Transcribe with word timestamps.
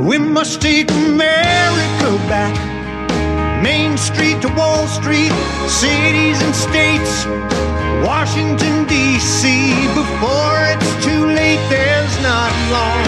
We 0.00 0.16
must 0.16 0.62
take 0.62 0.90
America 0.90 2.16
back. 2.26 2.56
Main 3.62 3.98
Street 3.98 4.40
to 4.40 4.48
Wall 4.54 4.86
Street, 4.86 5.30
cities 5.68 6.40
and 6.40 6.54
states, 6.54 7.26
Washington, 8.06 8.86
D.C. 8.86 9.70
Before 9.88 10.56
it's 10.72 11.04
too 11.04 11.26
late, 11.26 11.60
there's 11.68 12.22
not 12.22 12.50
long. 12.72 13.00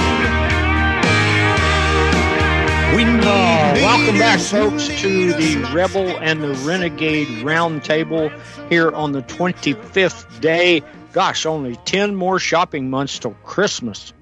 We 2.94 3.04
need 3.04 3.24
uh, 3.24 3.72
welcome 3.76 4.18
back, 4.18 4.38
folks, 4.38 4.88
to 5.00 5.32
the 5.32 5.56
Rebel 5.72 6.08
and 6.18 6.42
the 6.42 6.52
Renegade 6.66 7.28
Roundtable 7.42 8.30
here 8.68 8.90
on 8.90 9.12
the 9.12 9.22
25th 9.22 10.40
day. 10.42 10.82
Gosh, 11.14 11.46
only 11.46 11.76
10 11.86 12.14
more 12.14 12.38
shopping 12.38 12.90
months 12.90 13.18
till 13.18 13.34
Christmas. 13.44 14.12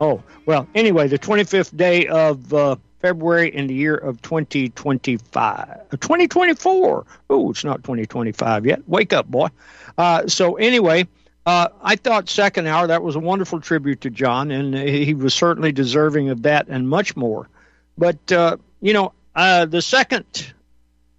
Oh, 0.00 0.22
well, 0.44 0.68
anyway, 0.74 1.08
the 1.08 1.18
25th 1.18 1.74
day 1.74 2.06
of 2.06 2.52
uh, 2.52 2.76
February 3.00 3.54
in 3.54 3.66
the 3.66 3.74
year 3.74 3.96
of 3.96 4.20
2025. 4.20 5.34
Uh, 5.36 5.74
2024. 5.92 7.06
Oh, 7.30 7.50
it's 7.50 7.64
not 7.64 7.82
2025 7.82 8.66
yet. 8.66 8.86
Wake 8.86 9.14
up, 9.14 9.26
boy. 9.26 9.48
Uh, 9.96 10.26
so, 10.26 10.56
anyway, 10.56 11.08
uh, 11.46 11.68
I 11.80 11.96
thought 11.96 12.28
second 12.28 12.66
hour, 12.66 12.88
that 12.88 13.02
was 13.02 13.16
a 13.16 13.20
wonderful 13.20 13.60
tribute 13.60 14.02
to 14.02 14.10
John, 14.10 14.50
and 14.50 14.74
he 14.74 15.14
was 15.14 15.32
certainly 15.32 15.72
deserving 15.72 16.28
of 16.28 16.42
that 16.42 16.68
and 16.68 16.86
much 16.86 17.16
more. 17.16 17.48
But, 17.96 18.30
uh, 18.30 18.58
you 18.82 18.92
know, 18.92 19.14
uh, 19.34 19.64
the 19.64 19.80
second 19.80 20.52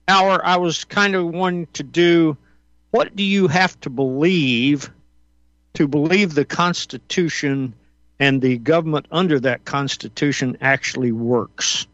hour, 0.07 0.39
I 0.45 0.57
was 0.57 0.83
kind 0.83 1.15
of 1.15 1.25
wanting 1.25 1.67
to 1.73 1.83
do 1.83 2.37
what 2.91 3.15
do 3.15 3.23
you 3.23 3.47
have 3.47 3.79
to 3.81 3.89
believe 3.89 4.91
to 5.73 5.87
believe 5.87 6.35
the 6.35 6.45
Constitution– 6.45 7.73
and 8.19 8.41
the 8.41 8.57
government 8.57 9.05
under 9.11 9.39
that 9.39 9.65
Constitution 9.65 10.57
actually 10.61 11.11
works. 11.11 11.87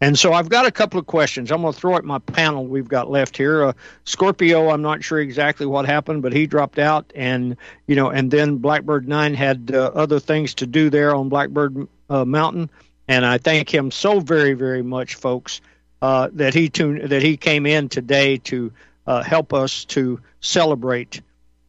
And 0.00 0.18
so 0.18 0.32
I've 0.32 0.48
got 0.48 0.66
a 0.66 0.72
couple 0.72 0.98
of 0.98 1.06
questions. 1.06 1.52
I'm 1.52 1.62
going 1.62 1.72
to 1.72 1.78
throw 1.78 1.94
at 1.94 2.04
my 2.04 2.18
panel 2.18 2.66
we've 2.66 2.88
got 2.88 3.08
left 3.08 3.36
here. 3.36 3.66
Uh, 3.66 3.72
Scorpio, 4.04 4.68
I'm 4.70 4.82
not 4.82 5.04
sure 5.04 5.20
exactly 5.20 5.64
what 5.64 5.86
happened, 5.86 6.22
but 6.22 6.32
he 6.32 6.48
dropped 6.48 6.80
out, 6.80 7.12
and 7.14 7.56
you 7.86 7.94
know, 7.94 8.10
and 8.10 8.28
then 8.28 8.56
Blackbird 8.56 9.06
Nine 9.06 9.34
had 9.34 9.70
uh, 9.72 9.92
other 9.94 10.18
things 10.18 10.54
to 10.54 10.66
do 10.66 10.90
there 10.90 11.14
on 11.14 11.28
Blackbird 11.28 11.86
uh, 12.10 12.24
Mountain, 12.24 12.68
and 13.06 13.24
I 13.24 13.38
thank 13.38 13.72
him 13.72 13.92
so 13.92 14.18
very, 14.18 14.54
very 14.54 14.82
much, 14.82 15.14
folks, 15.14 15.60
uh, 16.00 16.30
that 16.32 16.52
he 16.52 16.68
tuned 16.68 17.10
that 17.10 17.22
he 17.22 17.36
came 17.36 17.64
in 17.64 17.88
today 17.88 18.38
to 18.38 18.72
uh, 19.06 19.22
help 19.22 19.54
us 19.54 19.84
to 19.84 20.18
celebrate 20.40 21.20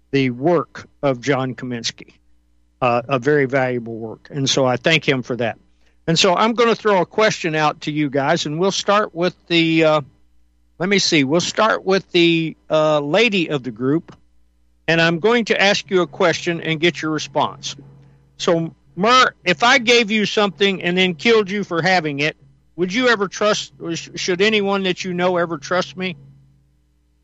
the 0.10 0.32
work 0.32 0.90
of 1.04 1.22
John 1.22 1.54
Kaminski 1.54 2.14
uh, 2.84 3.02
a 3.08 3.18
very 3.18 3.46
valuable 3.46 3.96
work. 3.96 4.28
And 4.30 4.50
so 4.50 4.66
I 4.66 4.76
thank 4.76 5.08
him 5.08 5.24
for 5.24 5.38
that. 5.38 5.58
And 6.06 6.20
so 6.20 6.36
I'm 6.36 6.54
going 6.54 6.68
to 6.68 6.76
throw 6.76 7.00
a 7.00 7.06
question 7.06 7.56
out 7.56 7.80
to 7.82 7.94
you 7.94 8.10
guys, 8.10 8.46
and 8.46 8.60
we'll 8.60 8.74
start 8.74 9.16
with 9.16 9.34
the. 9.48 9.86
Uh, 9.86 10.02
let 10.80 10.90
me 10.90 11.00
see. 11.00 11.24
We'll 11.24 11.40
start 11.40 11.86
with 11.86 12.12
the 12.12 12.58
uh, 12.70 13.00
lady 13.00 13.50
of 13.52 13.64
the 13.64 13.72
group, 13.72 14.14
and 14.86 15.00
I'm 15.00 15.20
going 15.20 15.46
to 15.46 15.62
ask 15.62 15.90
you 15.90 16.02
a 16.02 16.08
question 16.08 16.60
and 16.60 16.78
get 16.78 17.02
your 17.02 17.12
response. 17.12 17.78
So, 18.36 18.76
Mer, 18.98 19.34
if 19.46 19.64
I 19.64 19.78
gave 19.78 20.12
you 20.12 20.26
something 20.26 20.84
and 20.84 20.98
then 20.98 21.16
killed 21.16 21.50
you 21.50 21.64
for 21.64 21.82
having 21.82 22.20
it, 22.20 22.36
would 22.76 22.94
you 22.94 23.08
ever 23.08 23.30
trust? 23.30 23.72
Should 24.16 24.42
anyone 24.42 24.84
that 24.84 25.06
you 25.06 25.14
know 25.14 25.38
ever 25.38 25.58
trust 25.58 25.96
me? 25.96 26.18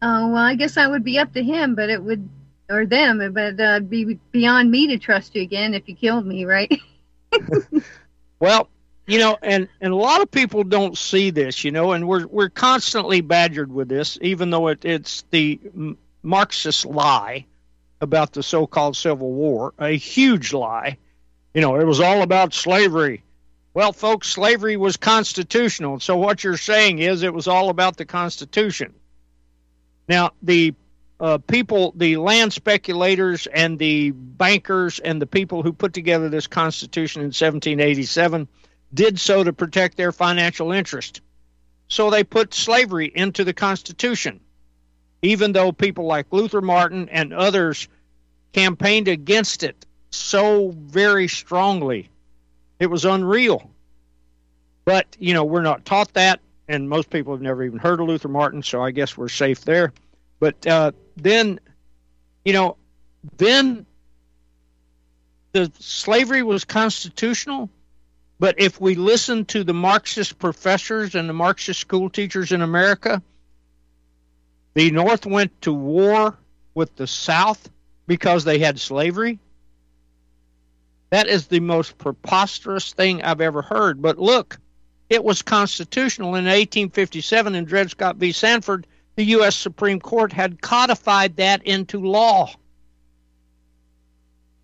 Oh 0.01 0.29
well, 0.29 0.37
I 0.37 0.55
guess 0.55 0.77
I 0.77 0.87
would 0.87 1.03
be 1.03 1.19
up 1.19 1.33
to 1.33 1.43
him, 1.43 1.75
but 1.75 1.89
it 1.89 2.01
would 2.01 2.29
or 2.69 2.85
them, 2.85 3.33
but 3.33 3.59
uh, 3.59 3.79
be 3.79 4.19
beyond 4.31 4.69
me 4.69 4.87
to 4.87 4.97
trust 4.97 5.35
you 5.35 5.41
again 5.41 5.73
if 5.73 5.87
you 5.87 5.95
killed 5.95 6.25
me, 6.25 6.45
right? 6.45 6.71
well, 8.39 8.69
you 9.07 9.17
know, 9.17 9.37
and 9.41 9.67
and 9.81 9.91
a 9.91 9.95
lot 9.95 10.21
of 10.21 10.29
people 10.29 10.63
don't 10.63 10.97
see 10.97 11.31
this, 11.31 11.63
you 11.63 11.71
know, 11.71 11.93
and 11.93 12.07
we're 12.07 12.27
we're 12.27 12.49
constantly 12.49 13.21
badgered 13.21 13.71
with 13.71 13.89
this, 13.89 14.17
even 14.21 14.51
though 14.51 14.67
it, 14.67 14.85
it's 14.85 15.23
the 15.31 15.59
Marxist 16.21 16.85
lie 16.85 17.45
about 18.01 18.33
the 18.33 18.43
so-called 18.43 18.95
Civil 18.95 19.31
War, 19.31 19.73
a 19.79 19.97
huge 19.97 20.53
lie. 20.53 20.97
You 21.53 21.61
know, 21.61 21.79
it 21.79 21.85
was 21.85 21.99
all 21.99 22.21
about 22.21 22.53
slavery. 22.53 23.23
Well, 23.73 23.93
folks, 23.93 24.29
slavery 24.29 24.77
was 24.77 24.97
constitutional. 24.97 25.99
So 25.99 26.17
what 26.17 26.43
you're 26.43 26.57
saying 26.57 26.99
is 26.99 27.23
it 27.23 27.33
was 27.33 27.47
all 27.47 27.69
about 27.69 27.97
the 27.97 28.05
Constitution. 28.05 28.93
Now, 30.07 30.31
the 30.41 30.73
uh, 31.19 31.37
people, 31.37 31.93
the 31.95 32.17
land 32.17 32.53
speculators 32.53 33.47
and 33.47 33.77
the 33.77 34.11
bankers 34.11 34.99
and 34.99 35.21
the 35.21 35.27
people 35.27 35.63
who 35.63 35.73
put 35.73 35.93
together 35.93 36.29
this 36.29 36.47
Constitution 36.47 37.21
in 37.21 37.27
1787 37.27 38.47
did 38.93 39.19
so 39.19 39.43
to 39.43 39.51
protect 39.51 39.97
their 39.97 40.11
financial 40.11 40.71
interest. 40.71 41.21
So 41.89 42.09
they 42.09 42.23
put 42.23 42.53
slavery 42.53 43.11
into 43.13 43.43
the 43.43 43.53
Constitution, 43.53 44.39
even 45.21 45.51
though 45.51 45.71
people 45.71 46.05
like 46.05 46.27
Luther 46.31 46.61
Martin 46.61 47.09
and 47.09 47.33
others 47.33 47.87
campaigned 48.53 49.07
against 49.07 49.63
it 49.63 49.85
so 50.11 50.71
very 50.71 51.27
strongly. 51.27 52.09
It 52.79 52.87
was 52.87 53.05
unreal. 53.05 53.69
But, 54.85 55.17
you 55.19 55.33
know, 55.33 55.43
we're 55.43 55.61
not 55.61 55.85
taught 55.85 56.13
that, 56.13 56.39
and 56.67 56.89
most 56.89 57.09
people 57.09 57.33
have 57.33 57.41
never 57.41 57.63
even 57.63 57.77
heard 57.77 57.99
of 57.99 58.07
Luther 58.07 58.29
Martin, 58.29 58.63
so 58.63 58.81
I 58.81 58.91
guess 58.91 59.17
we're 59.17 59.29
safe 59.29 59.61
there. 59.65 59.93
But 60.39 60.65
uh, 60.65 60.93
then, 61.21 61.59
you 62.45 62.53
know, 62.53 62.77
then 63.37 63.85
the 65.51 65.71
slavery 65.79 66.43
was 66.43 66.65
constitutional. 66.65 67.69
But 68.39 68.55
if 68.57 68.79
we 68.79 68.95
listen 68.95 69.45
to 69.45 69.63
the 69.63 69.73
Marxist 69.73 70.39
professors 70.39 71.15
and 71.15 71.27
the 71.27 71.33
Marxist 71.33 71.79
school 71.79 72.09
teachers 72.09 72.51
in 72.51 72.61
America, 72.61 73.21
the 74.75 74.91
North 74.91 75.25
went 75.25 75.61
to 75.63 75.73
war 75.73 76.37
with 76.73 76.95
the 76.95 77.07
South 77.07 77.69
because 78.07 78.45
they 78.45 78.59
had 78.59 78.79
slavery. 78.79 79.39
That 81.09 81.27
is 81.27 81.47
the 81.47 81.59
most 81.59 81.97
preposterous 81.97 82.93
thing 82.93 83.23
I've 83.23 83.41
ever 83.41 83.61
heard. 83.61 84.01
But 84.01 84.19
look, 84.19 84.57
it 85.09 85.23
was 85.23 85.41
constitutional 85.41 86.29
in 86.29 86.45
1857 86.45 87.55
in 87.55 87.65
Dred 87.65 87.89
Scott 87.89 88.17
v. 88.17 88.31
Sandford 88.31 88.85
the 89.19 89.25
U.S. 89.25 89.57
Supreme 89.57 89.99
Court 89.99 90.31
had 90.31 90.61
codified 90.61 91.35
that 91.35 91.67
into 91.67 91.99
law. 91.99 92.53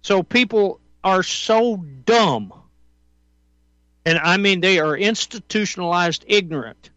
So 0.02 0.24
people 0.24 0.80
are 1.04 1.24
so 1.24 1.76
dumb, 1.76 2.54
and 4.06 4.18
I 4.18 4.38
mean 4.38 4.62
they 4.62 4.80
are 4.80 4.96
institutionalized 4.96 6.24
ignorant 6.26 6.90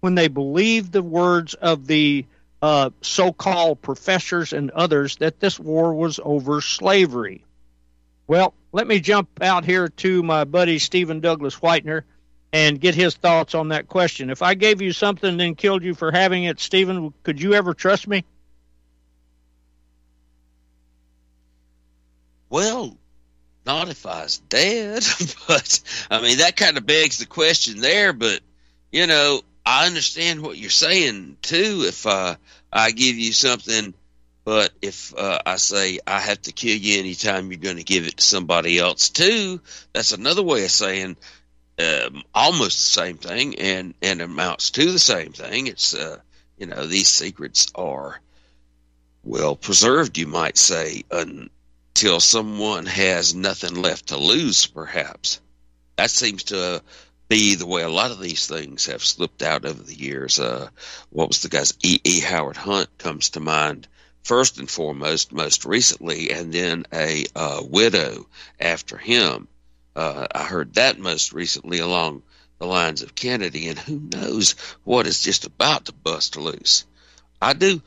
when 0.00 0.14
they 0.14 0.28
believe 0.28 0.90
the 0.90 1.02
words 1.02 1.52
of 1.52 1.86
the 1.86 2.24
uh, 2.62 2.88
so 3.02 3.30
called 3.30 3.82
professors 3.82 4.54
and 4.54 4.70
others 4.70 5.16
that 5.16 5.38
this 5.38 5.60
war 5.60 5.92
was 5.92 6.18
over 6.24 6.62
slavery. 6.62 7.44
Well, 8.26 8.54
let 8.72 8.86
me 8.86 9.00
jump 9.00 9.28
out 9.42 9.66
here 9.66 9.88
to 9.88 10.22
my 10.22 10.44
buddy 10.44 10.78
Stephen 10.78 11.20
Douglas 11.20 11.56
Whitener 11.56 12.04
and 12.52 12.80
get 12.80 12.94
his 12.94 13.14
thoughts 13.14 13.54
on 13.54 13.68
that 13.68 13.88
question. 13.88 14.30
If 14.30 14.42
I 14.42 14.54
gave 14.54 14.82
you 14.82 14.92
something 14.92 15.30
and 15.30 15.40
then 15.40 15.54
killed 15.54 15.82
you 15.82 15.94
for 15.94 16.10
having 16.12 16.44
it, 16.44 16.60
Stephen, 16.60 17.14
could 17.22 17.40
you 17.40 17.54
ever 17.54 17.72
trust 17.72 18.06
me? 18.06 18.24
Well, 22.50 22.96
not 23.64 23.88
if 23.88 24.04
I 24.04 24.24
was 24.24 24.38
dead, 24.38 25.02
but 25.48 25.80
I 26.10 26.20
mean 26.20 26.38
that 26.38 26.56
kind 26.56 26.76
of 26.76 26.84
begs 26.84 27.18
the 27.18 27.26
question 27.26 27.80
there. 27.80 28.12
But 28.12 28.40
you 28.90 29.06
know, 29.06 29.40
I 29.64 29.86
understand 29.86 30.42
what 30.42 30.58
you're 30.58 30.68
saying 30.68 31.38
too. 31.40 31.84
If 31.86 32.06
uh, 32.06 32.36
I 32.70 32.90
give 32.90 33.16
you 33.16 33.32
something, 33.32 33.94
but 34.44 34.72
if 34.82 35.14
uh, 35.16 35.40
I 35.46 35.56
say 35.56 36.00
I 36.06 36.20
have 36.20 36.42
to 36.42 36.52
kill 36.52 36.76
you 36.76 36.98
anytime 36.98 37.50
you're 37.50 37.60
going 37.60 37.76
to 37.78 37.84
give 37.84 38.06
it 38.06 38.18
to 38.18 38.24
somebody 38.24 38.78
else 38.78 39.08
too, 39.08 39.60
that's 39.94 40.12
another 40.12 40.42
way 40.42 40.64
of 40.64 40.70
saying 40.70 41.16
um, 41.82 42.22
almost 42.34 42.78
the 42.78 43.00
same 43.02 43.16
thing 43.18 43.58
and, 43.58 43.94
and 44.02 44.20
amounts 44.20 44.70
to 44.70 44.90
the 44.92 44.98
same 44.98 45.32
thing. 45.32 45.66
It's, 45.66 45.94
uh, 45.94 46.18
you 46.56 46.66
know, 46.66 46.86
these 46.86 47.08
secrets 47.08 47.66
are 47.74 48.20
well 49.24 49.56
preserved, 49.56 50.18
you 50.18 50.26
might 50.26 50.58
say, 50.58 51.04
until 51.10 52.20
someone 52.20 52.86
has 52.86 53.34
nothing 53.34 53.74
left 53.74 54.08
to 54.08 54.16
lose, 54.16 54.66
perhaps. 54.66 55.40
that 55.96 56.10
seems 56.10 56.44
to 56.44 56.82
be 57.28 57.54
the 57.54 57.66
way 57.66 57.82
a 57.82 57.88
lot 57.88 58.10
of 58.10 58.20
these 58.20 58.46
things 58.46 58.86
have 58.86 59.02
slipped 59.02 59.42
out 59.42 59.64
over 59.64 59.82
the 59.82 59.94
years. 59.94 60.38
Uh, 60.38 60.68
what 61.10 61.28
was 61.28 61.40
the 61.40 61.48
guy's 61.48 61.72
E. 61.82 61.98
E. 62.04 62.20
Howard 62.20 62.58
Hunt 62.58 62.88
comes 62.98 63.30
to 63.30 63.40
mind 63.40 63.88
first 64.22 64.58
and 64.58 64.70
foremost, 64.70 65.32
most 65.32 65.64
recently, 65.64 66.30
and 66.30 66.52
then 66.52 66.84
a 66.92 67.24
uh, 67.34 67.62
widow 67.64 68.26
after 68.60 68.98
him. 68.98 69.48
Uh, 69.94 70.26
I 70.34 70.44
heard 70.44 70.74
that 70.74 70.98
most 70.98 71.32
recently 71.32 71.78
along 71.78 72.22
the 72.58 72.66
lines 72.66 73.02
of 73.02 73.14
Kennedy, 73.14 73.68
and 73.68 73.78
who 73.78 74.00
knows 74.12 74.52
what 74.84 75.06
is 75.06 75.22
just 75.22 75.44
about 75.44 75.86
to 75.86 75.92
bust 75.92 76.36
loose. 76.36 76.84
I 77.40 77.52
do. 77.54 77.82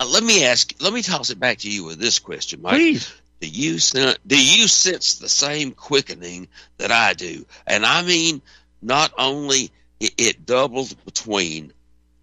Uh, 0.00 0.06
let 0.06 0.22
me 0.22 0.44
ask. 0.44 0.74
Let 0.80 0.92
me 0.92 1.02
toss 1.02 1.30
it 1.30 1.38
back 1.38 1.58
to 1.58 1.70
you 1.70 1.84
with 1.84 1.98
this 1.98 2.18
question, 2.18 2.62
Mike. 2.62 2.74
Please. 2.74 3.12
Do 3.40 3.48
you 3.48 3.78
sen- 3.78 4.16
do 4.26 4.42
you 4.42 4.68
sense 4.68 5.14
the 5.14 5.28
same 5.28 5.72
quickening 5.72 6.48
that 6.78 6.90
I 6.90 7.14
do? 7.14 7.46
And 7.66 7.86
I 7.86 8.02
mean, 8.02 8.42
not 8.82 9.12
only 9.16 9.70
it, 9.98 10.14
it 10.18 10.46
doubled 10.46 10.94
between 11.04 11.72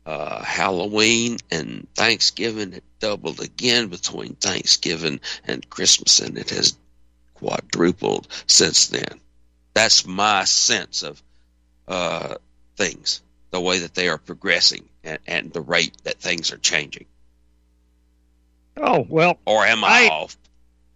uh, 0.06 0.44
Halloween 0.44 1.38
and 1.52 1.88
Thanksgiving, 1.96 2.74
it 2.74 2.84
doubled 3.00 3.40
again 3.40 3.88
between 3.88 4.36
Thanksgiving 4.36 5.20
and 5.46 5.70
Christmas, 5.70 6.20
and 6.20 6.38
it 6.38 6.50
has 6.52 6.78
quadrupled 7.38 8.28
since 8.48 8.88
then. 8.88 9.20
That's 9.74 10.06
my 10.06 10.44
sense 10.46 11.04
of 11.04 11.22
uh, 11.88 12.36
things, 12.76 13.22
the 13.52 13.62
way 13.62 13.80
that 13.80 13.94
they 13.94 14.10
are 14.10 14.18
progressing, 14.18 14.90
and, 15.04 15.20
and 15.28 15.54
the 15.54 15.62
rate 15.62 15.94
that 16.04 16.20
things 16.20 16.52
are 16.52 16.58
changing. 16.58 17.06
Oh 18.76 19.06
well. 19.10 19.40
Or 19.46 19.66
am 19.66 19.84
I, 19.84 20.10
I- 20.10 20.10
off? 20.10 20.38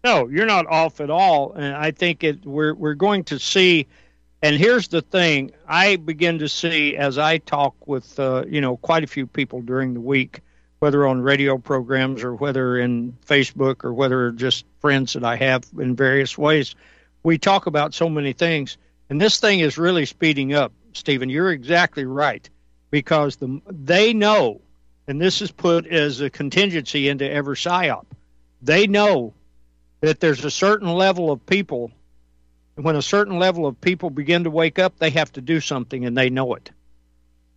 No, 0.04 0.28
you're 0.28 0.48
not 0.48 0.66
off 0.66 1.00
at 1.00 1.12
all, 1.12 1.54
and 1.54 1.76
I 1.76 1.92
think 1.92 2.24
it. 2.24 2.44
We're 2.44 2.74
we're 2.74 2.96
going 2.96 3.24
to 3.26 3.38
see. 3.38 3.86
And 4.42 4.56
here's 4.56 4.88
the 4.88 5.04
thing: 5.04 5.52
I 5.68 5.98
begin 5.98 6.40
to 6.40 6.50
see 6.50 6.98
as 6.98 7.20
I 7.20 7.38
talk 7.38 7.76
with 7.88 8.20
uh, 8.20 8.46
you 8.48 8.62
know 8.62 8.78
quite 8.78 9.04
a 9.04 9.08
few 9.08 9.28
people 9.28 9.62
during 9.62 9.94
the 9.94 10.02
week, 10.02 10.42
whether 10.82 11.06
on 11.06 11.22
radio 11.22 11.60
programs 11.60 12.24
or 12.24 12.34
whether 12.34 12.76
in 12.76 13.14
Facebook 13.28 13.84
or 13.84 13.94
whether 13.94 14.32
just 14.32 14.66
friends 14.80 15.14
that 15.14 15.24
I 15.24 15.36
have 15.36 15.64
in 15.78 15.96
various 15.96 16.36
ways. 16.36 16.74
We 17.22 17.38
talk 17.38 17.68
about 17.68 17.94
so 17.94 18.10
many 18.10 18.34
things, 18.34 18.80
and 19.08 19.22
this 19.22 19.40
thing 19.40 19.60
is 19.60 19.78
really 19.78 20.08
speeding 20.08 20.56
up. 20.56 20.74
Stephen, 20.94 21.30
you're 21.30 21.52
exactly 21.52 22.04
right 22.04 22.50
because 22.90 23.36
the 23.36 23.62
they 23.70 24.14
know, 24.14 24.60
and 25.08 25.22
this 25.22 25.44
is 25.44 25.52
put 25.52 25.86
as 25.86 26.20
a 26.20 26.32
contingency 26.32 27.10
into 27.10 27.30
every 27.30 27.56
psyop. 27.56 28.06
They 28.64 28.88
know 28.88 29.36
that 30.00 30.20
there's 30.20 30.44
a 30.46 30.52
certain 30.52 30.92
level 30.92 31.32
of 31.32 31.46
people 31.46 31.92
when 32.74 32.96
a 32.96 33.04
certain 33.04 33.38
level 33.38 33.68
of 33.68 33.80
people 33.80 34.10
begin 34.10 34.46
to 34.46 34.50
wake 34.50 34.80
up 34.80 34.98
they 34.98 35.12
have 35.12 35.32
to 35.34 35.42
do 35.42 35.60
something 35.60 36.06
and 36.06 36.18
they 36.18 36.32
know 36.32 36.56
it 36.56 36.72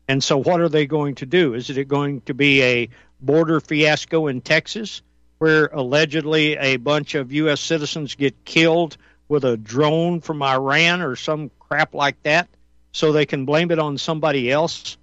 and 0.09 0.23
so 0.23 0.37
what 0.37 0.61
are 0.61 0.69
they 0.69 0.87
going 0.87 1.15
to 1.15 1.27
do 1.27 1.55
is 1.55 1.71
it 1.71 1.89
going 1.89 2.21
to 2.23 2.35
be 2.35 2.63
a 2.63 2.89
border 3.21 3.61
fiasco 3.61 4.27
in 4.27 4.41
texas 4.41 5.03
where 5.39 5.67
allegedly 5.67 6.57
a 6.57 6.77
bunch 6.77 7.15
of 7.15 7.31
us 7.33 7.61
citizens 7.61 8.15
get 8.15 8.45
killed 8.45 8.97
with 9.29 9.45
a 9.45 9.57
drone 9.57 10.21
from 10.21 10.43
iran 10.43 11.01
or 11.01 11.17
some 11.17 11.51
crap 11.59 11.95
like 11.95 12.23
that 12.23 12.49
so 12.93 13.13
they 13.13 13.27
can 13.27 13.45
blame 13.45 13.71
it 13.71 13.79
on 13.79 13.99
somebody 13.99 14.51
else 14.51 14.97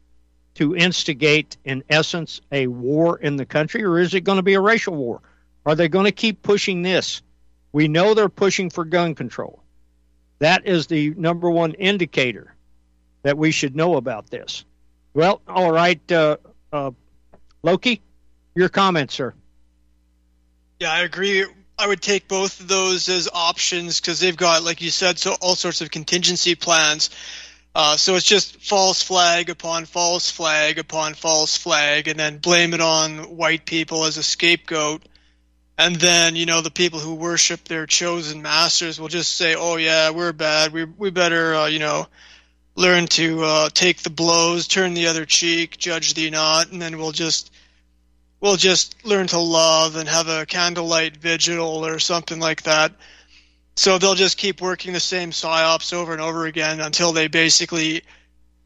to 0.53 0.75
instigate 0.75 1.57
in 1.63 1.83
essence 1.89 2.41
a 2.51 2.67
war 2.67 3.17
in 3.17 3.37
the 3.37 3.45
country 3.45 3.83
or 3.83 3.99
is 3.99 4.13
it 4.13 4.21
going 4.21 4.37
to 4.37 4.43
be 4.43 4.53
a 4.53 4.61
racial 4.61 4.95
war 4.95 5.21
are 5.65 5.75
they 5.75 5.87
going 5.87 6.05
to 6.05 6.11
keep 6.11 6.41
pushing 6.41 6.81
this 6.81 7.21
we 7.71 7.87
know 7.87 8.13
they're 8.13 8.29
pushing 8.29 8.69
for 8.69 8.83
gun 8.83 9.15
control. 9.15 9.63
That 10.39 10.65
is 10.65 10.87
the 10.87 11.11
number 11.11 11.49
one 11.49 11.73
indicator 11.73 12.53
that 13.23 13.37
we 13.37 13.51
should 13.51 13.75
know 13.75 13.95
about 13.95 14.29
this. 14.29 14.65
Well, 15.13 15.41
all 15.47 15.71
right, 15.71 16.11
uh, 16.11 16.37
uh, 16.71 16.91
Loki, 17.63 18.01
your 18.55 18.69
comment, 18.69 19.11
sir. 19.11 19.33
Yeah, 20.79 20.91
I 20.91 21.01
agree. 21.01 21.45
I 21.77 21.87
would 21.87 22.01
take 22.01 22.27
both 22.27 22.59
of 22.59 22.67
those 22.67 23.09
as 23.09 23.27
options 23.33 23.99
because 23.99 24.19
they've 24.19 24.37
got, 24.37 24.63
like 24.63 24.81
you 24.81 24.91
said, 24.91 25.19
so 25.19 25.35
all 25.41 25.55
sorts 25.55 25.81
of 25.81 25.91
contingency 25.91 26.55
plans. 26.55 27.09
Uh, 27.73 27.97
so 27.97 28.15
it's 28.15 28.25
just 28.25 28.61
false 28.61 29.01
flag 29.01 29.49
upon 29.49 29.85
false 29.85 30.29
flag 30.29 30.77
upon 30.77 31.13
false 31.13 31.57
flag, 31.57 32.07
and 32.07 32.19
then 32.19 32.37
blame 32.37 32.73
it 32.73 32.81
on 32.81 33.37
white 33.37 33.65
people 33.65 34.05
as 34.05 34.17
a 34.17 34.23
scapegoat. 34.23 35.03
And 35.77 35.95
then 35.95 36.35
you 36.35 36.45
know 36.45 36.61
the 36.61 36.69
people 36.69 36.99
who 36.99 37.15
worship 37.15 37.63
their 37.63 37.85
chosen 37.85 38.41
masters 38.41 38.99
will 38.99 39.07
just 39.07 39.35
say, 39.35 39.55
"Oh 39.55 39.77
yeah, 39.77 40.11
we're 40.11 40.33
bad. 40.33 40.73
We 40.73 40.83
we 40.83 41.09
better 41.09 41.55
uh, 41.55 41.67
you 41.67 41.79
know 41.79 42.07
learn 42.75 43.07
to 43.07 43.43
uh, 43.43 43.69
take 43.69 44.01
the 44.01 44.09
blows, 44.09 44.67
turn 44.67 44.93
the 44.93 45.07
other 45.07 45.25
cheek, 45.25 45.77
judge 45.77 46.13
thee 46.13 46.29
not," 46.29 46.71
and 46.71 46.81
then 46.81 46.97
we'll 46.97 47.11
just 47.11 47.51
we'll 48.39 48.57
just 48.57 49.05
learn 49.05 49.27
to 49.27 49.39
love 49.39 49.95
and 49.95 50.09
have 50.09 50.27
a 50.27 50.45
candlelight 50.45 51.17
vigil 51.17 51.85
or 51.85 51.99
something 51.99 52.39
like 52.39 52.63
that. 52.63 52.91
So 53.75 53.97
they'll 53.97 54.15
just 54.15 54.37
keep 54.37 54.61
working 54.61 54.93
the 54.93 54.99
same 54.99 55.31
psyops 55.31 55.93
over 55.93 56.11
and 56.11 56.21
over 56.21 56.45
again 56.45 56.81
until 56.81 57.13
they 57.13 57.27
basically 57.27 58.03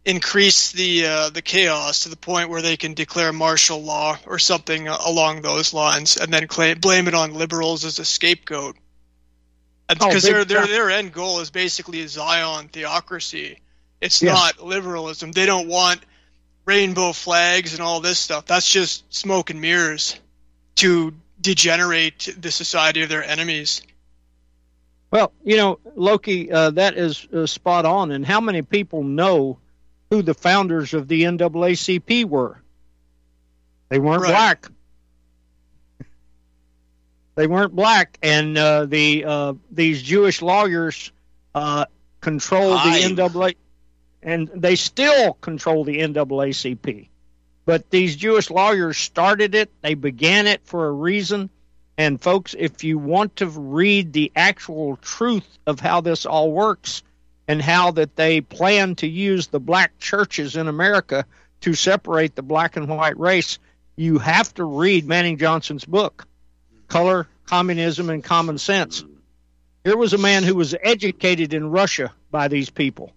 increase 0.04 0.72
the 0.72 1.06
uh, 1.06 1.30
the 1.30 1.42
chaos 1.42 2.04
to 2.04 2.10
the 2.10 2.16
point 2.16 2.50
where 2.50 2.62
they 2.62 2.78
can 2.78 2.94
declare 2.94 3.34
martial 3.34 3.84
law 3.84 4.18
or 4.26 4.40
something 4.40 4.88
along 4.88 5.42
those 5.42 5.74
lines, 5.74 6.18
and 6.18 6.32
then 6.34 6.48
claim, 6.48 6.80
blame 6.80 7.08
it 7.08 7.14
on 7.14 7.34
liberals 7.34 7.86
as 7.86 8.00
a 8.00 8.06
scapegoat. 8.06 8.78
Because 9.88 10.26
Oh, 10.26 10.32
their 10.32 10.46
their 10.46 10.68
their 10.68 10.90
end 10.90 11.12
goal 11.12 11.40
is 11.40 11.52
basically 11.52 12.02
a 12.02 12.08
Zion 12.08 12.70
theocracy. 12.70 13.60
It's 14.06 14.22
Yes. 14.22 14.34
not 14.34 14.64
liberalism. 14.66 15.32
They 15.32 15.46
don't 15.46 15.68
want 15.68 16.00
rainbow 16.66 17.12
flags 17.12 17.74
and 17.74 17.82
all 17.82 18.02
this 18.02 18.20
stuff. 18.20 18.46
That's 18.46 18.70
just 18.70 19.12
smoke 19.14 19.50
and 19.50 19.60
mirrors 19.62 20.16
to 20.76 21.14
degenerate 21.42 22.36
the 22.40 22.52
society 22.52 23.02
of 23.02 23.10
their 23.10 23.24
enemies. 23.24 23.82
Well, 25.12 25.32
you 25.44 25.58
know, 25.58 25.80
Loki, 25.96 26.52
uh, 26.52 26.72
that 26.72 26.98
is 26.98 27.28
uh, 27.34 27.46
spot 27.46 27.86
on. 27.86 28.12
And 28.12 28.26
how 28.26 28.42
many 28.42 28.62
people 28.62 29.04
know 29.04 29.58
who 30.10 30.22
the 30.22 30.34
founders 30.34 30.94
of 30.94 31.08
the 31.08 31.24
NAACP 31.24 32.26
were? 32.26 32.62
They 33.90 34.00
weren't 34.00 34.22
Right. 34.24 34.30
black. 34.32 34.68
They 37.36 37.48
weren't 37.48 37.76
black, 37.76 38.18
and 38.24 38.58
uh, 38.58 38.86
the 38.86 39.26
uh, 39.26 39.54
these 39.70 40.02
Jewish 40.02 40.42
lawyers 40.42 41.12
uh, 41.54 41.86
control 42.22 42.70
the 42.72 42.78
Time. 42.78 42.94
And 44.26 44.50
they 44.54 44.76
still 44.76 45.34
control 45.36 45.86
the 45.86 46.00
NAACP. 46.00 47.08
But 47.66 47.90
these 47.90 48.18
Jewish 48.18 48.50
lawyers 48.50 48.98
started 48.98 49.56
it; 49.56 49.72
they 49.82 49.94
began 49.94 50.48
it 50.48 50.62
for 50.66 50.88
a 50.88 50.92
reason. 50.92 51.50
And 51.98 52.22
folks, 52.22 52.54
if 52.58 52.84
you 52.84 52.98
want 52.98 53.38
to 53.38 53.48
read 53.48 54.12
the 54.12 54.32
actual 54.36 54.98
truth 54.98 55.48
of 55.66 55.80
how 55.80 56.02
this 56.02 56.26
all 56.26 56.52
works 56.52 57.04
and 57.48 57.62
how 57.62 57.92
that 57.92 58.16
they 58.16 58.42
plan 58.42 58.96
to 58.96 59.08
use 59.08 59.48
the 59.48 59.60
black 59.60 59.98
churches 60.00 60.56
in 60.58 60.68
America 60.68 61.26
to 61.62 61.74
separate 61.74 62.36
the 62.36 62.42
black 62.42 62.76
and 62.76 62.90
white 62.90 63.18
race, 63.20 63.60
you 63.96 64.18
have 64.18 64.54
to 64.56 64.66
read 64.66 65.08
Manning 65.08 65.38
Johnson's 65.38 65.86
book, 65.86 66.28
Color, 66.88 67.28
Communism, 67.46 68.10
and 68.10 68.24
Common 68.24 68.58
Sense. 68.58 69.06
Here 69.84 69.96
was 69.96 70.14
a 70.14 70.18
man 70.18 70.44
who 70.44 70.56
was 70.56 70.76
educated 70.82 71.54
in 71.54 71.70
Russia 71.70 72.12
by 72.32 72.48
these 72.48 72.70
people, 72.70 73.14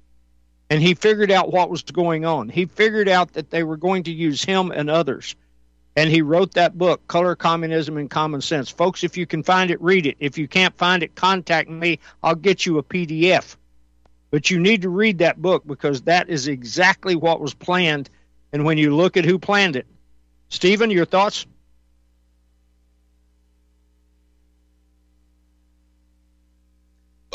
and 0.70 0.82
he 0.82 0.94
figured 0.94 1.30
out 1.30 1.52
what 1.52 1.70
was 1.70 1.82
going 1.82 2.24
on. 2.24 2.48
He 2.48 2.66
figured 2.66 3.08
out 3.08 3.32
that 3.34 3.50
they 3.50 3.62
were 3.62 3.76
going 3.76 4.04
to 4.04 4.12
use 4.12 4.44
him 4.44 4.70
and 4.70 4.90
others. 4.90 5.34
And 5.96 6.10
he 6.10 6.22
wrote 6.22 6.54
that 6.54 6.78
book 6.78 7.06
color 7.08 7.34
communism 7.34 7.96
and 7.96 8.08
common 8.08 8.40
sense. 8.40 8.68
Folks 8.68 9.02
if 9.02 9.16
you 9.16 9.26
can 9.26 9.42
find 9.42 9.70
it 9.70 9.80
read 9.80 10.06
it. 10.06 10.16
If 10.20 10.38
you 10.38 10.46
can't 10.46 10.76
find 10.76 11.02
it 11.02 11.14
contact 11.14 11.68
me. 11.68 11.98
I'll 12.22 12.34
get 12.34 12.66
you 12.66 12.78
a 12.78 12.82
pdf 12.82 13.56
but 14.30 14.50
you 14.50 14.60
need 14.60 14.82
to 14.82 14.88
read 14.88 15.18
that 15.18 15.40
book 15.40 15.66
because 15.66 16.02
that 16.02 16.28
is 16.28 16.48
exactly 16.48 17.16
what 17.16 17.40
was 17.40 17.54
planned. 17.54 18.10
And 18.52 18.64
when 18.64 18.78
you 18.78 18.94
look 18.94 19.16
at 19.16 19.24
who 19.24 19.38
planned 19.38 19.76
it 19.76 19.86
stephen 20.48 20.90
your 20.90 21.04
thoughts? 21.04 21.46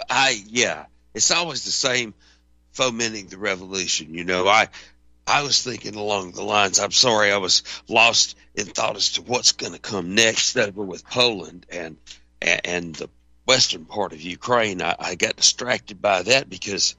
I 0.09 0.43
yeah, 0.47 0.85
it's 1.13 1.31
always 1.31 1.63
the 1.65 1.71
same 1.71 2.13
fomenting 2.73 3.27
the 3.27 3.37
revolution. 3.37 4.13
You 4.13 4.23
know, 4.23 4.47
I 4.47 4.69
I 5.25 5.43
was 5.43 5.63
thinking 5.63 5.95
along 5.95 6.31
the 6.31 6.43
lines. 6.43 6.79
I'm 6.79 6.91
sorry, 6.91 7.31
I 7.31 7.37
was 7.37 7.63
lost 7.87 8.35
in 8.55 8.65
thought 8.65 8.97
as 8.97 9.13
to 9.13 9.21
what's 9.21 9.53
going 9.53 9.73
to 9.73 9.79
come 9.79 10.15
next 10.15 10.57
over 10.57 10.83
with 10.83 11.07
Poland 11.07 11.65
and 11.69 11.97
and, 12.41 12.93
the 12.95 13.09
western 13.45 13.85
part 13.85 14.11
of 14.11 14.21
Ukraine. 14.21 14.81
I, 14.81 14.95
I 14.99 15.15
got 15.15 15.37
distracted 15.37 16.01
by 16.01 16.23
that 16.23 16.49
because 16.49 16.95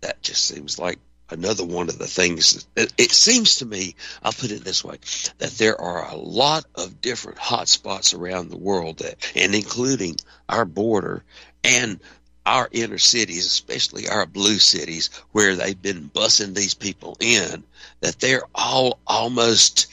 that 0.00 0.22
just 0.22 0.44
seems 0.44 0.78
like 0.78 0.98
another 1.30 1.64
one 1.64 1.88
of 1.88 1.98
the 1.98 2.06
things. 2.06 2.66
It, 2.76 2.92
it 2.98 3.10
seems 3.10 3.56
to 3.56 3.66
me, 3.66 3.96
I'll 4.22 4.32
put 4.32 4.50
it 4.50 4.64
this 4.64 4.84
way, 4.84 4.98
that 5.38 5.50
there 5.52 5.80
are 5.80 6.08
a 6.08 6.16
lot 6.16 6.64
of 6.74 7.00
different 7.00 7.38
hot 7.38 7.68
spots 7.68 8.14
around 8.14 8.50
the 8.50 8.56
world 8.56 8.98
that, 8.98 9.16
and 9.34 9.54
including 9.54 10.16
our 10.48 10.64
border 10.64 11.24
and 11.64 12.00
our 12.44 12.68
inner 12.72 12.98
cities, 12.98 13.46
especially 13.46 14.08
our 14.08 14.26
blue 14.26 14.58
cities, 14.58 15.10
where 15.32 15.54
they've 15.54 15.80
been 15.80 16.10
bussing 16.14 16.54
these 16.54 16.74
people 16.74 17.16
in, 17.20 17.62
that 18.00 18.18
they're 18.18 18.44
all 18.54 18.98
almost 19.06 19.86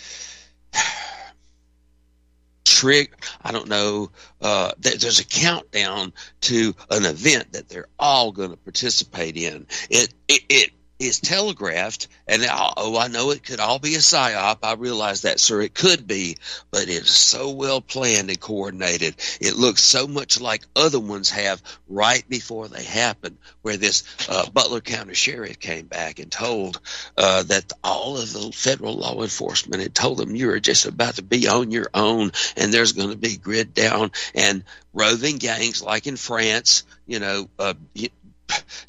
trick. 2.66 3.26
I 3.42 3.52
don't 3.52 3.68
know. 3.68 4.12
Uh, 4.42 4.72
there's 4.80 5.20
a 5.20 5.26
countdown 5.26 6.14
to 6.42 6.74
an 6.90 7.06
event 7.06 7.52
that 7.54 7.70
they're 7.70 7.90
all 8.00 8.32
going 8.32 8.52
to 8.52 8.58
participate 8.58 9.36
in. 9.38 9.68
It, 9.90 10.14
it, 10.28 10.42
it 10.50 10.72
is 11.00 11.22
telegraphed, 11.22 12.10
and 12.28 12.46
oh, 12.50 12.98
I 12.98 13.08
know 13.08 13.32
it 13.32 13.44
could 13.44 13.62
all 13.62 13.80
be 13.80 13.96
a 13.96 14.00
psyop. 14.00 14.60
I 14.64 14.74
realize 14.74 15.22
that, 15.22 15.40
sir. 15.40 15.62
It 15.62 15.74
could 15.74 16.06
be, 16.06 16.36
but 16.72 16.84
it 16.84 16.90
is 16.90 17.10
so 17.10 17.52
well 17.52 17.80
planned 17.80 18.30
and 18.30 18.40
coordinated. 18.40 19.16
It 19.40 19.56
looks 19.56 19.82
so 19.82 20.08
much 20.08 20.42
like 20.42 20.64
other 20.76 21.00
ones 21.00 21.30
have 21.32 21.64
right 21.88 22.24
before 22.28 22.68
they 22.68 22.84
happen, 22.84 23.38
where 23.62 23.78
this 23.78 24.04
uh, 24.28 24.50
Butler 24.50 24.82
County 24.82 25.14
sheriff 25.14 25.60
came 25.60 25.86
back 25.86 26.20
and 26.20 26.30
told 26.30 26.82
uh, 27.18 27.44
that 27.44 27.72
all 27.82 28.18
of 28.18 28.34
the 28.34 28.52
federal 28.52 28.96
law 28.96 29.22
enforcement 29.22 29.82
had 29.82 29.96
told 29.96 30.18
them 30.18 30.36
you 30.36 30.52
are 30.52 30.60
just 30.60 30.86
about 30.86 31.16
to 31.16 31.24
be 31.24 31.48
on 31.48 31.72
your 31.72 31.90
own, 31.94 32.32
and 32.58 32.74
there's 32.74 32.92
going 32.92 33.10
to 33.12 33.18
be 33.18 33.38
grid 33.38 33.74
down 33.74 34.12
and 34.36 34.66
roving 34.94 35.38
gangs 35.38 35.82
like 35.82 36.08
in 36.08 36.18
France. 36.18 36.84
You 37.08 37.20
know, 37.20 37.50
uh, 37.58 37.74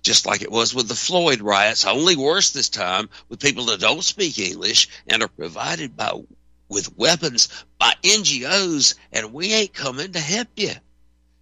just 0.02 0.26
like 0.26 0.42
it 0.42 0.50
was 0.50 0.74
with 0.74 0.88
the 0.88 0.94
Floyd 0.94 1.40
riots, 1.40 1.84
only 1.84 2.16
worse 2.16 2.50
this 2.50 2.68
time 2.68 3.08
with 3.28 3.40
people 3.40 3.66
that 3.66 3.80
don't 3.80 4.04
speak 4.04 4.38
English 4.38 4.88
and 5.06 5.22
are 5.22 5.28
provided 5.28 5.96
by 5.96 6.12
with 6.68 6.96
weapons 6.96 7.48
by 7.78 7.92
NGOs, 8.02 8.94
and 9.12 9.32
we 9.32 9.52
ain't 9.52 9.74
coming 9.74 10.12
to 10.12 10.20
help 10.20 10.48
you. 10.56 10.72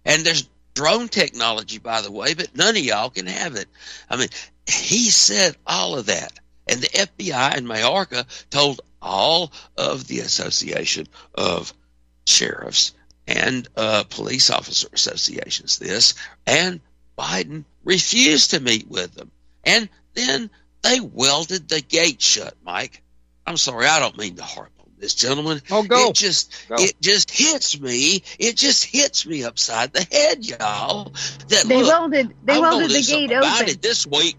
And 0.03 0.25
there's 0.25 0.49
drone 0.73 1.07
technology, 1.07 1.77
by 1.77 2.01
the 2.01 2.11
way, 2.11 2.33
but 2.33 2.55
none 2.55 2.75
of 2.75 2.83
y'all 2.83 3.09
can 3.09 3.27
have 3.27 3.55
it. 3.55 3.67
I 4.09 4.17
mean, 4.17 4.29
he 4.65 5.09
said 5.09 5.55
all 5.67 5.97
of 5.97 6.07
that. 6.07 6.39
And 6.67 6.81
the 6.81 6.87
FBI 6.87 7.57
and 7.57 7.67
Mayorkas 7.67 8.49
told 8.49 8.81
all 9.01 9.51
of 9.77 10.07
the 10.07 10.19
Association 10.19 11.07
of 11.33 11.73
Sheriffs 12.25 12.93
and 13.27 13.67
uh, 13.75 14.03
Police 14.09 14.49
Officer 14.49 14.87
Associations 14.93 15.77
this, 15.77 16.15
and 16.47 16.79
Biden 17.19 17.65
refused 17.83 18.51
to 18.51 18.59
meet 18.61 18.87
with 18.87 19.13
them. 19.13 19.29
And 19.65 19.89
then 20.13 20.49
they 20.81 21.01
welded 21.01 21.67
the 21.67 21.81
gate 21.81 22.21
shut, 22.21 22.55
Mike. 22.63 23.01
I'm 23.45 23.57
sorry, 23.57 23.87
I 23.87 23.99
don't 23.99 24.17
mean 24.17 24.35
to 24.37 24.43
harp 24.43 24.71
on 24.79 24.91
this, 24.97 25.15
gentlemen. 25.15 25.61
Oh, 25.69 25.83
go. 25.83 26.09
It 26.09 26.15
just 26.15 26.53
Go. 26.69 26.75
it 26.77 26.93
just 27.01 27.29
hits 27.31 27.79
me. 27.79 28.23
It 28.37 28.55
just 28.55 28.85
hits 28.85 29.25
me 29.25 29.43
upside 29.43 29.91
the 29.91 30.07
head, 30.09 30.45
y'all. 30.45 31.11
That 31.49 31.65
They 31.67 31.77
look, 31.81 31.87
welded 31.87 32.33
they 32.45 32.53
I'm 32.53 32.61
gonna 32.61 32.77
welded 32.77 32.87
do 32.89 33.01
the 33.01 33.07
gate 33.07 33.31
about 33.31 33.61
open. 33.61 33.69
it 33.69 33.81
this 33.81 34.07
week. 34.07 34.37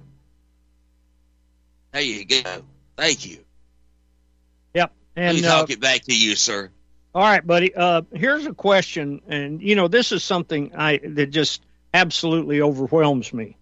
There 1.92 2.02
you 2.02 2.24
go. 2.24 2.62
Thank 2.96 3.26
you. 3.26 3.38
Yep. 4.74 4.92
Let 5.16 5.22
me 5.34 5.38
And 5.38 5.46
uh, 5.46 5.60
talk 5.60 5.70
it 5.70 5.80
back 5.80 6.02
to 6.02 6.16
you, 6.16 6.36
sir. 6.36 6.70
All 7.14 7.22
right, 7.22 7.44
buddy. 7.44 7.74
Uh, 7.74 8.02
here's 8.12 8.46
a 8.46 8.54
question, 8.54 9.20
and 9.26 9.60
you 9.60 9.74
know 9.74 9.88
this 9.88 10.12
is 10.12 10.22
something 10.22 10.72
I 10.76 11.00
that 11.02 11.26
just 11.26 11.62
absolutely 11.92 12.60
overwhelms 12.60 13.32
me. 13.32 13.56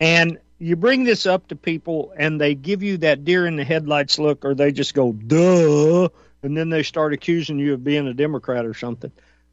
And 0.00 0.38
you 0.58 0.76
bring 0.76 1.04
this 1.04 1.26
up 1.26 1.48
to 1.48 1.56
people, 1.56 2.12
and 2.16 2.40
they 2.40 2.54
give 2.54 2.82
you 2.82 2.98
that 2.98 3.24
deer 3.24 3.46
in 3.46 3.56
the 3.56 3.64
headlights 3.64 4.18
look, 4.18 4.44
or 4.44 4.54
they 4.54 4.72
just 4.72 4.94
go 4.94 5.12
"duh," 5.12 6.08
and 6.42 6.56
then 6.56 6.68
they 6.70 6.82
start 6.82 7.12
accusing 7.12 7.58
you 7.58 7.74
of 7.74 7.84
being 7.84 8.06
a 8.06 8.14
Democrat 8.14 8.64
or 8.64 8.74
something. 8.74 9.12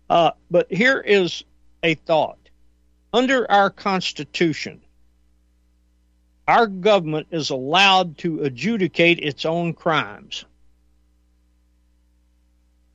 Uh, 0.10 0.32
but 0.50 0.72
here 0.72 1.00
is 1.00 1.44
a 1.84 1.96
thought: 1.96 2.40
under 3.14 3.50
our 3.50 3.70
Constitution, 3.70 4.82
our 6.48 6.68
government 6.68 7.28
is 7.32 7.50
allowed 7.50 8.18
to 8.20 8.42
adjudicate 8.42 9.20
its 9.20 9.46
own 9.46 9.74
crimes 9.74 10.46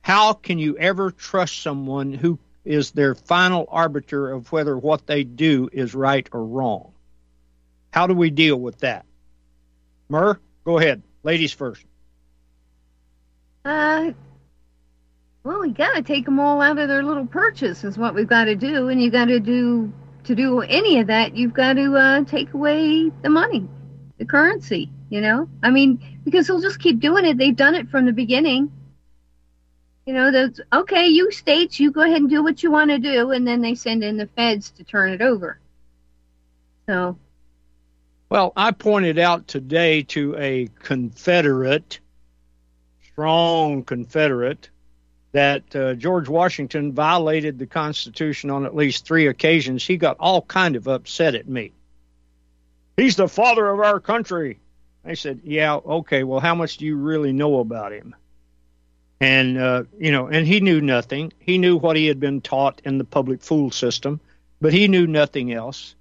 how 0.07 0.31
can 0.31 0.57
you 0.57 0.77
ever 0.77 1.11
trust 1.11 1.61
someone 1.61 2.13
who 2.13 2.39
is 2.67 2.91
their 2.91 3.15
final 3.15 3.65
arbiter 3.69 4.29
of 4.31 4.51
whether 4.51 4.77
what 4.77 5.07
they 5.07 5.23
do 5.23 5.69
is 5.71 5.95
right 5.95 6.27
or 6.31 6.43
wrong? 6.43 6.91
How 7.91 8.07
do 8.07 8.13
we 8.13 8.29
deal 8.29 8.57
with 8.57 8.79
that? 8.79 9.05
Murr, 10.09 10.39
go 10.65 10.77
ahead. 10.77 11.01
Ladies 11.23 11.53
first. 11.53 11.85
Uh, 13.65 14.11
well, 15.43 15.61
we 15.61 15.71
got 15.71 15.95
to 15.95 16.01
take 16.01 16.25
them 16.25 16.39
all 16.39 16.61
out 16.61 16.77
of 16.77 16.89
their 16.89 17.03
little 17.03 17.25
perches 17.25 17.83
is 17.83 17.97
what 17.97 18.13
we've 18.13 18.27
got 18.27 18.45
to 18.45 18.55
do, 18.55 18.89
and 18.89 19.01
you 19.01 19.09
got 19.09 19.25
to 19.25 19.39
do 19.39 19.91
to 20.25 20.35
do 20.35 20.59
any 20.61 20.99
of 20.99 21.07
that. 21.07 21.35
You've 21.35 21.53
got 21.53 21.73
to 21.73 21.95
uh, 21.95 22.23
take 22.25 22.53
away 22.53 23.09
the 23.21 23.29
money, 23.29 23.67
the 24.17 24.25
currency. 24.25 24.89
You 25.09 25.21
know, 25.21 25.47
I 25.63 25.69
mean, 25.69 26.19
because 26.25 26.47
they'll 26.47 26.59
just 26.59 26.81
keep 26.81 26.99
doing 26.99 27.23
it. 27.23 27.37
They've 27.37 27.55
done 27.55 27.75
it 27.75 27.89
from 27.89 28.05
the 28.05 28.11
beginning. 28.11 28.71
You 30.07 30.13
know, 30.13 30.31
that's 30.31 30.61
okay. 30.71 31.07
You 31.07 31.31
states, 31.33 31.81
you 31.81 31.91
go 31.91 31.99
ahead 32.01 32.21
and 32.21 32.29
do 32.29 32.41
what 32.41 32.63
you 32.63 32.71
want 32.71 32.91
to 32.91 32.97
do, 32.97 33.31
and 33.31 33.45
then 33.45 33.59
they 33.59 33.75
send 33.75 34.05
in 34.05 34.15
the 34.15 34.25
feds 34.25 34.71
to 34.71 34.85
turn 34.85 35.11
it 35.11 35.21
over. 35.21 35.59
So, 36.87 37.17
Well, 38.29 38.53
I 38.55 38.71
pointed 38.71 39.19
out 39.19 39.49
today 39.49 40.03
to 40.03 40.33
a 40.37 40.69
Confederate, 40.79 41.99
strong 43.03 43.83
Confederate, 43.83 44.69
that 45.33 45.75
uh, 45.75 45.95
George 45.95 46.29
Washington 46.29 46.93
violated 46.93 47.59
the 47.59 47.67
Constitution 47.67 48.49
on 48.49 48.65
at 48.65 48.73
least 48.73 49.05
three 49.05 49.27
occasions. 49.27 49.85
He 49.85 49.97
got 49.97 50.15
all 50.21 50.41
kind 50.41 50.77
of 50.77 50.87
upset 50.87 51.35
at 51.35 51.49
me. 51.49 51.73
He's 52.95 53.17
the 53.17 53.27
father 53.27 53.67
of 53.67 53.81
our 53.81 53.99
country. 53.99 54.59
I 55.03 55.15
said, 55.15 55.41
"Yeah, 55.43 55.75
okay. 55.75 56.23
Well, 56.23 56.39
how 56.39 56.55
much 56.55 56.77
do 56.77 56.85
you 56.85 56.95
really 56.95 57.33
know 57.33 57.59
about 57.59 57.91
him?" 57.91 58.15
And 59.19 59.57
uh, 59.57 59.83
you 59.97 60.11
know, 60.11 60.27
and 60.27 60.45
he 60.45 60.59
knew 60.59 60.79
nothing. 60.79 61.33
He 61.39 61.57
knew 61.57 61.77
what 61.77 61.95
he 61.95 62.05
had 62.05 62.19
been 62.19 62.41
taught 62.41 62.81
in 62.85 62.97
the 62.97 63.03
public 63.03 63.41
fool 63.41 63.71
system, 63.71 64.19
but 64.61 64.73
he 64.73 64.87
knew 64.87 65.07
nothing 65.07 65.51
else 65.51 65.95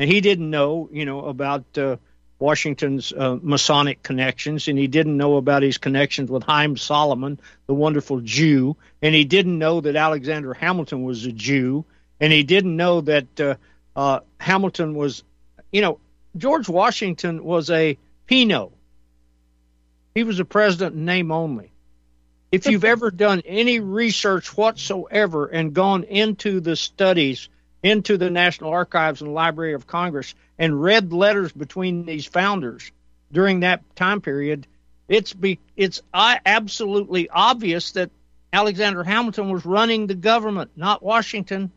and 0.00 0.10
he 0.10 0.22
didn't 0.22 0.48
know, 0.48 0.88
you 0.90 1.04
know, 1.04 1.26
about 1.26 1.76
uh, 1.76 1.98
Washington's 2.38 3.12
uh, 3.12 3.36
Masonic 3.42 4.02
connections, 4.02 4.66
and 4.66 4.78
he 4.78 4.86
didn't 4.86 5.18
know 5.18 5.36
about 5.36 5.62
his 5.62 5.76
connections 5.76 6.30
with 6.30 6.42
Haym 6.42 6.78
Salomon, 6.78 7.38
the 7.66 7.74
wonderful 7.74 8.20
Jew, 8.22 8.78
and 9.02 9.14
he 9.14 9.24
didn't 9.24 9.58
know 9.58 9.82
that 9.82 9.96
Alexander 9.96 10.54
Hamilton 10.54 11.02
was 11.02 11.26
a 11.26 11.32
Jew, 11.32 11.84
and 12.18 12.32
he 12.32 12.44
didn't 12.44 12.78
know 12.78 13.02
that 13.02 13.40
uh, 13.40 13.56
uh, 13.94 14.20
Hamilton 14.38 14.94
was, 14.94 15.22
you 15.70 15.82
know, 15.82 16.00
George 16.34 16.70
Washington 16.70 17.44
was 17.44 17.68
a 17.68 17.98
Pino. 18.26 18.72
He 20.14 20.24
was 20.24 20.40
a 20.40 20.46
president 20.46 20.96
in 20.96 21.04
name 21.04 21.30
only. 21.30 21.69
If 22.52 22.66
you've 22.66 22.84
ever 22.84 23.10
done 23.10 23.42
any 23.46 23.80
research 23.80 24.56
whatsoever 24.56 25.46
and 25.46 25.72
gone 25.72 26.04
into 26.04 26.60
the 26.60 26.74
studies 26.74 27.48
into 27.82 28.18
the 28.18 28.30
National 28.30 28.70
Archives 28.70 29.22
and 29.22 29.32
Library 29.32 29.74
of 29.74 29.86
Congress 29.86 30.34
and 30.58 30.80
read 30.80 31.12
letters 31.12 31.52
between 31.52 32.04
these 32.04 32.26
founders 32.26 32.92
during 33.32 33.60
that 33.60 33.82
time 33.96 34.20
period, 34.20 34.66
it's 35.08 35.32
be 35.32 35.58
it's 35.76 36.02
absolutely 36.12 37.28
obvious 37.30 37.92
that 37.92 38.10
Alexander 38.52 39.02
Hamilton 39.04 39.50
was 39.50 39.64
running 39.64 40.06
the 40.06 40.14
government, 40.14 40.72
not 40.76 41.02
Washington. 41.02 41.70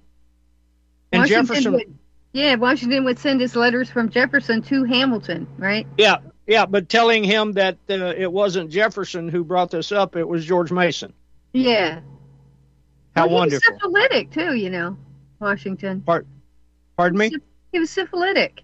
And 1.11 1.21
Washington 1.21 1.45
Jefferson, 1.45 1.73
would, 1.73 1.97
yeah, 2.33 2.55
Washington 2.55 3.05
would 3.05 3.19
send 3.19 3.39
his 3.39 3.55
letters 3.55 3.89
from 3.89 4.09
Jefferson 4.09 4.61
to 4.63 4.83
Hamilton, 4.83 5.47
right? 5.57 5.85
yeah, 5.97 6.17
yeah, 6.47 6.65
but 6.65 6.89
telling 6.89 7.23
him 7.23 7.53
that 7.53 7.77
uh, 7.89 8.13
it 8.17 8.31
wasn't 8.31 8.69
Jefferson 8.69 9.27
who 9.29 9.43
brought 9.43 9.71
this 9.71 9.91
up, 9.91 10.15
it 10.15 10.27
was 10.27 10.45
George 10.45 10.71
Mason. 10.71 11.13
Yeah. 11.53 12.01
How 13.15 13.27
Well, 13.27 13.29
he 13.29 13.35
wonderful! 13.35 13.73
was 13.73 13.81
syphilitic 13.81 14.31
too, 14.31 14.55
you 14.55 14.69
know, 14.69 14.97
Washington. 15.39 16.01
Part, 16.01 16.25
Pardon 16.97 17.17
me. 17.19 17.31
He 17.71 17.79
was 17.79 17.89
syphilitic. 17.89 18.63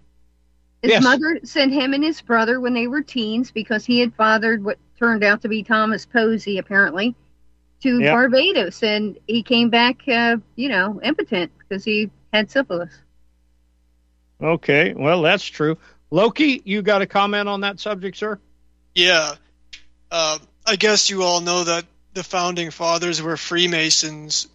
His 0.82 0.92
Yes. 0.92 1.02
mother 1.02 1.40
sent 1.44 1.72
him 1.72 1.92
and 1.94 2.02
his 2.02 2.20
brother 2.22 2.60
when 2.60 2.72
they 2.74 2.86
were 2.88 3.02
teens 3.02 3.50
because 3.50 3.84
he 3.84 4.00
had 4.00 4.14
fathered 4.14 4.64
what 4.64 4.78
turned 4.98 5.22
out 5.24 5.42
to 5.42 5.48
be 5.48 5.62
Thomas 5.62 6.06
Posey, 6.06 6.58
apparently, 6.58 7.14
to 7.82 8.00
Yep. 8.00 8.12
Barbados, 8.12 8.82
and 8.82 9.18
he 9.26 9.42
came 9.42 9.68
back, 9.70 10.06
uh, 10.08 10.36
you 10.56 10.68
know, 10.68 11.00
impotent 11.02 11.50
because 11.58 11.84
he 11.84 12.10
had 12.32 12.50
syphilis. 12.50 12.92
Okay, 14.42 14.94
well 14.94 15.22
that's 15.22 15.44
true. 15.44 15.76
Loki, 16.10 16.60
you 16.64 16.82
got 16.82 17.02
a 17.02 17.06
comment 17.06 17.48
on 17.48 17.60
that 17.60 17.78
subject, 17.80 18.16
sir? 18.16 18.38
Yeah. 18.94 19.34
Uh, 20.10 20.38
I 20.66 20.76
guess 20.76 21.08
you 21.10 21.22
all 21.22 21.40
know 21.40 21.64
that 21.64 21.84
the 22.14 22.24
founding 22.24 22.70
fathers 22.70 23.22
were 23.22 23.36
Freemasons, 23.36 24.48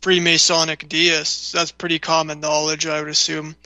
Freemasonic 0.00 0.88
deists. 0.88 1.52
That's 1.52 1.72
pretty 1.72 1.98
common 1.98 2.40
knowledge, 2.40 2.86
I 2.86 3.00
would 3.00 3.08
assume, 3.10 3.56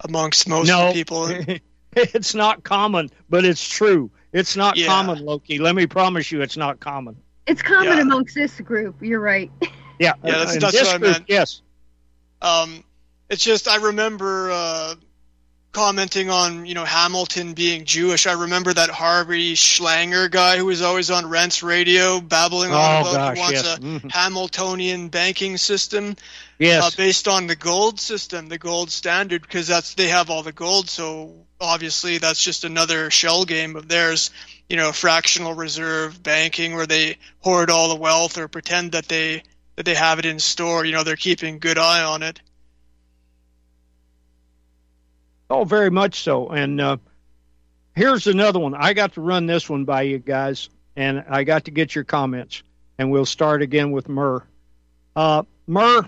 amongst 0.00 0.48
most 0.48 0.68
no, 0.68 0.92
people. 0.92 1.28
it's 1.92 2.34
not 2.34 2.62
common, 2.64 3.10
but 3.28 3.44
it's 3.44 3.66
true. 3.66 4.10
It's 4.32 4.56
not 4.56 4.76
Yeah. 4.76 4.86
common, 4.86 5.24
Loki. 5.24 5.58
Let 5.58 5.74
me 5.74 5.86
promise 5.86 6.30
you, 6.32 6.40
it's 6.42 6.56
not 6.56 6.80
common. 6.80 7.16
It's 7.46 7.62
common 7.62 7.96
Yeah. 7.96 8.02
amongst 8.02 8.34
this 8.34 8.58
group. 8.60 8.96
You're 9.00 9.20
right. 9.20 9.50
Yeah, 9.98 10.12
Yeah, 10.22 10.32
that's- 10.32 10.60
that's 10.60 10.72
this 10.72 10.86
what 10.88 10.96
I 10.96 10.98
group, 10.98 11.12
meant. 11.12 11.24
Yes. 11.26 11.62
Um, 12.42 12.84
It's 13.30 13.42
just 13.42 13.66
I 13.66 13.76
remember 13.76 14.50
uh, 14.50 14.94
commenting 15.76 16.30
on 16.30 16.64
you 16.64 16.72
know 16.72 16.86
Hamilton 16.86 17.52
being 17.52 17.84
Jewish. 17.84 18.26
I 18.26 18.32
remember 18.32 18.72
that 18.72 18.88
Harley 18.88 19.52
Schlanger 19.52 20.30
guy 20.30 20.56
who 20.56 20.64
was 20.64 20.80
always 20.80 21.10
on 21.10 21.28
Rense 21.28 21.62
Radio 21.62 22.18
babbling 22.18 22.72
on 22.72 23.06
Oh, 23.06 23.10
about 23.10 23.12
gosh, 23.14 23.36
he 23.36 23.40
wants 23.42 23.62
yes. 23.64 23.76
a 23.76 23.80
Mhm. 23.80 24.10
Hamiltonian 24.10 25.08
banking 25.08 25.58
system 25.58 26.16
Yes. 26.58 26.82
uh, 26.82 26.90
based 26.96 27.28
on 27.28 27.46
the 27.46 27.56
gold 27.56 28.00
system, 28.00 28.48
the 28.48 28.56
gold 28.56 28.90
standard, 28.90 29.42
because 29.42 29.66
that's 29.66 29.92
they 29.94 30.08
have 30.08 30.30
all 30.30 30.42
the 30.42 30.50
gold. 30.52 30.88
So 30.88 31.34
obviously 31.60 32.16
that's 32.16 32.42
just 32.42 32.64
another 32.64 33.10
shell 33.10 33.44
game 33.44 33.76
of 33.76 33.86
theirs. 33.86 34.30
You 34.70 34.78
know, 34.78 34.92
fractional 34.92 35.52
reserve 35.52 36.22
banking 36.22 36.74
where 36.74 36.86
they 36.86 37.18
hoard 37.40 37.70
all 37.70 37.90
the 37.90 37.96
wealth 38.00 38.38
or 38.38 38.48
pretend 38.48 38.92
that 38.92 39.08
they 39.08 39.42
that 39.76 39.84
they 39.84 39.94
have 39.94 40.18
it 40.18 40.24
in 40.24 40.38
store. 40.40 40.86
You 40.86 40.92
know, 40.92 41.04
they're 41.04 41.16
keeping 41.16 41.58
good 41.58 41.76
eye 41.76 42.02
on 42.02 42.22
it. 42.22 42.40
Oh, 45.48 45.64
very 45.64 45.90
much 45.90 46.20
so. 46.20 46.48
And 46.48 46.80
uh, 46.80 46.96
here's 47.94 48.26
another 48.26 48.58
one. 48.58 48.74
I 48.74 48.94
got 48.94 49.14
to 49.14 49.20
run 49.20 49.46
this 49.46 49.68
one 49.68 49.84
by 49.84 50.02
you 50.02 50.18
guys, 50.18 50.68
and 50.96 51.24
I 51.28 51.44
got 51.44 51.64
to 51.66 51.70
get 51.70 51.94
your 51.94 52.04
comments. 52.04 52.62
And 52.98 53.10
we'll 53.10 53.26
start 53.26 53.62
again 53.62 53.92
with 53.92 54.08
Murr. 54.08 54.42
Uh, 55.14 55.42
Murr, 55.66 56.06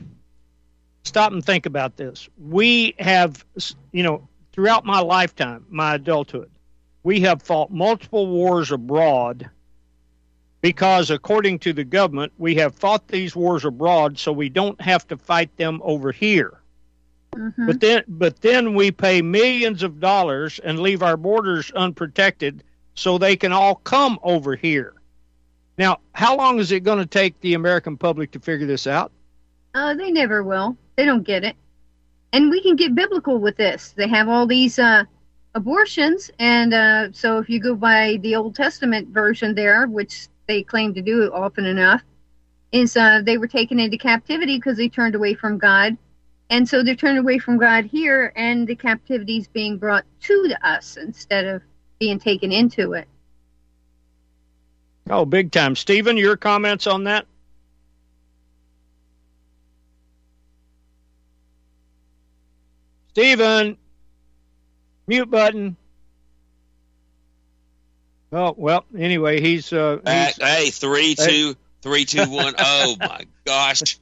stop 1.04 1.32
and 1.32 1.44
think 1.44 1.66
about 1.66 1.96
this. 1.96 2.28
We 2.38 2.94
have, 2.98 3.44
you 3.92 4.02
know, 4.02 4.28
throughout 4.52 4.84
my 4.84 5.00
lifetime, 5.00 5.66
my 5.68 5.94
adulthood, 5.94 6.50
we 7.02 7.20
have 7.20 7.42
fought 7.42 7.70
multiple 7.70 8.26
wars 8.26 8.72
abroad 8.72 9.48
because, 10.60 11.10
according 11.10 11.60
to 11.60 11.72
the 11.72 11.84
government, 11.84 12.32
we 12.38 12.56
have 12.56 12.74
fought 12.74 13.06
these 13.06 13.36
wars 13.36 13.64
abroad 13.64 14.18
so 14.18 14.32
we 14.32 14.48
don't 14.48 14.80
have 14.80 15.06
to 15.08 15.16
fight 15.16 15.56
them 15.56 15.80
over 15.84 16.10
here. 16.10 16.60
Mhm. 17.34 17.66
But 17.66 17.80
then, 17.80 18.04
but 18.08 18.40
then 18.40 18.74
we 18.74 18.90
pay 18.90 19.22
millions 19.22 19.82
of 19.82 20.00
dollars 20.00 20.58
and 20.58 20.80
leave 20.80 21.02
our 21.02 21.16
borders 21.16 21.70
unprotected, 21.72 22.64
so 22.94 23.18
they 23.18 23.36
can 23.36 23.52
all 23.52 23.76
come 23.76 24.18
over 24.22 24.56
here. 24.56 24.94
Now, 25.76 26.00
how 26.12 26.36
long 26.36 26.58
is 26.58 26.72
it 26.72 26.80
going 26.80 26.98
to 26.98 27.06
take 27.06 27.40
the 27.40 27.54
American 27.54 27.96
public 27.96 28.32
to 28.32 28.40
figure 28.40 28.66
this 28.66 28.86
out? 28.86 29.12
Uh, 29.74 29.94
they 29.94 30.10
never 30.10 30.42
will. 30.42 30.76
They 30.96 31.04
don't 31.04 31.22
get 31.22 31.44
it. 31.44 31.54
And 32.32 32.50
we 32.50 32.60
can 32.62 32.74
get 32.76 32.94
biblical 32.94 33.38
with 33.38 33.56
this. 33.56 33.92
They 33.92 34.08
have 34.08 34.28
all 34.28 34.46
these 34.46 34.78
uh, 34.78 35.04
abortions, 35.54 36.30
and 36.38 36.74
uh, 36.74 37.12
so 37.12 37.38
if 37.38 37.48
you 37.48 37.60
go 37.60 37.74
by 37.74 38.18
the 38.22 38.34
Old 38.34 38.54
Testament 38.56 39.08
version 39.08 39.54
there, 39.54 39.86
which 39.86 40.28
they 40.46 40.62
claim 40.62 40.92
to 40.94 41.02
do 41.02 41.30
often 41.32 41.64
enough, 41.64 42.02
is 42.72 42.96
uh, 42.96 43.22
they 43.22 43.38
were 43.38 43.46
taken 43.46 43.78
into 43.78 43.96
captivity 43.96 44.56
because 44.56 44.76
they 44.76 44.88
turned 44.88 45.14
away 45.14 45.34
from 45.34 45.58
God, 45.58 45.96
and 46.50 46.68
so 46.68 46.82
they're 46.82 46.94
turned 46.94 47.18
away 47.18 47.38
from 47.38 47.58
God 47.58 47.84
here, 47.84 48.32
and 48.36 48.66
the 48.66 48.74
captivity 48.74 49.38
is 49.38 49.48
being 49.48 49.78
brought 49.78 50.04
to 50.22 50.54
us 50.62 50.96
instead 50.96 51.44
of 51.44 51.62
being 51.98 52.18
taken 52.18 52.52
into 52.52 52.92
it. 52.92 53.08
Oh, 55.10 55.24
big 55.24 55.52
time. 55.52 55.74
Stephen, 55.74 56.16
your 56.16 56.36
comments 56.36 56.86
on 56.86 57.04
that? 57.04 57.26
Stephen, 63.10 63.76
mute 65.08 65.28
button. 65.28 65.76
Oh 68.30 68.54
well. 68.56 68.84
Anyway, 68.96 69.40
he's 69.40 69.72
uh, 69.72 69.96
Back, 69.96 70.34
he's, 70.34 70.44
hey, 70.44 70.70
three, 70.70 71.14
two, 71.16 71.56
three, 71.82 72.04
two, 72.04 72.30
one. 72.30 72.54
Oh 72.58 72.96
my 73.00 73.26
gosh. 73.44 73.98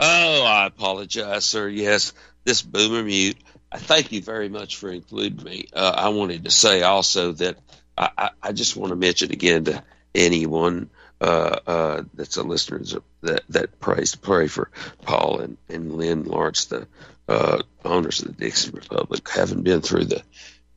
Oh, 0.00 0.42
I 0.44 0.66
apologize, 0.66 1.44
sir. 1.44 1.68
Yes, 1.68 2.12
this 2.44 2.62
boomer 2.62 3.02
mute. 3.02 3.36
I 3.70 3.78
thank 3.78 4.12
you 4.12 4.20
very 4.20 4.48
much 4.48 4.76
for 4.76 4.90
including 4.90 5.44
me. 5.44 5.68
Uh, 5.72 5.94
I 5.96 6.08
wanted 6.10 6.44
to 6.44 6.50
say 6.50 6.82
also 6.82 7.32
that 7.32 7.56
I, 7.96 8.10
I, 8.16 8.30
I 8.42 8.52
just 8.52 8.76
want 8.76 8.90
to 8.90 8.96
mention 8.96 9.32
again 9.32 9.64
to 9.64 9.82
anyone 10.14 10.90
uh, 11.20 11.58
uh, 11.66 12.02
that's 12.14 12.36
a 12.36 12.42
listener 12.42 12.82
that 13.22 13.44
that 13.48 13.80
prays 13.80 14.12
to 14.12 14.18
pray 14.18 14.48
for 14.48 14.70
Paul 15.02 15.40
and, 15.40 15.56
and 15.68 15.94
Lynn 15.96 16.24
Lawrence, 16.24 16.66
the 16.66 16.86
uh, 17.28 17.62
owners 17.84 18.20
of 18.20 18.28
the 18.28 18.44
Dixie 18.44 18.72
Republic, 18.72 19.28
having 19.28 19.62
been 19.62 19.80
through 19.80 20.04
the 20.06 20.22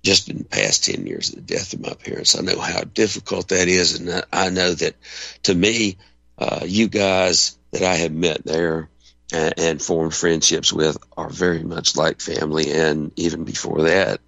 just 0.03 0.29
in 0.29 0.37
the 0.37 0.45
past 0.45 0.85
10 0.85 1.05
years 1.05 1.29
of 1.29 1.35
the 1.35 1.41
death 1.41 1.73
of 1.73 1.81
my 1.81 1.93
parents. 1.93 2.37
I 2.37 2.41
know 2.41 2.59
how 2.59 2.81
difficult 2.81 3.49
that 3.49 3.67
is. 3.67 3.99
And 3.99 4.23
I 4.31 4.49
know 4.49 4.73
that 4.73 4.95
to 5.43 5.53
me, 5.53 5.97
uh, 6.37 6.61
you 6.65 6.87
guys 6.87 7.57
that 7.71 7.83
I 7.83 7.95
have 7.95 8.13
met 8.13 8.45
there 8.45 8.89
and, 9.33 9.53
and 9.57 9.81
formed 9.81 10.13
friendships 10.13 10.71
with 10.71 10.97
are 11.15 11.29
very 11.29 11.63
much 11.63 11.95
like 11.95 12.21
family. 12.21 12.71
And 12.71 13.11
even 13.15 13.43
before 13.43 13.83
that, 13.83 14.21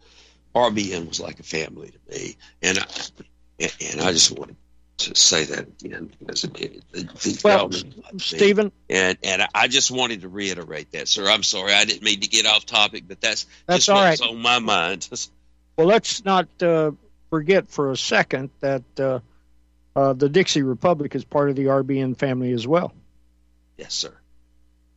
RBN 0.56 1.08
was 1.08 1.20
like 1.20 1.40
a 1.40 1.44
family 1.44 1.92
to 1.92 2.18
me. 2.18 2.36
And 2.62 2.80
I, 2.80 2.86
and 3.60 4.02
I 4.02 4.12
just 4.12 4.38
wanted 4.38 4.56
to 5.00 5.16
say 5.16 5.46
that 5.46 5.68
again 5.84 6.12
because 6.20 6.44
it, 6.44 6.60
it, 6.60 6.84
it 6.94 7.44
well, 7.44 7.70
felt 7.70 7.74
like 7.74 8.14
me. 8.14 8.20
Stephen. 8.20 8.72
And 8.90 9.18
and 9.24 9.44
I 9.54 9.68
just 9.68 9.92
wanted 9.92 10.22
to 10.22 10.30
reiterate 10.30 10.92
that, 10.92 11.08
sir. 11.08 11.30
I'm 11.30 11.44
sorry, 11.44 11.74
I 11.74 11.86
didn't 11.86 12.04
mean 12.04 12.20
to 12.20 12.28
get 12.28 12.46
off 12.46 12.66
topic, 12.66 13.06
but 13.08 13.22
that's 13.22 13.46
That's 13.66 13.86
just 13.86 14.22
all 14.22 14.30
on 14.30 14.42
my 14.42 14.60
mind. 14.60 15.10
Well, 15.78 15.88
let's 15.88 16.26
not 16.26 16.50
uh, 16.62 16.92
forget 17.30 17.70
for 17.70 17.92
a 17.92 17.96
second 17.96 18.50
that 18.60 18.84
uh, 19.00 19.20
uh, 19.96 20.12
the 20.12 20.28
Dixie 20.28 20.62
Republic 20.62 21.16
is 21.16 21.24
part 21.24 21.50
of 21.50 21.56
the 21.56 21.68
RBN 21.68 22.18
family 22.18 22.52
as 22.52 22.68
well. 22.68 22.92
Yes, 23.78 23.94
sir. 23.94 24.14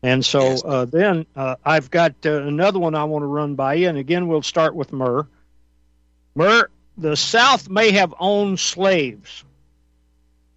And 0.03 0.25
so 0.25 0.43
Yes. 0.43 0.63
uh, 0.65 0.85
then 0.87 1.27
uh, 1.37 1.57
I've 1.65 1.91
got 1.91 2.15
uh, 2.27 2.43
another 2.43 2.79
one 2.79 2.95
I 2.95 3.05
want 3.05 3.23
to 3.23 3.27
run 3.27 3.55
by 3.55 3.75
you. 3.75 3.89
And 3.89 3.99
again, 3.99 4.27
we'll 4.27 4.43
start 4.43 4.75
with 4.75 4.93
Murr. 4.93 5.27
Murr, 6.35 6.69
the 6.99 7.17
South 7.17 7.69
may 7.69 7.93
have 7.93 8.13
owned 8.19 8.59
slaves, 8.59 9.45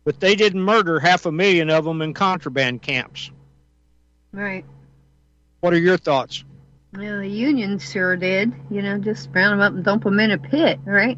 but 0.03 0.19
they 0.19 0.35
didn't 0.35 0.61
murder 0.61 0.99
half 0.99 1.25
a 1.25 1.31
million 1.31 1.69
of 1.69 1.85
them 1.85 2.01
in 2.01 2.13
contraband 2.13 2.81
camps. 2.81 3.29
Right. 4.31 4.65
What 5.59 5.73
are 5.73 5.79
your 5.79 5.97
thoughts? 5.97 6.43
Well, 6.93 7.19
the 7.19 7.27
Union 7.27 7.77
sure 7.79 8.15
did. 8.17 8.53
You 8.69 8.81
know, 8.81 8.97
just 8.97 9.29
round 9.33 9.53
them 9.53 9.61
up 9.61 9.73
and 9.73 9.83
dump 9.83 10.03
them 10.03 10.19
in 10.19 10.31
a 10.31 10.37
pit, 10.37 10.79
right? 10.85 11.17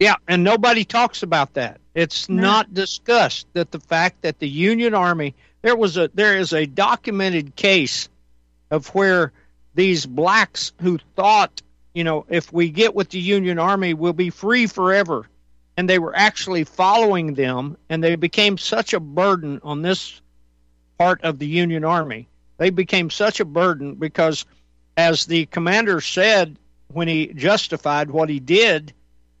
Yeah, 0.00 0.14
and 0.26 0.42
nobody 0.44 0.84
talks 0.84 1.22
about 1.22 1.54
that. 1.54 1.80
It's 1.94 2.28
No. 2.28 2.42
not 2.42 2.72
discussed 2.74 3.46
that 3.54 3.70
the 3.70 3.80
fact 3.80 4.22
that 4.22 4.38
the 4.38 4.48
Union 4.48 4.94
Army 4.94 5.34
there 5.62 5.76
was 5.76 5.96
a 5.96 6.10
there 6.14 6.36
is 6.36 6.52
a 6.52 6.66
documented 6.66 7.56
case 7.56 8.08
of 8.70 8.88
where 8.94 9.32
these 9.74 10.06
blacks 10.06 10.72
who 10.80 10.98
thought, 11.16 11.62
you 11.94 12.04
know, 12.04 12.26
if 12.28 12.52
we 12.52 12.70
get 12.70 12.94
with 12.94 13.10
the 13.10 13.20
Union 13.20 13.58
Army, 13.58 13.94
we'll 13.94 14.12
be 14.12 14.30
free 14.30 14.66
forever. 14.66 15.28
And 15.76 15.88
they 15.88 15.98
were 15.98 16.16
actually 16.16 16.64
following 16.64 17.34
them 17.34 17.76
and 17.88 18.02
they 18.02 18.16
became 18.16 18.58
such 18.58 18.92
a 18.92 19.00
burden 19.00 19.60
on 19.62 19.82
this 19.82 20.20
part 20.98 21.22
of 21.22 21.38
the 21.38 21.46
Union 21.46 21.84
Army. 21.84 22.28
They 22.56 22.70
became 22.70 23.10
such 23.10 23.38
a 23.38 23.44
burden 23.44 23.94
because 23.94 24.44
as 24.96 25.26
the 25.26 25.46
commander 25.46 26.00
said 26.00 26.58
when 26.88 27.06
he 27.06 27.28
justified 27.28 28.10
what 28.10 28.28
he 28.28 28.40
did, 28.40 28.92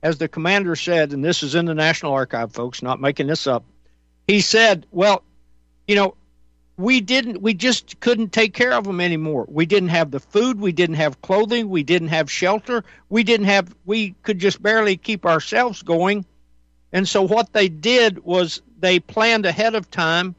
as 0.02 0.18
the 0.18 0.28
commander 0.28 0.76
said, 0.76 1.12
and 1.12 1.24
this 1.24 1.42
is 1.42 1.56
in 1.56 1.64
the 1.64 1.74
National 1.74 2.12
Archive, 2.12 2.52
folks, 2.52 2.82
not 2.82 3.00
making 3.00 3.26
this 3.26 3.48
up, 3.48 3.64
he 4.28 4.40
said, 4.40 4.86
Well, 4.92 5.24
you 5.88 5.96
know, 5.96 6.14
we 6.76 7.00
didn't, 7.00 7.42
we 7.42 7.54
just 7.54 7.98
couldn't 7.98 8.32
take 8.32 8.54
care 8.54 8.72
of 8.72 8.84
them 8.84 9.00
anymore. 9.00 9.46
We 9.48 9.66
didn't 9.66 9.88
have 9.88 10.12
the 10.12 10.20
food, 10.20 10.60
we 10.60 10.70
didn't 10.70 10.96
have 10.96 11.20
clothing, 11.22 11.68
we 11.68 11.82
didn't 11.82 12.08
have 12.08 12.30
shelter, 12.30 12.84
we 13.08 13.24
didn't 13.24 13.46
have, 13.46 13.74
we 13.84 14.14
could 14.22 14.38
just 14.38 14.62
barely 14.62 14.96
keep 14.96 15.26
ourselves 15.26 15.82
going. 15.82 16.24
And 16.92 17.08
so 17.08 17.22
what 17.22 17.52
they 17.52 17.68
did 17.68 18.24
was 18.24 18.62
they 18.78 19.00
planned 19.00 19.44
ahead 19.44 19.74
of 19.74 19.90
time 19.90 20.36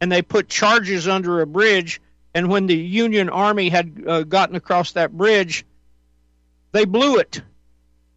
and 0.00 0.12
they 0.12 0.22
put 0.22 0.48
charges 0.48 1.08
under 1.08 1.40
a 1.40 1.46
bridge. 1.46 2.00
And 2.34 2.48
when 2.48 2.66
the 2.66 2.76
Union 2.76 3.28
Army 3.28 3.68
had 3.68 4.04
uh, 4.06 4.22
gotten 4.22 4.54
across 4.54 4.92
that 4.92 5.16
bridge, 5.16 5.64
they 6.72 6.84
blew 6.84 7.18
it 7.18 7.42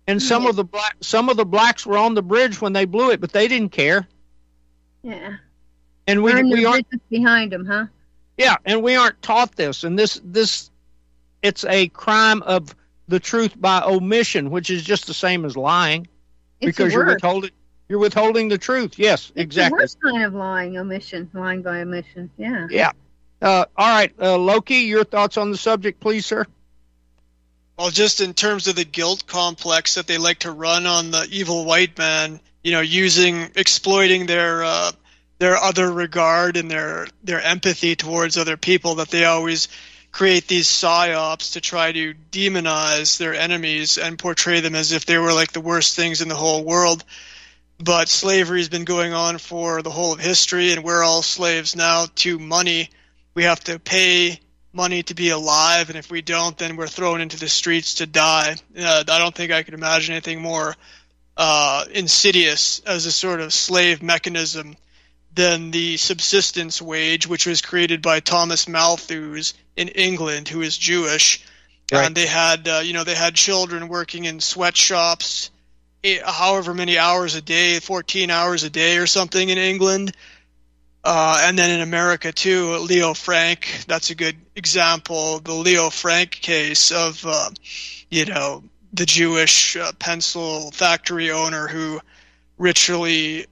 and 0.08 0.21
some 0.23 0.43
Yeah. 0.43 0.49
of 0.49 0.56
the 0.56 0.63
black 0.63 0.95
some 1.01 1.30
of 1.30 1.38
the 1.38 1.45
blacks 1.45 1.86
were 1.86 1.97
on 1.97 2.13
the 2.15 2.23
bridge 2.23 2.62
when 2.62 2.73
they 2.73 2.86
blew 2.86 3.12
it, 3.12 3.19
but 3.21 3.32
they 3.32 3.47
didn't 3.47 3.69
care. 3.71 4.08
Yeah. 5.03 5.38
And 6.08 6.24
we 6.24 6.32
Burn 6.32 6.50
we 6.50 6.62
the 6.62 6.65
aren't 6.65 6.89
bridges 6.89 7.06
behind 7.10 7.52
them, 7.52 7.65
huh? 7.65 7.86
yeah, 8.38 8.56
and 8.65 8.82
we 8.82 8.96
aren't 8.96 9.22
taught 9.22 9.56
this. 9.56 9.84
And 9.84 9.98
this 10.00 10.20
this 10.24 10.72
it's 11.41 11.65
a 11.65 11.88
crime 11.89 12.41
of 12.43 12.74
the 13.08 13.20
truth 13.20 13.60
by 13.60 13.82
omission, 13.82 14.50
which 14.50 14.70
is 14.70 14.84
just 14.84 15.08
the 15.08 15.13
same 15.13 15.46
as 15.46 15.56
lying 15.58 16.08
It's 16.60 16.78
because 16.78 16.91
the 16.91 17.00
you're 17.00 17.06
withholding 17.06 17.52
you're 17.89 18.00
withholding 18.00 18.48
the 18.50 18.58
truth. 18.58 18.98
Yes, 19.00 19.32
It's 19.36 19.43
exactly. 19.43 19.78
the 19.78 19.84
worst 19.84 19.98
kind 20.02 20.24
of 20.24 20.34
lying, 20.34 20.78
omission, 20.78 21.30
lying 21.34 21.62
by 21.62 21.82
omission. 21.82 22.30
Yeah. 22.38 22.67
Yeah. 22.70 22.91
Uh, 23.41 23.65
all 23.78 23.88
right, 23.88 24.13
uh, 24.20 24.38
Loki, 24.38 24.76
your 24.78 25.04
thoughts 25.04 25.38
on 25.38 25.52
the 25.52 25.58
subject, 25.58 26.00
please, 26.00 26.26
sir. 26.26 26.46
Well, 27.78 27.91
just 27.91 28.20
in 28.20 28.34
terms 28.34 28.67
of 28.67 28.76
the 28.76 28.84
guilt 28.84 29.28
complex 29.28 29.96
that 29.96 30.08
they 30.08 30.17
like 30.17 30.39
to 30.39 30.52
run 30.52 30.88
on 30.88 31.12
the 31.12 31.28
evil 31.30 31.63
white 31.65 31.98
man, 31.98 32.39
you 32.63 32.72
know, 32.72 32.82
using 32.82 33.52
exploiting 33.56 34.26
their 34.26 34.63
uh, 34.63 34.91
their 35.39 35.58
other 35.58 35.91
regard 35.91 36.58
and 36.58 36.69
their 36.69 37.08
their 37.23 37.41
empathy 37.41 37.95
towards 37.95 38.38
other 38.38 38.58
people 38.58 38.95
that 38.95 39.10
they 39.10 39.26
always 39.26 39.67
create 40.12 40.47
these 40.47 40.67
psyops 40.67 41.54
to 41.54 41.62
try 41.62 41.91
to 41.91 42.13
demonize 42.32 43.17
their 43.17 43.36
enemies 43.36 43.97
and 43.97 44.17
portray 44.17 44.62
them 44.62 44.73
as 44.73 44.91
if 44.91 45.06
they 45.06 45.17
were 45.17 45.34
like 45.34 45.52
the 45.52 45.62
worst 45.62 45.95
things 45.95 46.21
in 46.21 46.28
the 46.28 46.36
whole 46.36 46.63
world. 46.63 47.04
But 47.80 48.10
slavery 48.10 48.60
has 48.60 48.69
been 48.69 48.86
going 48.86 49.13
on 49.13 49.38
for 49.38 49.84
the 49.84 49.91
whole 49.91 50.13
of 50.13 50.19
history, 50.19 50.71
and 50.71 50.84
we're 50.84 51.04
all 51.04 51.21
slaves 51.21 51.76
now 51.76 52.08
to 52.15 52.39
money. 52.39 52.89
We 53.36 53.43
have 53.43 53.60
to 53.65 53.78
pay 53.78 54.39
money 54.73 55.04
to 55.04 55.13
be 55.13 55.30
alive, 55.30 55.89
and 55.89 55.97
if 55.97 56.10
we 56.10 56.23
don't, 56.23 56.58
then 56.58 56.76
we're 56.76 56.88
thrown 56.88 57.21
into 57.21 57.38
the 57.38 57.47
streets 57.47 57.95
to 57.95 58.08
die. 58.08 58.56
Uh, 58.76 59.04
I 59.08 59.19
don't 59.19 59.36
think 59.36 59.52
I 59.52 59.62
could 59.62 59.76
imagine 59.76 60.13
anything 60.13 60.41
more 60.41 60.76
uh, 61.36 61.86
insidious 61.91 62.80
as 62.80 63.06
a 63.06 63.12
sort 63.12 63.41
of 63.41 63.54
slave 63.54 64.02
mechanism 64.02 64.76
than 65.38 65.69
the 65.69 65.97
subsistence 65.97 66.82
wage, 66.82 67.28
which 67.28 67.45
was 67.45 67.62
created 67.62 68.02
by 68.02 68.19
Thomas 68.19 68.67
Malthus 68.67 69.54
in 69.76 69.88
England, 69.89 70.50
who 70.50 70.62
is 70.62 70.76
Jewish. 70.76 71.45
Right. 71.91 72.06
And 72.06 72.15
they 72.15 72.26
had, 72.26 72.67
uh, 72.67 72.82
you 72.84 72.93
know, 72.93 73.04
they 73.04 73.15
had 73.15 73.36
children 73.36 73.88
working 73.88 74.26
in 74.26 74.39
sweatshops, 74.39 75.52
eight, 76.04 76.23
however 76.23 76.73
many 76.73 76.97
hours 76.97 77.36
a 77.36 77.41
day, 77.41 77.80
14 77.80 78.32
hours 78.32 78.63
a 78.63 78.71
day 78.71 78.97
or 78.97 79.06
something 79.06 79.47
in 79.47 79.60
England. 79.60 80.12
Uh, 81.04 81.43
and 81.45 81.58
then 81.58 81.69
in 81.69 81.82
America 81.82 82.32
too, 82.32 82.76
Leo 82.78 83.13
Frank, 83.13 83.86
that's 83.88 84.10
a 84.10 84.15
good 84.15 84.36
example. 84.56 85.38
The 85.38 85.54
Leo 85.54 85.91
Frank 85.91 86.32
case 86.32 86.91
of, 86.91 87.23
uh, 87.26 87.52
you 88.10 88.26
know, 88.26 88.63
the 88.91 89.06
Jewish 89.06 89.78
uh, 89.78 89.91
pencil 90.00 90.71
factory 90.71 91.30
owner 91.30 91.67
who 91.67 92.02
ritually 92.58 93.45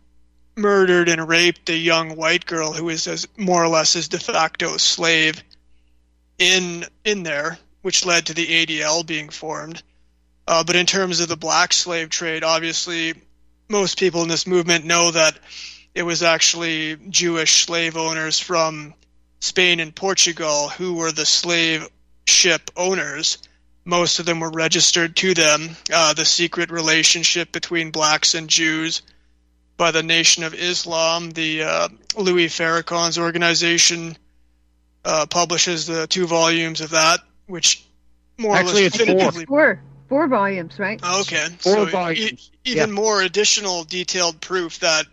murdered 0.56 1.10
and 1.10 1.28
raped 1.28 1.70
a 1.70 1.76
young 1.76 2.16
white 2.16 2.46
girl 2.46 2.72
who 2.72 2.86
was 2.86 3.08
as, 3.08 3.28
more 3.38 3.64
or 3.64 3.68
less 3.68 3.94
his 3.94 4.08
de 4.08 4.20
facto 4.20 4.78
slave 4.78 5.44
in 6.38 6.86
in 7.04 7.24
there, 7.24 7.58
which 7.82 8.06
led 8.06 8.26
to 8.26 8.34
the 8.34 8.66
ADL 8.66 9.06
being 9.06 9.30
formed. 9.30 9.82
Uh, 10.48 10.64
but 10.64 10.76
in 10.76 10.86
terms 10.86 11.20
of 11.20 11.28
the 11.28 11.36
black 11.36 11.74
slave 11.74 12.10
trade, 12.10 12.44
obviously, 12.44 13.14
most 13.68 14.00
people 14.00 14.22
in 14.22 14.30
this 14.30 14.48
movement 14.48 14.86
know 14.86 15.12
that 15.12 15.38
it 15.94 16.04
was 16.04 16.24
actually 16.24 16.98
Jewish 17.10 17.66
slave 17.66 17.98
owners 17.98 18.40
from 18.40 18.94
Spain 19.40 19.80
and 19.80 19.96
Portugal 19.96 20.70
who 20.70 20.94
were 20.94 21.12
the 21.12 21.26
slave 21.26 21.88
ship 22.28 22.70
owners. 22.76 23.38
Most 23.86 24.20
of 24.20 24.26
them 24.26 24.40
were 24.40 24.52
registered 24.52 25.16
to 25.18 25.34
them. 25.34 25.76
Uh, 25.92 26.14
the 26.14 26.26
secret 26.26 26.72
relationship 26.72 27.52
between 27.52 27.92
blacks 27.92 28.34
and 28.34 28.50
Jews 28.50 29.02
by 29.78 29.92
the 29.92 30.04
Nation 30.04 30.44
of 30.44 30.54
Islam, 30.54 31.32
the 31.32 31.64
uh, 31.64 31.90
Louis 32.18 32.48
Farrakhan's 32.48 33.18
organization, 33.18 34.18
uh, 35.04 35.26
publishes 35.26 35.86
the 35.86 36.08
two 36.08 36.28
volumes 36.28 36.82
of 36.82 36.92
that, 36.92 37.20
which 37.48 37.86
more 38.38 38.56
Actually, 38.56 38.82
or 38.82 38.84
less 38.86 38.92
definitively. 38.94 39.46
Four. 39.46 39.82
Four 40.08 40.28
volumes, 40.28 40.78
right? 40.78 41.04
Okay. 41.04 41.48
Four 41.60 41.74
so 41.74 41.86
volumes. 41.86 42.52
E- 42.64 42.72
even 42.72 42.90
Yeah. 42.90 42.96
more 42.96 43.22
additional 43.22 43.84
detailed 43.86 44.40
proof 44.40 44.80
that, 44.80 45.08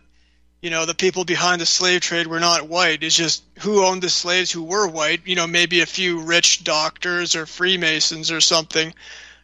you 0.60 0.68
know, 0.68 0.84
the 0.84 0.94
people 0.94 1.24
behind 1.24 1.62
the 1.62 1.66
slave 1.66 2.02
trade 2.02 2.26
were 2.26 2.40
not 2.40 2.68
white. 2.68 3.02
It's 3.02 3.16
just 3.16 3.42
who 3.60 3.84
owned 3.86 4.02
the 4.02 4.10
slaves 4.10 4.50
who 4.50 4.62
were 4.62 4.86
white. 4.86 5.22
You 5.24 5.34
know, 5.34 5.46
maybe 5.46 5.80
a 5.80 5.86
few 5.86 6.20
rich 6.20 6.62
doctors 6.62 7.34
or 7.34 7.46
Freemasons 7.46 8.30
or 8.30 8.42
something. 8.42 8.94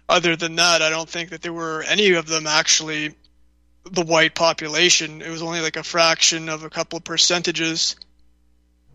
Other 0.07 0.37
than 0.37 0.57
that, 0.57 0.83
I 0.83 0.91
don't 0.91 1.09
think 1.09 1.31
that 1.31 1.41
there 1.41 1.53
were 1.53 1.83
any 1.83 2.13
of 2.13 2.27
them 2.27 2.47
actually 2.47 3.15
the 3.93 4.05
white 4.05 4.35
population. 4.35 5.23
It 5.23 5.31
was 5.31 5.43
only 5.43 5.61
like 5.61 5.77
a 5.77 5.83
fraction 5.83 6.49
of 6.49 6.65
a 6.65 6.71
couple 6.71 6.99
of 6.99 7.05
percentages. 7.05 7.97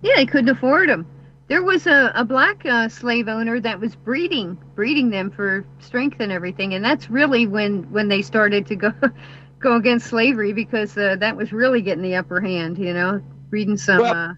Yeah, 0.01 0.15
they 0.17 0.25
couldn't 0.25 0.49
afford 0.49 0.89
them. 0.89 1.07
There 1.47 1.63
was 1.63 1.87
a, 1.87 2.11
a 2.15 2.25
black 2.25 2.65
uh, 2.65 2.89
slave 2.89 3.27
owner 3.27 3.59
that 3.59 3.79
was 3.79 3.95
breeding 3.95 4.57
breeding 4.75 5.09
them 5.09 5.29
for 5.31 5.65
strength 5.79 6.17
and 6.19 6.31
everything, 6.31 6.73
and 6.73 6.83
that's 6.83 7.09
really 7.09 7.47
when 7.47 7.91
when 7.91 8.07
they 8.07 8.21
started 8.21 8.67
to 8.67 8.75
go 8.75 8.93
go 9.59 9.75
against 9.75 10.07
slavery 10.07 10.53
because 10.53 10.97
uh, 10.97 11.15
that 11.19 11.35
was 11.35 11.51
really 11.51 11.81
getting 11.81 12.03
the 12.03 12.15
upper 12.15 12.39
hand. 12.39 12.77
You 12.77 12.93
know, 12.93 13.21
breeding 13.49 13.77
some 13.77 14.01
Well- 14.01 14.13
uh, 14.13 14.33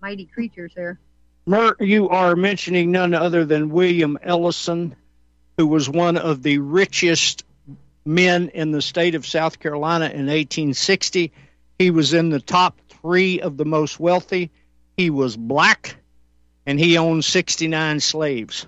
mighty 0.00 0.26
creatures 0.26 0.72
there. 0.74 0.98
Mer, 1.46 1.76
you 1.80 2.10
are 2.10 2.36
mentioning 2.36 2.92
none 2.92 3.14
other 3.14 3.46
than 3.46 3.70
William 3.70 4.18
Ellison, 4.22 4.94
who 5.56 5.66
was 5.66 5.88
one 5.88 6.18
of 6.18 6.42
the 6.42 6.58
richest 6.58 7.42
men 8.08 8.48
in 8.48 8.72
the 8.72 8.80
state 8.80 9.14
of 9.14 9.26
South 9.26 9.60
Carolina 9.60 10.06
in 10.06 10.26
1860. 10.26 11.30
He 11.78 11.90
was 11.90 12.14
in 12.14 12.30
the 12.30 12.40
top 12.40 12.80
three 12.88 13.40
of 13.40 13.56
the 13.56 13.64
most 13.64 14.00
wealthy. 14.00 14.50
He 14.96 15.10
was 15.10 15.36
black, 15.36 15.96
and 16.66 16.80
he 16.80 16.96
owned 16.98 17.24
69 17.24 18.00
slaves. 18.00 18.66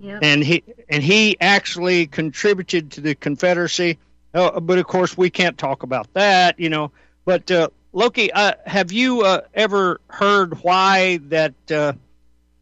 Yeah. 0.00 0.18
and 0.20 0.44
he 0.44 0.62
and 0.90 1.02
he 1.02 1.40
actually 1.40 2.08
contributed 2.08 2.90
to 2.92 3.00
the 3.00 3.14
Confederacy. 3.14 3.98
Uh, 4.34 4.60
but 4.60 4.78
of 4.78 4.86
course, 4.86 5.16
we 5.16 5.30
can't 5.30 5.56
talk 5.56 5.82
about 5.82 6.12
that, 6.14 6.58
you 6.58 6.68
know. 6.68 6.90
But 7.24 7.50
uh, 7.50 7.68
Loki, 7.92 8.30
uh, 8.32 8.54
have 8.66 8.92
you 8.92 9.22
uh, 9.22 9.42
ever 9.54 10.00
heard 10.08 10.62
why 10.62 11.20
that 11.28 11.54
uh, 11.70 11.94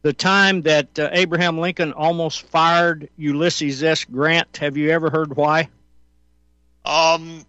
the 0.02 0.12
time 0.12 0.62
that 0.62 0.98
uh, 0.98 1.08
Abraham 1.12 1.58
Lincoln 1.58 1.92
almost 1.92 2.42
fired 2.42 3.08
Ulysses 3.16 3.82
S. 3.82 4.04
Grant? 4.04 4.58
Have 4.58 4.76
you 4.76 4.90
ever 4.90 5.10
heard 5.10 5.34
why? 5.36 5.68
Um, 6.84 7.46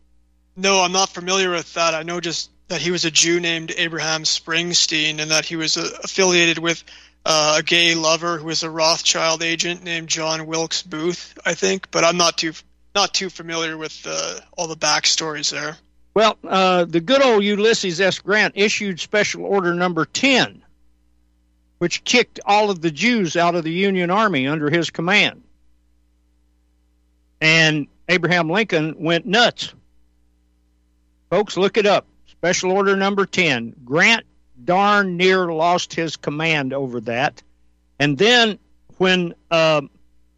no, 0.55 0.81
I'm 0.81 0.91
not 0.91 1.09
familiar 1.09 1.49
with 1.49 1.73
that. 1.73 1.95
I 1.95 2.03
know 2.03 2.19
just 2.19 2.51
that 2.67 2.81
he 2.81 2.91
was 2.91 3.05
a 3.05 3.11
Jew 3.11 3.39
named 3.39 3.73
Abraham 3.75 4.23
Springsteen 4.23 5.19
and 5.19 5.31
that 5.31 5.45
he 5.45 5.55
was 5.55 5.77
uh, 5.77 5.89
affiliated 6.03 6.59
with 6.59 6.83
uh, 7.25 7.57
a 7.59 7.63
gay 7.63 7.95
lover 7.95 8.37
who 8.37 8.45
was 8.45 8.63
a 8.63 8.69
Rothschild 8.69 9.43
agent 9.43 9.83
named 9.83 10.07
John 10.07 10.45
Wilkes 10.45 10.81
Booth, 10.81 11.37
I 11.45 11.53
think. 11.53 11.89
But 11.91 12.03
I'm 12.03 12.17
not 12.17 12.37
too 12.37 12.53
not 12.95 13.13
too 13.13 13.29
familiar 13.29 13.77
with 13.77 14.05
uh, 14.05 14.39
all 14.57 14.67
the 14.67 14.75
backstories 14.75 15.51
there. 15.51 15.77
Well, 16.13 16.37
uh, 16.43 16.85
the 16.85 16.99
good 16.99 17.23
old 17.23 17.43
Ulysses 17.43 17.99
S. 17.99 18.19
Grant 18.19 18.53
issued 18.55 18.99
Special 18.99 19.45
Order 19.45 19.73
Number 19.73 20.05
10, 20.05 20.62
which 21.83 22.05
kicked 22.05 22.39
all 22.45 22.69
of 22.69 22.79
the 22.79 22.89
Jews 22.89 23.35
out 23.35 23.55
of 23.55 23.65
the 23.65 23.69
Union 23.69 24.09
Army 24.09 24.47
under 24.47 24.69
his 24.69 24.89
command. 24.89 25.43
And 27.41 27.87
Abraham 28.07 28.49
Lincoln 28.49 28.95
went 28.99 29.25
nuts. 29.25 29.73
Folks, 31.29 31.57
look 31.57 31.75
it 31.75 31.85
up. 31.85 32.07
Special 32.27 32.71
Order 32.71 32.95
Number 32.95 33.25
10. 33.25 33.75
Grant 33.83 34.25
darn 34.63 35.17
near 35.17 35.51
lost 35.51 35.93
his 35.93 36.15
command 36.15 36.71
over 36.71 37.01
that. 37.01 37.43
And 37.99 38.17
then 38.17 38.59
when 38.97 39.33
uh, 39.51 39.81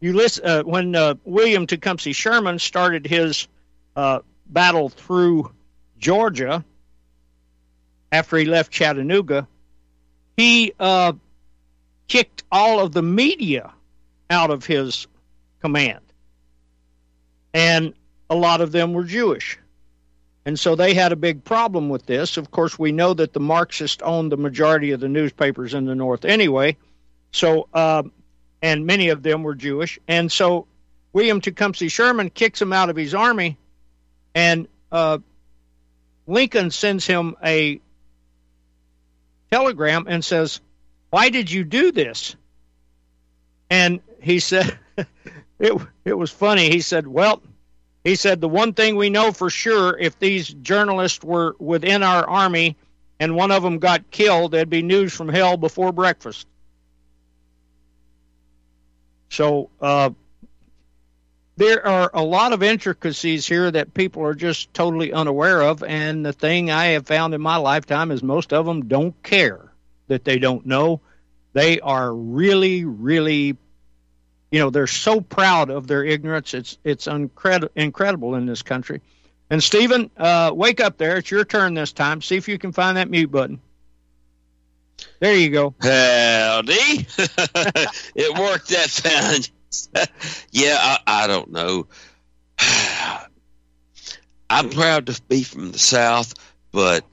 Ulysses, 0.00 0.40
uh, 0.42 0.62
when 0.64 0.96
uh, 0.96 1.14
William 1.24 1.68
Tecumseh 1.68 2.12
Sherman 2.12 2.58
started 2.58 3.06
his 3.06 3.46
uh, 3.94 4.18
battle 4.48 4.88
through 4.88 5.52
Georgia 5.96 6.64
after 8.10 8.36
he 8.36 8.46
left 8.46 8.72
Chattanooga, 8.72 9.46
he 10.36 10.72
uh, 10.80 11.12
kicked 12.08 12.44
all 12.50 12.80
of 12.80 12.92
the 12.92 13.02
media 13.02 13.72
out 14.30 14.50
of 14.50 14.64
his 14.64 15.06
command. 15.60 16.00
And 17.54 17.94
a 18.28 18.34
lot 18.34 18.60
of 18.60 18.72
them 18.72 18.92
were 18.92 19.04
Jewish. 19.04 19.58
And 20.44 20.58
so 20.58 20.76
they 20.76 20.94
had 20.94 21.12
a 21.12 21.16
big 21.16 21.42
problem 21.42 21.88
with 21.88 22.06
this. 22.06 22.36
Of 22.36 22.50
course, 22.50 22.78
we 22.78 22.92
know 22.92 23.14
that 23.14 23.32
the 23.32 23.40
Marxists 23.40 24.02
owned 24.02 24.30
the 24.30 24.36
majority 24.36 24.92
of 24.92 25.00
the 25.00 25.08
newspapers 25.08 25.74
in 25.74 25.86
the 25.86 25.94
North 25.94 26.24
anyway. 26.24 26.76
So, 27.32 27.68
uh, 27.74 28.04
and 28.62 28.86
many 28.86 29.08
of 29.08 29.22
them 29.22 29.42
were 29.42 29.54
Jewish. 29.54 29.98
And 30.06 30.30
so 30.30 30.66
William 31.12 31.40
Tecumseh 31.40 31.88
Sherman 31.88 32.30
kicks 32.30 32.60
him 32.60 32.72
out 32.72 32.90
of 32.90 32.96
his 32.96 33.14
army, 33.14 33.56
and 34.34 34.68
uh, 34.92 35.18
Lincoln 36.26 36.70
sends 36.70 37.06
him 37.06 37.36
a 37.42 37.80
telegram 39.50 40.06
and 40.08 40.24
says, 40.24 40.60
Why 41.10 41.28
did 41.28 41.50
you 41.50 41.64
do 41.64 41.92
this? 41.92 42.36
And 43.70 44.00
he 44.20 44.40
said, 44.40 44.78
it, 45.58 45.80
it 46.04 46.14
was 46.14 46.30
funny. 46.30 46.70
He 46.70 46.80
said, 46.80 47.06
Well, 47.06 47.42
he 48.04 48.14
said, 48.14 48.40
the 48.40 48.48
one 48.48 48.72
thing 48.72 48.96
we 48.96 49.10
know 49.10 49.32
for 49.32 49.50
sure 49.50 49.98
if 49.98 50.18
these 50.18 50.48
journalists 50.48 51.24
were 51.24 51.56
within 51.58 52.02
our 52.02 52.24
army 52.28 52.76
and 53.18 53.34
one 53.34 53.50
of 53.50 53.62
them 53.62 53.78
got 53.78 54.10
killed, 54.10 54.52
there'd 54.52 54.70
be 54.70 54.82
news 54.82 55.12
from 55.12 55.28
hell 55.28 55.56
before 55.56 55.92
breakfast. 55.92 56.46
So, 59.30 59.70
uh, 59.80 60.10
there 61.56 61.84
are 61.86 62.10
a 62.12 62.22
lot 62.22 62.52
of 62.52 62.62
intricacies 62.62 63.46
here 63.46 63.70
that 63.70 63.94
people 63.94 64.22
are 64.22 64.34
just 64.34 64.72
totally 64.74 65.12
unaware 65.12 65.62
of. 65.62 65.82
And 65.82 66.24
the 66.24 66.32
thing 66.32 66.70
I 66.70 66.86
have 66.88 67.06
found 67.06 67.34
in 67.34 67.40
my 67.40 67.56
lifetime 67.56 68.10
is 68.10 68.22
most 68.22 68.52
of 68.52 68.66
them 68.66 68.86
don't 68.86 69.20
care 69.22 69.72
that 70.08 70.24
they 70.24 70.38
don't 70.38 70.66
know. 70.66 71.00
They 71.52 71.80
are 71.80 72.12
really, 72.14 72.84
really, 72.84 73.56
you 74.50 74.58
know, 74.58 74.70
they're 74.70 74.86
so 74.86 75.20
proud 75.20 75.70
of 75.70 75.86
their 75.86 76.04
ignorance. 76.04 76.54
It's 76.54 76.78
it's 76.84 77.06
incredible, 77.06 77.72
incredible 77.74 78.34
in 78.34 78.46
this 78.46 78.62
country. 78.62 79.00
And 79.48 79.62
Stephen, 79.62 80.10
uh, 80.16 80.50
wake 80.54 80.80
up 80.80 80.98
there. 80.98 81.16
It's 81.16 81.30
your 81.30 81.44
turn 81.44 81.74
this 81.74 81.92
time. 81.92 82.20
See 82.20 82.36
if 82.36 82.48
you 82.48 82.58
can 82.58 82.72
find 82.72 82.96
that 82.96 83.08
mute 83.08 83.30
button. 83.30 83.60
There 85.20 85.34
you 85.34 85.50
go. 85.50 85.74
Howdy. 85.80 86.72
it 88.14 88.38
worked 88.38 88.68
that 88.68 88.90
fine. 88.90 90.06
yeah, 90.50 90.76
I, 90.78 90.98
I 91.06 91.26
don't 91.26 91.50
know. 91.52 91.86
I'm 94.50 94.70
proud 94.70 95.06
to 95.06 95.20
be 95.28 95.42
from 95.42 95.72
the 95.72 95.78
South, 95.78 96.34
but 96.70 97.04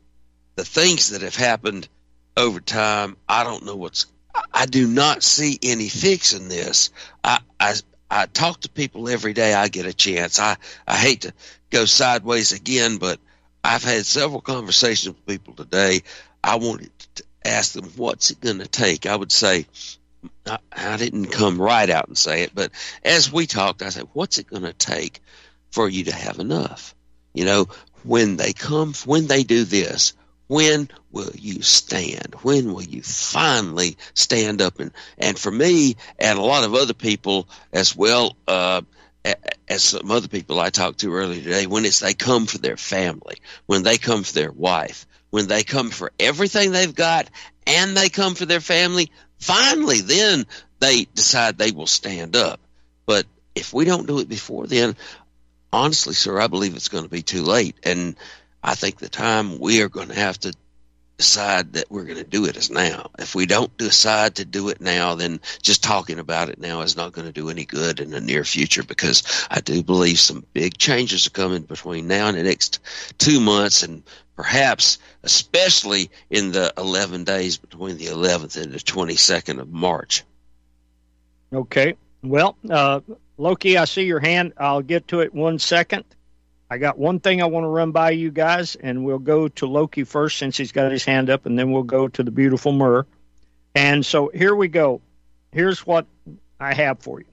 the 0.55 0.65
things 0.65 1.09
that 1.09 1.21
have 1.21 1.35
happened 1.35 1.87
over 2.35 2.59
time, 2.59 3.17
I 3.27 3.43
don't 3.43 3.65
know 3.65 3.75
what's. 3.75 4.05
I 4.53 4.65
do 4.65 4.87
not 4.87 5.23
see 5.23 5.59
any 5.61 5.89
fix 5.89 6.33
in 6.33 6.47
this. 6.49 6.89
I, 7.23 7.39
I 7.59 7.75
I 8.09 8.25
talk 8.27 8.61
to 8.61 8.69
people 8.69 9.09
every 9.09 9.33
day 9.33 9.53
I 9.53 9.67
get 9.67 9.85
a 9.85 9.93
chance. 9.93 10.39
I 10.39 10.57
I 10.87 10.95
hate 10.95 11.21
to 11.21 11.33
go 11.69 11.85
sideways 11.85 12.51
again, 12.51 12.97
but 12.97 13.19
I've 13.63 13.83
had 13.83 14.05
several 14.05 14.41
conversations 14.41 15.15
with 15.15 15.25
people 15.25 15.53
today. 15.53 16.01
I 16.43 16.57
wanted 16.57 16.91
to 17.15 17.23
ask 17.45 17.73
them 17.73 17.85
what's 17.95 18.31
it 18.31 18.41
going 18.41 18.59
to 18.59 18.67
take. 18.67 19.05
I 19.05 19.15
would 19.15 19.31
say 19.31 19.67
I, 20.45 20.57
I 20.71 20.97
didn't 20.97 21.27
come 21.27 21.61
right 21.61 21.89
out 21.89 22.07
and 22.07 22.17
say 22.17 22.43
it, 22.43 22.51
but 22.53 22.71
as 23.03 23.31
we 23.31 23.47
talked, 23.47 23.81
I 23.81 23.89
said, 23.89 24.07
what's 24.13 24.37
it 24.37 24.47
going 24.47 24.63
to 24.63 24.73
take 24.73 25.21
for 25.71 25.87
you 25.87 26.05
to 26.05 26.15
have 26.15 26.39
enough? 26.39 26.95
You 27.33 27.45
know, 27.45 27.67
when 28.03 28.37
they 28.37 28.53
come, 28.53 28.93
when 29.05 29.27
they 29.27 29.43
do 29.43 29.63
this, 29.63 30.13
when 30.53 30.87
will 31.11 31.31
you 31.33 31.63
stand? 31.63 32.35
When 32.43 32.75
will 32.75 32.83
you 32.83 33.01
finally 33.01 33.97
stand 34.13 34.61
up? 34.61 34.79
And, 34.79 34.91
and 35.17 35.37
for 35.37 35.49
me, 35.49 35.95
and 36.19 36.37
a 36.37 36.43
lot 36.43 36.63
of 36.63 36.75
other 36.75 36.93
people 36.93 37.49
as 37.71 37.95
well, 37.95 38.37
uh, 38.47 38.81
as 39.67 39.83
some 39.83 40.11
other 40.11 40.27
people 40.27 40.59
I 40.59 40.69
talked 40.69 40.99
to 40.99 41.11
earlier 41.11 41.41
today, 41.41 41.65
when 41.65 41.85
it's 41.85 42.01
they 42.01 42.13
come 42.13 42.45
for 42.45 42.59
their 42.59 42.77
family, 42.77 43.37
when 43.65 43.81
they 43.81 43.97
come 43.97 44.21
for 44.21 44.33
their 44.33 44.51
wife, 44.51 45.07
when 45.31 45.47
they 45.47 45.63
come 45.63 45.89
for 45.89 46.11
everything 46.19 46.71
they've 46.71 46.93
got 46.93 47.31
and 47.65 47.97
they 47.97 48.09
come 48.09 48.35
for 48.35 48.45
their 48.45 48.61
family, 48.61 49.11
finally 49.39 50.01
then 50.01 50.45
they 50.79 51.05
decide 51.15 51.57
they 51.57 51.71
will 51.71 51.87
stand 51.87 52.35
up. 52.35 52.59
But 53.07 53.25
if 53.55 53.73
we 53.73 53.85
don't 53.85 54.05
do 54.05 54.19
it 54.19 54.29
before 54.29 54.67
then, 54.67 54.95
honestly, 55.71 56.13
sir, 56.13 56.39
I 56.39 56.45
believe 56.45 56.75
it's 56.75 56.89
going 56.89 57.05
to 57.05 57.09
be 57.09 57.23
too 57.23 57.41
late. 57.41 57.75
And 57.81 58.15
I 58.63 58.75
think 58.75 58.97
the 58.97 59.09
time 59.09 59.59
we 59.59 59.81
are 59.81 59.89
going 59.89 60.07
to 60.07 60.15
have 60.15 60.39
to 60.41 60.53
decide 61.17 61.73
that 61.73 61.91
we're 61.91 62.05
going 62.05 62.17
to 62.17 62.23
do 62.23 62.45
it 62.45 62.57
is 62.57 62.71
now. 62.71 63.09
If 63.19 63.35
we 63.35 63.45
don't 63.45 63.75
decide 63.77 64.35
to 64.35 64.45
do 64.45 64.69
it 64.69 64.81
now, 64.81 65.15
then 65.15 65.41
just 65.61 65.83
talking 65.83 66.17
about 66.17 66.49
it 66.49 66.59
now 66.59 66.81
is 66.81 66.97
not 66.97 67.11
going 67.11 67.27
to 67.27 67.33
do 67.33 67.49
any 67.49 67.65
good 67.65 67.99
in 67.99 68.11
the 68.11 68.21
near 68.21 68.43
future 68.43 68.83
because 68.83 69.23
I 69.51 69.59
do 69.59 69.83
believe 69.83 70.19
some 70.19 70.45
big 70.53 70.77
changes 70.77 71.27
are 71.27 71.31
coming 71.31 71.63
between 71.63 72.07
now 72.07 72.27
and 72.27 72.37
the 72.37 72.43
next 72.43 72.79
two 73.17 73.39
months 73.39 73.83
and 73.83 74.03
perhaps 74.35 74.97
especially 75.23 76.09
in 76.29 76.51
the 76.51 76.73
11 76.77 77.25
days 77.25 77.57
between 77.57 77.97
the 77.97 78.07
11th 78.07 78.61
and 78.61 78.71
the 78.71 78.79
22nd 78.79 79.59
of 79.59 79.69
March. 79.69 80.23
Okay. 81.53 81.95
Well, 82.23 82.57
uh, 82.69 83.01
Loki, 83.37 83.77
I 83.77 83.85
see 83.85 84.03
your 84.03 84.19
hand. 84.19 84.53
I'll 84.57 84.81
get 84.81 85.07
to 85.09 85.19
it 85.19 85.33
one 85.33 85.59
second. 85.59 86.05
I 86.73 86.79
got 86.79 86.97
one 86.97 87.19
thing 87.19 87.39
I 87.39 87.45
want 87.45 87.65
to 87.65 87.67
run 87.67 87.91
by 87.91 88.09
you 88.09 88.31
guys, 88.31 88.73
and 88.73 89.05
we'll 89.05 89.19
go 89.19 89.47
to 89.47 89.67
Loki 89.67 90.03
first 90.03 90.39
since 90.39 90.57
he's 90.57 90.71
got 90.71 90.91
his 90.91 91.05
hand 91.05 91.29
up, 91.29 91.45
and 91.45 91.57
then 91.57 91.71
we'll 91.71 91.83
go 91.83 92.07
to 92.07 92.23
the 92.23 92.31
beautiful 92.31 92.71
Mur. 92.71 93.05
And 93.75 94.03
so 94.03 94.31
here 94.33 94.55
we 94.55 94.69
go. 94.69 94.99
Here's 95.51 95.85
what 95.85 96.07
I 96.59 96.73
have 96.73 96.97
for 96.97 97.19
you. 97.19 97.27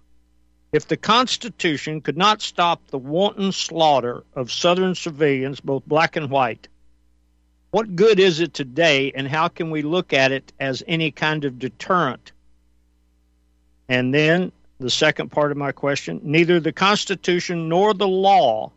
If 0.74 0.88
the 0.88 0.98
Constitution 0.98 2.03
could 2.03 2.18
not 2.18 2.42
stop 2.42 2.87
the 2.88 2.98
wanton 2.98 3.53
slaughter 3.53 4.24
of 4.35 4.53
Southern 4.53 4.94
civilians, 4.94 5.59
both 5.59 5.87
black 5.87 6.16
and 6.16 6.29
white, 6.29 6.68
what 7.70 7.96
good 7.96 8.20
is 8.20 8.40
it 8.40 8.53
today, 8.53 9.11
and 9.12 9.26
how 9.26 9.48
can 9.48 9.70
we 9.70 9.81
look 9.81 10.12
at 10.12 10.33
it 10.33 10.53
as 10.61 10.83
any 10.87 11.12
kind 11.12 11.46
of 11.46 11.59
deterrent? 11.59 12.33
And 13.88 14.12
then 14.12 14.53
the 14.81 14.90
second 14.90 15.31
part 15.31 15.50
of 15.50 15.57
my 15.57 15.72
question 15.72 16.20
neither 16.24 16.61
the 16.61 16.72
Constitution 16.72 17.70
nor 17.70 17.94
the 17.94 18.07
law 18.07 18.72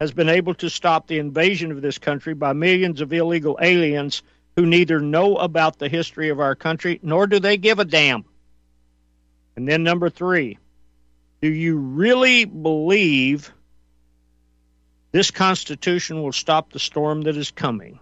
has 0.00 0.12
been 0.12 0.28
able 0.28 0.54
to 0.54 0.70
stop 0.70 1.06
the 1.06 1.18
invasion 1.18 1.72
of 1.72 1.82
this 1.82 1.98
country 1.98 2.34
by 2.34 2.52
millions 2.52 3.00
of 3.00 3.12
illegal 3.12 3.58
aliens 3.60 4.22
who 4.56 4.66
neither 4.66 5.00
know 5.00 5.36
about 5.36 5.78
the 5.78 5.88
history 5.88 6.28
of 6.30 6.40
our 6.40 6.54
country 6.54 7.00
nor 7.02 7.26
do 7.26 7.38
they 7.38 7.56
give 7.56 7.78
a 7.78 7.84
damn. 7.84 8.24
And 9.56 9.68
then 9.68 9.82
number 9.82 10.08
three, 10.08 10.58
do 11.40 11.48
you 11.48 11.76
really 11.76 12.44
believe 12.44 13.52
this 15.10 15.30
Constitution 15.30 16.22
will 16.22 16.32
stop 16.32 16.72
the 16.72 16.78
storm 16.78 17.22
that 17.22 17.36
is 17.36 17.50
coming? 17.50 17.98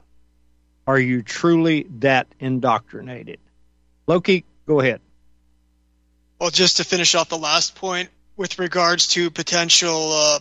Are 0.87 0.98
you 0.98 1.22
truly 1.22 1.87
that 1.98 2.26
indoctrinated? 2.38 3.38
Loki, 4.06 4.44
go 4.66 4.80
ahead. 4.80 5.00
Well, 6.40 6.50
just 6.50 6.76
to 6.76 6.85
finish 6.85 7.14
off 7.14 7.28
the 7.28 7.38
last 7.38 7.74
point 7.74 8.11
with 8.37 8.59
regards 8.59 9.09
to 9.09 9.30
potential, 9.30 10.12
uh, 10.12 10.38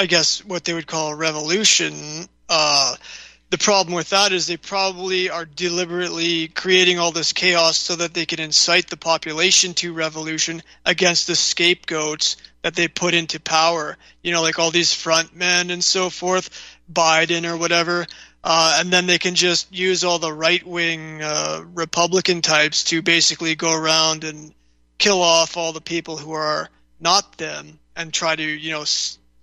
I 0.00 0.06
guess 0.06 0.42
what 0.42 0.64
they 0.64 0.72
would 0.72 0.86
call 0.86 1.10
a 1.10 1.14
revolution. 1.14 2.26
Uh, 2.48 2.96
the 3.50 3.58
problem 3.58 3.94
with 3.94 4.08
that 4.10 4.32
is 4.32 4.46
they 4.46 4.56
probably 4.56 5.28
are 5.28 5.44
deliberately 5.44 6.48
creating 6.48 6.98
all 6.98 7.12
this 7.12 7.34
chaos 7.34 7.76
so 7.76 7.96
that 7.96 8.14
they 8.14 8.24
can 8.24 8.40
incite 8.40 8.88
the 8.88 8.96
population 8.96 9.74
to 9.74 9.92
revolution 9.92 10.62
against 10.86 11.26
the 11.26 11.36
scapegoats 11.36 12.38
that 12.62 12.74
they 12.74 12.88
put 12.88 13.12
into 13.12 13.38
power. 13.40 13.98
You 14.22 14.32
know, 14.32 14.40
like 14.40 14.58
all 14.58 14.70
these 14.70 14.94
front 14.94 15.36
men 15.36 15.68
and 15.68 15.84
so 15.84 16.08
forth, 16.08 16.48
Biden 16.90 17.46
or 17.46 17.58
whatever. 17.58 18.06
Uh, 18.42 18.78
and 18.80 18.90
then 18.90 19.04
they 19.04 19.18
can 19.18 19.34
just 19.34 19.70
use 19.70 20.02
all 20.02 20.18
the 20.18 20.32
right 20.32 20.66
wing 20.66 21.20
uh, 21.20 21.62
Republican 21.74 22.40
types 22.40 22.84
to 22.84 23.02
basically 23.02 23.54
go 23.54 23.74
around 23.74 24.24
and 24.24 24.54
kill 24.96 25.20
off 25.20 25.58
all 25.58 25.74
the 25.74 25.82
people 25.82 26.16
who 26.16 26.32
are 26.32 26.70
not 27.00 27.36
them 27.36 27.78
and 27.94 28.14
try 28.14 28.34
to, 28.34 28.42
you 28.42 28.70
know, 28.70 28.84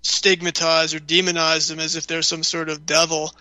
stigmatize 0.08 0.94
or 0.94 1.00
demonize 1.00 1.70
them 1.70 1.80
as 1.80 1.96
if 1.96 2.08
they're 2.08 2.22
some 2.22 2.44
sort 2.44 2.70
of 2.70 2.86
devil 2.86 3.34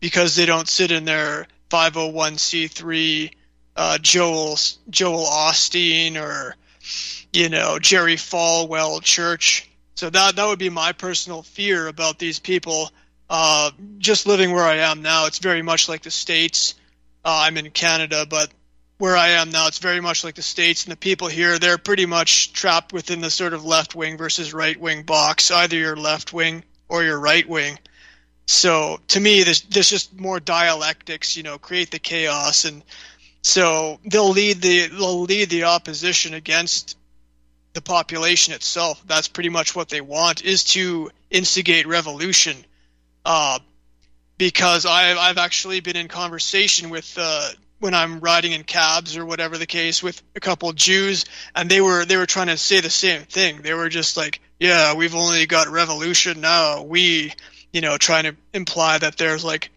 because 0.00 0.36
they 0.36 0.46
don't 0.46 0.68
sit 0.68 0.90
in 0.90 1.04
their 1.04 1.46
501c3 1.70 3.30
uh, 3.76 3.98
Joel 3.98 4.56
Joel 4.88 5.24
Osteen 5.24 6.16
or 6.16 6.54
you 7.32 7.48
know 7.48 7.78
Jerry 7.78 8.16
Falwell 8.16 9.02
church. 9.02 9.68
So 9.96 10.10
that 10.10 10.36
that 10.36 10.46
would 10.46 10.58
be 10.58 10.70
my 10.70 10.92
personal 10.92 11.42
fear 11.42 11.88
about 11.88 12.18
these 12.18 12.38
people 12.38 12.90
uh, 13.28 13.70
just 13.98 14.26
living 14.26 14.52
where 14.52 14.64
I 14.64 14.76
am 14.76 15.02
now, 15.02 15.26
it's 15.26 15.38
very 15.38 15.62
much 15.62 15.88
like 15.88 16.02
the 16.02 16.10
states. 16.10 16.74
Uh, 17.24 17.42
I'm 17.44 17.56
in 17.56 17.70
Canada, 17.70 18.26
but 18.28 18.50
where 19.04 19.18
I 19.18 19.32
am 19.32 19.50
now, 19.50 19.66
it's 19.66 19.80
very 19.80 20.00
much 20.00 20.24
like 20.24 20.34
the 20.34 20.40
states, 20.40 20.84
and 20.84 20.92
the 20.92 20.96
people 20.96 21.28
here 21.28 21.58
they're 21.58 21.76
pretty 21.76 22.06
much 22.06 22.54
trapped 22.54 22.90
within 22.90 23.20
the 23.20 23.28
sort 23.28 23.52
of 23.52 23.62
left 23.62 23.94
wing 23.94 24.16
versus 24.16 24.54
right 24.54 24.80
wing 24.80 25.02
box. 25.02 25.50
Either 25.50 25.76
you're 25.76 25.94
left 25.94 26.32
wing 26.32 26.64
or 26.88 27.04
you're 27.04 27.20
right 27.20 27.46
wing. 27.46 27.78
So 28.46 28.98
to 29.08 29.20
me, 29.20 29.42
there's 29.42 29.60
there's 29.60 29.90
just 29.90 30.18
more 30.18 30.40
dialectics, 30.40 31.36
you 31.36 31.42
know, 31.42 31.58
create 31.58 31.90
the 31.90 31.98
chaos, 31.98 32.64
and 32.64 32.82
so 33.42 34.00
they'll 34.06 34.30
lead 34.30 34.62
the 34.62 34.86
they'll 34.86 35.20
lead 35.20 35.50
the 35.50 35.64
opposition 35.64 36.32
against 36.32 36.96
the 37.74 37.82
population 37.82 38.54
itself. 38.54 39.02
That's 39.06 39.28
pretty 39.28 39.50
much 39.50 39.76
what 39.76 39.90
they 39.90 40.00
want 40.00 40.42
is 40.42 40.64
to 40.72 41.10
instigate 41.30 41.86
revolution 41.86 42.56
uh, 43.26 43.58
because 44.38 44.86
I, 44.86 45.12
I've 45.12 45.36
actually 45.36 45.80
been 45.80 45.96
in 45.96 46.08
conversation 46.08 46.88
with 46.88 47.18
uh, 47.20 47.50
when 47.84 47.92
I'm 47.92 48.20
riding 48.20 48.52
in 48.52 48.64
cabs 48.64 49.18
or 49.18 49.26
whatever 49.26 49.58
the 49.58 49.66
case 49.66 50.02
with 50.02 50.22
a 50.34 50.40
couple 50.40 50.70
of 50.70 50.74
Jews, 50.74 51.26
and 51.54 51.70
they 51.70 51.82
were 51.82 52.06
they 52.06 52.16
were 52.16 52.24
trying 52.24 52.46
to 52.46 52.56
say 52.56 52.80
the 52.80 52.88
same 52.88 53.24
thing. 53.24 53.60
They 53.60 53.74
were 53.74 53.90
just 53.90 54.16
like, 54.16 54.40
"Yeah, 54.58 54.94
we've 54.94 55.14
only 55.14 55.44
got 55.44 55.68
revolution 55.68 56.40
now. 56.40 56.80
We, 56.80 57.34
you 57.74 57.82
know, 57.82 57.98
trying 57.98 58.24
to 58.24 58.36
imply 58.54 58.96
that 58.96 59.18
there's 59.18 59.44
like 59.44 59.70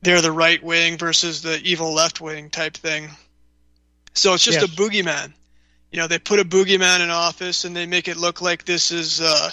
they're 0.00 0.22
the 0.22 0.32
right 0.32 0.62
wing 0.62 0.96
versus 0.96 1.42
the 1.42 1.60
evil 1.62 1.92
left 1.92 2.18
wing 2.22 2.48
type 2.48 2.78
thing. 2.78 3.10
So 4.14 4.32
it's 4.32 4.44
just 4.44 4.62
yes. 4.62 4.72
a 4.72 4.74
boogeyman. 4.74 5.34
You 5.92 5.98
know, 5.98 6.06
they 6.06 6.18
put 6.18 6.40
a 6.40 6.46
boogeyman 6.46 7.00
in 7.00 7.10
office 7.10 7.66
and 7.66 7.76
they 7.76 7.84
make 7.84 8.08
it 8.08 8.16
look 8.16 8.40
like 8.40 8.64
this 8.64 8.90
is 8.90 9.20
uh, 9.20 9.50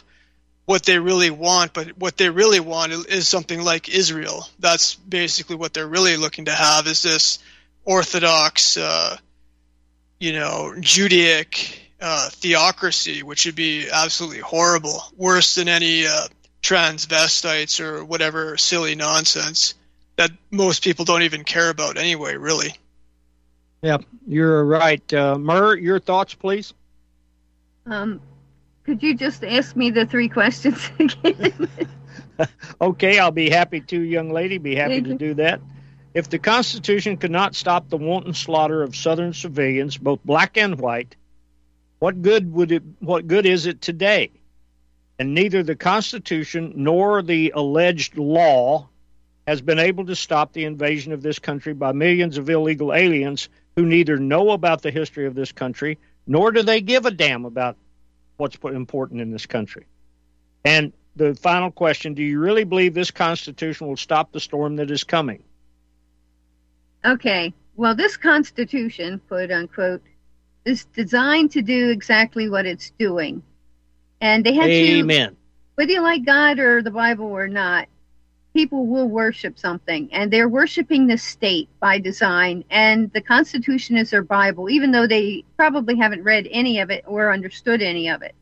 what 0.63 0.83
they 0.83 0.97
really 0.97 1.29
want, 1.29 1.73
but 1.73 1.97
what 1.97 2.15
they 2.15 2.29
really 2.29 2.61
want 2.61 2.93
is 2.93 3.27
something 3.27 3.61
like 3.61 3.89
Israel. 3.89 4.47
That's 4.59 4.95
basically 4.95 5.57
what 5.57 5.73
they're 5.73 5.85
really 5.85 6.15
looking 6.15 6.45
to 6.45 6.53
have 6.53 6.87
is 6.87 7.03
this 7.03 7.39
orthodox, 7.87 8.77
uh, 8.77 9.17
you 10.19 10.33
know, 10.33 10.75
Judaic 10.79 11.81
uh, 12.01 12.29
theocracy, 12.29 13.23
which 13.23 13.45
would 13.45 13.55
be 13.55 13.87
absolutely 13.89 14.41
horrible, 14.41 15.01
worse 15.15 15.55
than 15.55 15.69
any 15.69 16.05
uh, 16.05 16.27
transvestites 16.61 17.79
or 17.79 18.03
whatever 18.03 18.57
silly 18.57 18.93
nonsense 18.93 19.73
that 20.17 20.31
most 20.51 20.83
people 20.83 21.05
don't 21.05 21.23
even 21.23 21.43
care 21.43 21.69
about 21.69 21.97
anyway, 21.97 22.35
really. 22.35 22.73
Yeah, 23.81 23.99
you're 24.27 24.65
right. 24.65 25.13
Uh, 25.13 25.37
Mur, 25.37 25.75
your 25.75 25.99
thoughts, 25.99 26.33
please. 26.33 26.73
Um, 27.85 28.19
could 28.83 29.01
you 29.01 29.15
just 29.15 29.43
ask 29.43 29.75
me 29.75 29.91
the 29.91 30.05
three 30.05 30.27
questions 30.27 30.91
again? 30.99 31.69
okay, 32.81 33.19
I'll 33.19 33.31
be 33.31 33.49
happy 33.49 33.79
to, 33.81 33.99
young 34.01 34.31
lady. 34.31 34.57
Be 34.57 34.75
happy 34.75 35.01
to 35.01 35.13
do 35.13 35.35
that. 35.35 35.61
If 36.17 36.31
the 36.31 36.39
Constitution 36.39 37.17
could 37.17 37.29
not 37.29 37.53
stop 37.53 37.89
the 37.89 37.97
wanton 37.97 38.33
slaughter 38.33 38.81
of 38.81 38.95
Southern 38.95 39.33
civilians, 39.33 39.99
both 39.99 40.19
black 40.25 40.57
and 40.57 40.79
white, 40.79 41.15
what 41.99 42.23
good 42.23 42.51
would 42.53 42.71
it? 42.71 42.81
What 42.97 43.27
good 43.27 43.45
is 43.45 43.67
it 43.67 43.81
today? 43.81 44.31
And 45.19 45.35
neither 45.35 45.61
the 45.61 45.75
Constitution 45.75 46.73
nor 46.75 47.21
the 47.21 47.53
alleged 47.55 48.17
law 48.17 48.89
has 49.45 49.61
been 49.61 49.77
able 49.77 50.07
to 50.07 50.15
stop 50.15 50.53
the 50.53 50.65
invasion 50.65 51.13
of 51.13 51.21
this 51.21 51.37
country 51.37 51.75
by 51.75 51.91
millions 51.91 52.39
of 52.39 52.49
illegal 52.49 52.95
aliens 52.95 53.47
who 53.75 53.85
neither 53.85 54.17
know 54.17 54.49
about 54.49 54.81
the 54.81 54.89
history 54.89 55.27
of 55.27 55.35
this 55.35 55.51
country 55.51 55.99
nor 56.25 56.51
do 56.51 56.63
they 56.63 56.81
give 56.81 57.05
a 57.05 57.11
damn 57.11 57.45
about 57.45 57.77
what's 58.37 58.57
important 58.63 59.21
in 59.21 59.29
this 59.29 59.45
country. 59.45 59.85
And 60.65 60.93
the 61.15 61.35
final 61.35 61.69
question 61.69 62.15
Do 62.15 62.23
you 62.23 62.39
really 62.39 62.63
believe 62.63 62.95
this 62.95 63.11
Constitution 63.11 63.85
will 63.85 63.97
stop 63.97 64.31
the 64.31 64.39
storm 64.39 64.77
that 64.77 64.89
is 64.89 65.03
coming? 65.03 65.43
Okay. 67.05 67.53
Well, 67.75 67.95
this 67.95 68.17
Constitution, 68.17 69.21
quote 69.27 69.51
unquote, 69.51 70.01
is 70.65 70.85
designed 70.85 71.51
to 71.51 71.61
do 71.61 71.89
exactly 71.89 72.49
what 72.49 72.65
it's 72.65 72.91
doing. 72.97 73.43
And 74.19 74.45
they 74.45 74.53
had 74.53 74.69
Amen. 74.69 75.29
to, 75.29 75.35
whether 75.75 75.91
you 75.91 76.01
like 76.01 76.25
God 76.25 76.59
or 76.59 76.81
the 76.81 76.91
Bible 76.91 77.27
or 77.27 77.47
not, 77.47 77.87
people 78.53 78.87
will 78.87 79.07
worship 79.07 79.59
something. 79.59 80.09
And 80.11 80.33
they're 80.33 80.49
worshiping 80.49 81.05
the 81.05 81.17
state 81.17 81.69
by 81.79 81.99
design. 81.99 82.63
And 82.71 83.13
the 83.13 83.21
Constitution 83.21 83.95
is 83.95 84.09
their 84.09 84.23
Bible, 84.23 84.69
even 84.69 84.91
though 84.91 85.05
they 85.05 85.43
probably 85.55 85.95
haven't 85.95 86.23
read 86.23 86.47
any 86.49 86.79
of 86.79 86.89
it 86.89 87.03
or 87.05 87.31
understood 87.31 87.81
any 87.81 88.09
of 88.09 88.23
it 88.23 88.33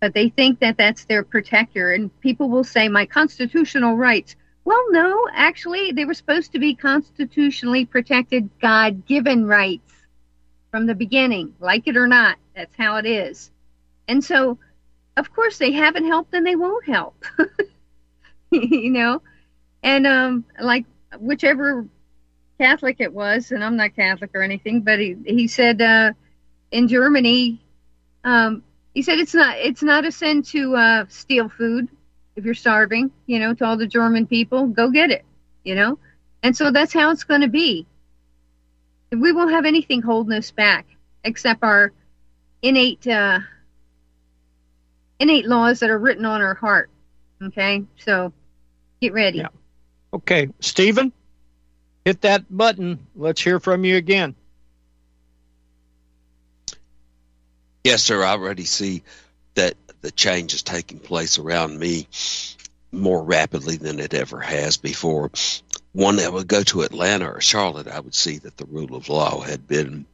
but 0.00 0.14
they 0.14 0.28
think 0.28 0.60
that 0.60 0.76
that's 0.76 1.04
their 1.04 1.24
protector. 1.24 1.92
And 1.92 2.20
people 2.20 2.48
will 2.48 2.64
say, 2.64 2.88
my 2.88 3.06
constitutional 3.06 3.96
rights. 3.96 4.36
Well, 4.66 4.90
no, 4.90 5.28
actually, 5.32 5.92
they 5.92 6.04
were 6.04 6.12
supposed 6.12 6.50
to 6.52 6.58
be 6.58 6.74
constitutionally 6.74 7.86
protected, 7.86 8.50
God 8.60 9.06
given 9.06 9.46
rights 9.46 9.94
from 10.72 10.86
the 10.86 10.94
beginning, 10.96 11.54
like 11.60 11.86
it 11.86 11.96
or 11.96 12.08
not. 12.08 12.36
That's 12.56 12.74
how 12.76 12.96
it 12.96 13.06
is. 13.06 13.52
And 14.08 14.24
so, 14.24 14.58
of 15.16 15.32
course, 15.32 15.58
they 15.58 15.70
haven't 15.70 16.08
helped 16.08 16.34
and 16.34 16.44
they 16.44 16.56
won't 16.56 16.84
help. 16.84 17.14
you 18.50 18.90
know? 18.90 19.22
And, 19.84 20.04
um, 20.04 20.44
like, 20.60 20.84
whichever 21.16 21.86
Catholic 22.58 22.96
it 22.98 23.12
was, 23.12 23.52
and 23.52 23.62
I'm 23.62 23.76
not 23.76 23.94
Catholic 23.94 24.32
or 24.34 24.42
anything, 24.42 24.80
but 24.80 24.98
he, 24.98 25.14
he 25.24 25.46
said, 25.46 25.80
uh, 25.80 26.10
in 26.72 26.88
Germany, 26.88 27.62
um, 28.24 28.64
he 28.94 29.02
said 29.02 29.20
it's 29.20 29.34
not 29.34 29.58
it's 29.58 29.82
not 29.82 30.04
a 30.04 30.10
sin 30.10 30.42
to 30.42 30.74
uh, 30.74 31.04
steal 31.08 31.48
food 31.50 31.88
if 32.36 32.44
you're 32.44 32.54
starving. 32.54 33.10
You 33.26 33.40
know, 33.40 33.54
to 33.54 33.64
all 33.64 33.76
the 33.76 33.86
German 33.86 34.26
people, 34.26 34.68
go 34.68 34.90
get 34.90 35.10
it. 35.10 35.24
You 35.64 35.74
know, 35.74 35.98
and 36.42 36.56
so 36.56 36.70
that's 36.70 36.92
how 36.92 37.10
it's 37.10 37.24
going 37.24 37.40
to 37.40 37.48
be. 37.48 37.86
We 39.10 39.32
won't 39.32 39.50
have 39.50 39.64
anything 39.64 40.02
holding 40.02 40.36
us 40.36 40.50
back 40.50 40.86
except 41.24 41.62
our 41.62 41.92
innate 42.62 43.06
uh, 43.06 43.40
innate 45.18 45.46
laws 45.46 45.80
that 45.80 45.90
are 45.90 45.98
written 45.98 46.24
on 46.24 46.40
our 46.40 46.54
heart. 46.54 46.90
Okay, 47.42 47.84
so 47.98 48.32
get 49.00 49.12
ready. 49.12 49.38
Yeah. 49.38 49.48
Okay, 50.12 50.48
Stephen, 50.60 51.12
hit 52.04 52.22
that 52.22 52.44
button. 52.54 53.06
Let's 53.14 53.40
hear 53.40 53.60
from 53.60 53.84
you 53.84 53.96
again. 53.96 54.34
Yes, 57.84 58.02
sir. 58.02 58.22
I 58.22 58.30
already 58.30 58.64
see 58.64 58.98
that 58.98 59.04
the 60.00 60.10
change 60.10 60.54
is 60.54 60.62
taking 60.62 60.98
place 60.98 61.38
around 61.38 61.78
me 61.78 62.08
more 62.92 63.22
rapidly 63.22 63.76
than 63.76 64.00
it 64.00 64.14
ever 64.14 64.40
has 64.40 64.76
before. 64.76 65.30
One 65.92 66.16
that 66.16 66.32
would 66.32 66.48
go 66.48 66.62
to 66.64 66.82
Atlanta 66.82 67.30
or 67.30 67.40
Charlotte, 67.40 67.88
I 67.88 68.00
would 68.00 68.14
see 68.14 68.38
that 68.38 68.56
the 68.56 68.66
rule 68.66 68.94
of 68.94 69.08
law 69.08 69.40
had 69.40 69.66
been 69.66 70.06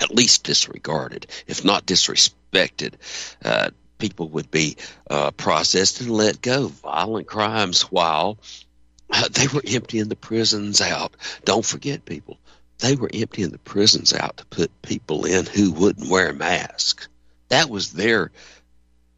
at 0.00 0.14
least 0.14 0.44
disregarded, 0.44 1.26
if 1.46 1.64
not 1.64 1.86
disrespected. 1.86 2.94
Uh, 3.44 3.70
people 3.98 4.28
would 4.30 4.50
be 4.50 4.76
uh, 5.08 5.30
processed 5.32 6.00
and 6.00 6.10
let 6.10 6.40
go. 6.40 6.68
Violent 6.68 7.26
crimes, 7.26 7.82
while 7.82 8.38
they 9.32 9.46
were 9.48 9.62
emptying 9.66 10.08
the 10.08 10.16
prisons 10.16 10.80
out. 10.80 11.14
Don't 11.44 11.64
forget, 11.64 12.04
people, 12.04 12.38
they 12.78 12.96
were 12.96 13.10
emptying 13.12 13.50
the 13.50 13.58
prisons 13.58 14.12
out 14.12 14.38
to 14.38 14.46
put 14.46 14.82
people 14.82 15.26
in 15.26 15.46
who 15.46 15.72
wouldn't 15.72 16.10
wear 16.10 16.30
a 16.30 16.34
mask. 16.34 17.06
That 17.50 17.68
was 17.68 17.92
their 17.92 18.30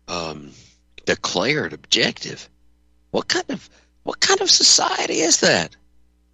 um, 0.09 0.51
declared 1.07 1.73
objective. 1.73 2.49
What 3.11 3.29
kind 3.29 3.49
of 3.51 3.69
what 4.03 4.21
kind 4.21 4.41
of 4.41 4.51
society 4.51 5.21
is 5.21 5.41
that? 5.41 5.77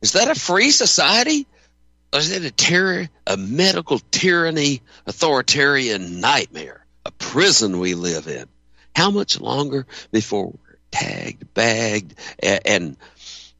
Is 0.01 0.13
that 0.13 0.31
a 0.31 0.41
free 0.41 0.71
society? 0.71 1.47
Or 2.13 2.21
is 2.21 2.31
it 2.31 2.45
a 2.45 2.51
terror, 2.51 3.09
a 3.27 3.37
medical 3.37 3.99
tyranny, 4.11 4.81
authoritarian 5.07 6.21
nightmare, 6.21 6.87
a 7.05 7.11
prison 7.11 7.79
we 7.81 7.95
live 7.95 8.27
in? 8.27 8.47
How 8.97 9.11
much 9.11 9.39
longer 9.39 9.87
before 10.11 10.47
we're 10.47 10.79
tagged, 10.91 11.53
bagged, 11.53 12.15
and, 12.43 12.61
and 12.65 12.97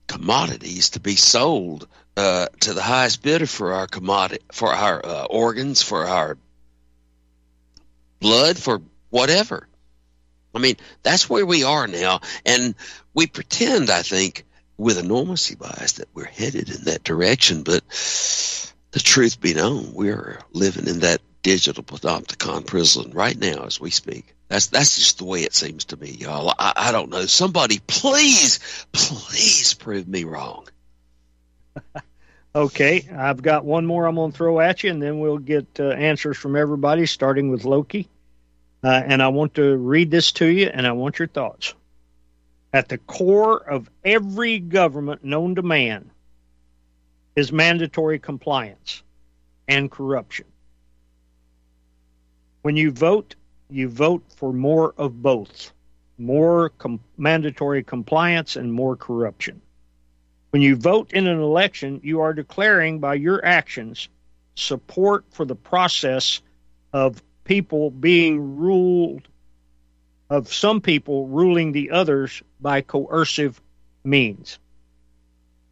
commodities 0.07 0.91
to 0.91 1.01
be 1.01 1.17
sold 1.17 1.87
uh, 2.17 2.47
to 2.61 2.73
the 2.73 2.83
highest 2.83 3.23
bidder 3.23 3.47
for 3.47 3.75
our 3.75 3.87
commodity, 3.87 4.43
for 4.51 4.73
our 4.73 5.05
uh, 5.05 5.25
organs, 5.25 5.83
for 5.83 6.07
our 6.07 6.39
blood, 8.21 8.59
for 8.59 8.83
whatever. 9.11 9.67
I 10.55 10.59
mean, 10.59 10.77
that's 11.03 11.29
where 11.29 11.47
we 11.47 11.63
are 11.65 11.87
now, 11.87 12.21
and 12.45 12.75
we 13.15 13.27
pretend, 13.27 13.91
I 13.91 14.03
think, 14.03 14.45
with 14.77 14.99
enormity 14.99 15.55
bias, 15.57 15.93
that 15.93 16.09
we're 16.15 16.25
headed 16.25 16.71
in 16.71 16.85
that 16.85 17.05
direction. 17.05 17.63
But 17.63 17.83
the 18.93 19.01
truth 19.01 19.41
be 19.41 19.55
known, 19.55 19.93
we're 19.93 20.41
living 20.53 20.87
in 20.87 21.01
that 21.01 21.21
digital 21.43 21.83
panopticon 21.83 22.67
prison 22.67 23.11
right 23.13 23.39
now 23.39 23.65
as 23.65 23.81
we 23.81 23.91
speak. 23.91 24.35
That's 24.49 24.69
that's 24.69 24.97
just 24.97 25.19
the 25.19 25.25
way 25.25 25.43
it 25.43 25.55
seems 25.55 25.85
to 25.87 25.97
me, 25.97 26.11
y'all. 26.11 26.55
I, 26.59 26.73
I 26.77 26.93
don't 26.93 27.11
know. 27.11 27.27
Somebody, 27.27 27.81
please, 27.87 28.87
please 28.93 29.75
prove 29.75 30.09
me 30.09 30.25
wrong. 30.25 30.67
Okay, 32.55 33.09
I've 33.15 33.43
got 33.43 33.65
one 33.65 33.87
more 33.87 34.07
I'm 34.07 34.15
going 34.15 34.33
to 34.33 34.37
throw 34.37 34.59
at 34.61 34.83
you, 34.83 34.91
and 34.91 35.03
then 35.03 35.21
we'll 35.21 35.39
get 35.39 35.67
uh, 35.79 35.91
answers 35.91 36.37
from 36.37 36.57
everybody, 36.57 37.07
starting 37.07 37.51
with 37.51 37.65
Loki. 37.65 38.09
Uh, 38.83 38.89
and 38.89 39.23
I 39.23 39.29
want 39.29 39.55
to 39.55 39.77
read 39.77 40.11
this 40.11 40.33
to 40.33 40.47
you, 40.47 40.67
and 40.67 40.87
I 40.87 40.93
want 40.93 41.19
your 41.19 41.29
thoughts. 41.29 41.75
At 42.73 42.89
the 42.89 42.99
core 42.99 43.59
of 43.59 43.91
every 44.05 44.59
government 44.59 45.25
known 45.25 45.55
to 45.57 45.63
man 45.63 46.11
is 47.37 47.53
mandatory 47.53 48.19
compliance 48.19 49.03
and 49.67 49.91
corruption. 49.91 50.47
When 52.63 52.77
you 52.77 52.91
vote, 52.91 53.35
you 53.71 53.89
vote 53.89 54.25
for 54.37 54.53
more 54.53 54.95
of 54.97 55.23
both 55.23 55.73
more 56.19 56.71
com- 56.71 57.01
mandatory 57.17 57.83
compliance 57.85 58.57
and 58.57 58.73
more 58.73 58.97
corruption. 58.97 59.61
When 60.51 60.63
you 60.63 60.77
vote 60.77 61.13
in 61.13 61.27
an 61.27 61.41
election, 61.41 62.01
you 62.03 62.21
are 62.21 62.33
declaring 62.33 63.01
by 63.01 63.15
your 63.15 63.45
actions 63.45 64.09
support 64.55 65.25
for 65.31 65.45
the 65.45 65.55
process 65.55 66.41
of 66.93 67.23
people 67.45 67.91
being 67.91 68.57
ruled, 68.57 69.29
of 70.31 70.53
some 70.53 70.81
people 70.81 71.29
ruling 71.29 71.73
the 71.73 71.91
others 71.91 72.43
by 72.61 72.81
coercive 72.81 73.61
means. 74.05 74.59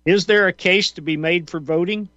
Is 0.04 0.26
there 0.26 0.46
a 0.46 0.52
case 0.52 0.92
to 0.92 1.00
be 1.00 1.16
made 1.16 1.50
for 1.50 1.58
voting? 1.58 2.08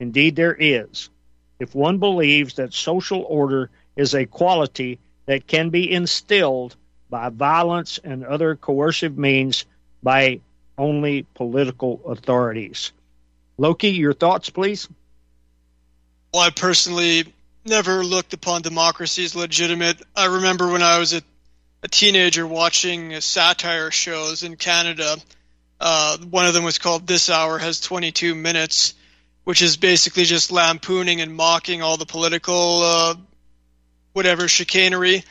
Indeed, 0.00 0.36
there 0.36 0.56
is. 0.58 1.10
If 1.58 1.74
one 1.74 1.98
believes 1.98 2.54
that 2.54 2.72
social 2.72 3.22
order 3.22 3.70
is 3.96 4.14
a 4.14 4.24
quality 4.24 5.00
that 5.26 5.46
can 5.46 5.70
be 5.70 5.92
instilled 5.92 6.76
by 7.10 7.28
violence 7.28 7.98
and 8.02 8.24
other 8.24 8.54
coercive 8.54 9.18
means 9.18 9.66
by 10.02 10.40
only 10.78 11.24
political 11.34 12.00
authorities. 12.06 12.92
Loki, 13.58 13.90
your 13.90 14.12
thoughts, 14.12 14.50
please? 14.50 14.88
Well, 16.32 16.42
I 16.42 16.50
personally 16.50 17.24
never 17.64 18.04
looked 18.04 18.32
upon 18.32 18.62
democracy 18.62 19.24
as 19.24 19.34
legitimate. 19.34 20.00
I 20.14 20.26
remember 20.26 20.70
when 20.70 20.82
I 20.82 20.98
was 20.98 21.12
a, 21.12 21.22
a 21.82 21.88
teenager 21.88 22.46
watching 22.46 23.20
satire 23.20 23.90
shows 23.90 24.44
in 24.44 24.56
Canada. 24.56 25.16
Uh, 25.80 26.18
one 26.18 26.46
of 26.46 26.54
them 26.54 26.64
was 26.64 26.78
called 26.78 27.06
This 27.06 27.30
Hour 27.30 27.58
Has 27.58 27.80
22 27.80 28.34
Minutes, 28.34 28.94
which 29.44 29.62
is 29.62 29.76
basically 29.76 30.24
just 30.24 30.52
lampooning 30.52 31.20
and 31.20 31.34
mocking 31.34 31.82
all 31.82 31.96
the 31.96 32.06
political, 32.06 32.82
uh, 32.82 33.14
whatever, 34.12 34.48
chicanery. 34.48 35.24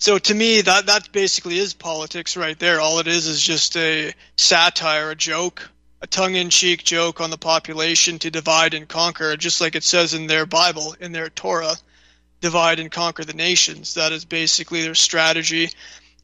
So 0.00 0.16
to 0.16 0.34
me, 0.34 0.60
that 0.60 0.86
that 0.86 1.10
basically 1.10 1.58
is 1.58 1.74
politics 1.74 2.36
right 2.36 2.58
there. 2.58 2.80
All 2.80 3.00
it 3.00 3.08
is 3.08 3.26
is 3.26 3.42
just 3.42 3.76
a 3.76 4.14
satire, 4.36 5.10
a 5.10 5.16
joke, 5.16 5.68
a 6.00 6.06
tongue-in-cheek 6.06 6.84
joke 6.84 7.20
on 7.20 7.30
the 7.30 7.36
population 7.36 8.20
to 8.20 8.30
divide 8.30 8.74
and 8.74 8.88
conquer, 8.88 9.36
just 9.36 9.60
like 9.60 9.74
it 9.74 9.82
says 9.82 10.14
in 10.14 10.28
their 10.28 10.46
Bible, 10.46 10.94
in 11.00 11.10
their 11.10 11.28
Torah, 11.28 11.74
divide 12.40 12.78
and 12.78 12.92
conquer 12.92 13.24
the 13.24 13.32
nations. 13.32 13.94
That 13.94 14.12
is 14.12 14.24
basically 14.24 14.82
their 14.82 14.94
strategy, 14.94 15.70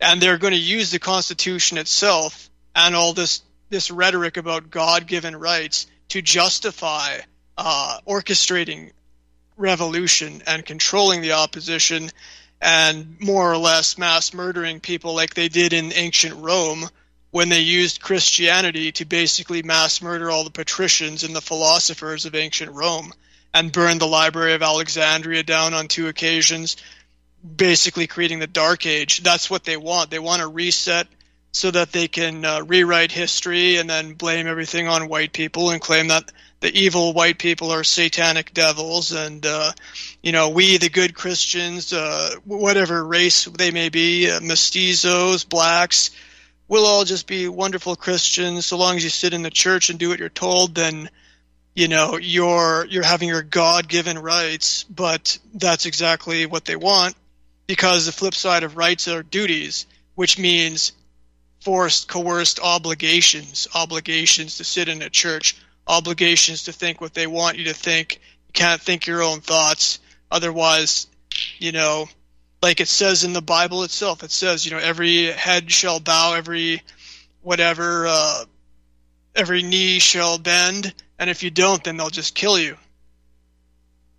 and 0.01 0.21
they're 0.21 0.39
going 0.39 0.55
to 0.55 0.59
use 0.59 0.93
the 0.93 1.01
Constitution 1.01 1.77
itself 1.77 2.49
and 2.77 2.95
all 2.95 3.13
this 3.13 3.43
this 3.71 3.91
rhetoric 3.91 4.37
about 4.37 4.71
God-given 4.71 5.35
rights 5.35 5.89
to 6.11 6.23
justify 6.23 7.19
uh, 7.59 7.99
orchestrating 8.07 8.93
revolution 9.57 10.43
and 10.47 10.65
controlling 10.65 11.23
the 11.23 11.33
opposition 11.33 12.11
and 12.65 13.21
more 13.21 13.53
or 13.53 13.59
less 13.59 13.99
mass 13.99 14.33
murdering 14.33 14.81
people 14.81 15.15
like 15.15 15.35
they 15.35 15.49
did 15.49 15.75
in 15.75 15.93
ancient 15.93 16.35
Rome 16.37 16.89
when 17.31 17.51
they 17.51 17.61
used 17.61 18.01
Christianity 18.01 18.91
to 18.93 19.05
basically 19.05 19.63
mass 19.63 20.01
murder 20.01 20.31
all 20.31 20.45
the 20.45 20.51
patricians 20.51 21.25
and 21.25 21.37
the 21.37 21.43
philosophers 21.43 22.25
of 22.25 22.35
ancient 22.35 22.73
Rome 22.73 23.13
and 23.53 23.71
burn 23.71 23.99
the 23.99 24.07
Library 24.07 24.55
of 24.55 24.63
Alexandria 24.63 25.43
down 25.43 25.75
on 25.75 25.89
two 25.89 26.09
occasions, 26.09 26.79
basically 27.45 28.07
creating 28.07 28.39
the 28.39 28.47
Dark 28.47 28.87
Age. 28.87 29.23
That's 29.23 29.51
what 29.51 29.65
they 29.65 29.77
want. 29.77 30.11
They 30.11 30.19
want 30.19 30.41
to 30.41 30.49
reset 30.49 31.07
so 31.53 31.71
that 31.71 31.93
they 31.93 32.09
can 32.09 32.47
uh, 32.47 32.63
rewrite 32.63 33.13
history 33.13 33.77
and 33.77 33.91
then 33.91 34.15
blame 34.15 34.47
everything 34.47 34.89
on 34.89 35.09
white 35.09 35.35
people 35.35 35.69
and 35.69 35.83
claim 35.83 36.09
that 36.09 36.33
the 36.65 36.81
evil 36.81 37.13
white 37.13 37.39
people 37.39 37.71
are 37.71 37.85
satanic 37.85 38.55
devils 38.55 39.13
and 39.13 39.45
uh, 39.45 39.71
you 40.23 40.33
know 40.33 40.49
we 40.49 40.79
the 40.79 40.89
good 40.89 41.15
christians 41.15 41.93
uh, 41.93 42.31
whatever 42.45 43.05
race 43.05 43.45
they 43.45 43.71
may 43.71 43.91
be 43.91 44.31
uh, 44.31 44.41
mestizos 44.41 45.47
blacks 45.47 46.11
we'll 46.69 46.87
all 46.87 47.05
just 47.05 47.27
be 47.27 47.49
wonderful 47.49 47.97
christians. 47.97 48.67
So 48.67 48.77
long 48.77 48.97
as 48.97 49.05
you 49.05 49.11
sit 49.11 49.35
in 49.35 49.43
the 49.43 49.51
church 49.51 49.91
and 49.91 49.99
do 49.99 50.09
what 50.09 50.19
you're 50.19 50.29
told 50.29 50.75
then 50.75 51.11
you 51.75 51.89
know 51.89 52.17
you're 52.17 52.87
you're 52.89 53.05
having 53.05 53.29
your 53.29 53.43
god-given 53.43 54.19
rights. 54.19 54.85
But 54.85 55.39
that's 55.53 55.87
exactly 55.87 56.47
what 56.47 56.65
they 56.65 56.77
want 56.77 57.15
because 57.67 58.07
the 58.07 58.13
flip 58.13 58.35
side 58.35 58.63
of 58.63 58.77
rights 58.77 59.09
are 59.09 59.23
duties 59.23 59.87
which 60.15 60.39
means 60.39 60.93
forced, 61.61 62.09
coerced 62.09 62.61
obligations, 62.61 63.67
obligations 63.75 64.59
to 64.59 64.65
sit 64.65 64.89
in 64.89 65.03
a 65.03 65.11
church, 65.11 65.57
obligations 65.87 66.65
to 66.65 66.73
think 66.73 67.01
what 67.01 67.15
they 67.15 67.27
want 67.27 67.59
you 67.59 67.65
to 67.65 67.75
think. 67.75 68.21
You 68.49 68.53
can't 68.53 68.81
think 68.81 69.07
your 69.07 69.23
own 69.23 69.41
thoughts. 69.41 70.01
Otherwise, 70.31 71.07
you 71.59 71.73
know, 71.73 72.09
like 72.63 72.81
it 72.81 72.89
says 72.89 73.25
in 73.25 73.33
the 73.33 73.43
Bible 73.43 73.83
itself, 73.83 74.23
it 74.23 74.31
says, 74.31 74.65
you 74.65 74.73
know, 74.73 74.79
every 74.79 75.27
head 75.27 75.71
shall 75.71 76.01
bow, 76.01 76.35
every 76.35 76.83
whatever, 77.43 78.07
uh, 78.07 78.45
every 79.35 79.63
knee 79.63 79.99
shall 79.99 80.39
bend, 80.39 80.95
and 81.19 81.29
if 81.29 81.43
you 81.43 81.51
don't, 81.51 81.85
then 81.85 81.97
they'll 81.97 82.11
just 82.11 82.35
kill 82.35 82.59
you. 82.59 82.77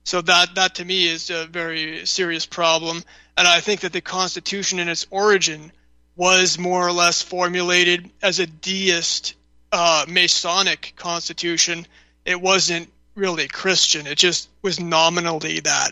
So 0.03 0.22
that 0.22 0.55
that 0.55 0.76
to 0.76 0.86
me 0.86 1.07
is 1.07 1.32
a 1.32 1.47
very 1.47 2.05
serious 2.05 2.45
problem, 2.45 3.03
and 3.36 3.47
I 3.47 3.61
think 3.61 3.82
that 3.82 3.93
the 3.93 4.01
Constitution 4.01 4.78
in 4.78 4.88
its 4.88 5.07
origin 5.09 5.72
was 6.16 6.59
more 6.59 6.88
or 6.88 6.91
less 6.91 7.24
formulated 7.24 8.09
as 8.22 8.39
a 8.39 8.45
deist 8.45 9.34
uh, 9.72 10.05
Masonic 10.07 10.93
constitution. 10.95 11.86
It 12.26 12.41
wasn't 12.41 12.89
really 13.16 13.47
Christian. 13.47 14.07
It 14.07 14.18
just 14.18 14.49
was 14.61 14.80
nominally 14.80 15.59
that. 15.61 15.91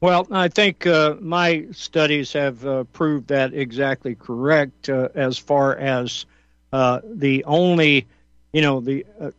Well, 0.00 0.26
I 0.30 0.48
think 0.48 0.86
uh, 0.86 1.16
my 1.20 1.66
studies 1.72 2.32
have 2.34 2.64
uh, 2.66 2.84
proved 2.84 3.28
that 3.28 3.54
exactly 3.54 4.14
correct 4.14 4.88
uh, 4.88 5.08
as 5.14 5.38
far 5.38 5.76
as 5.76 6.26
uh, 6.72 7.00
the 7.04 7.44
only, 7.44 8.06
you 8.52 8.62
know, 8.62 8.80
the. 8.80 9.06
Uh, 9.20 9.30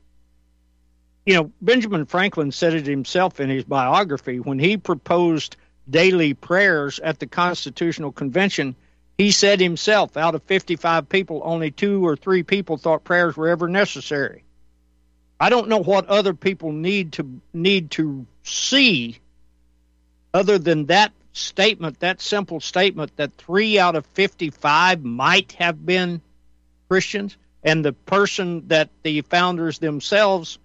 you 1.26 1.34
know, 1.34 1.52
Benjamin 1.62 2.06
Franklin 2.06 2.54
said 2.54 2.74
it 2.74 2.88
himself 2.88 3.42
in 3.42 3.50
his 3.50 3.66
biography 3.66 4.40
when 4.40 4.60
he 4.60 4.78
proposed 4.78 5.58
daily 5.90 6.34
prayers 6.34 7.00
at 7.00 7.20
the 7.20 7.28
Constitutional 7.28 8.14
Convention 8.14 8.76
he 9.18 9.32
said 9.32 9.60
himself, 9.60 10.16
out 10.16 10.36
of 10.36 10.44
55 10.44 11.10
people, 11.10 11.42
only 11.44 11.72
two 11.72 12.06
or 12.06 12.16
three 12.16 12.44
people 12.44 12.78
thought 12.78 13.04
prayers 13.04 13.36
were 13.36 13.50
ever 13.50 13.68
necessary. 13.68 14.44
I 15.40 15.50
don't 15.50 15.70
know 15.70 15.84
what 15.84 16.08
other 16.08 16.34
people 16.34 16.72
need 16.72 17.14
to 17.14 17.42
need 17.54 17.92
to 17.92 18.26
see 18.44 19.20
other 20.34 20.58
than 20.58 20.88
that 20.88 21.14
statement, 21.34 22.00
that 22.00 22.22
simple 22.22 22.60
statement 22.60 23.16
that 23.18 23.34
3 23.36 23.80
out 23.80 23.96
of 23.96 24.06
55 24.08 25.04
might 25.04 25.52
have 25.54 25.86
been 25.86 26.22
Christians 26.90 27.38
and 27.64 27.84
the 27.84 27.94
person 27.94 28.68
that 28.68 28.90
the 29.04 29.22
founders 29.22 29.80
themselves 29.80 30.58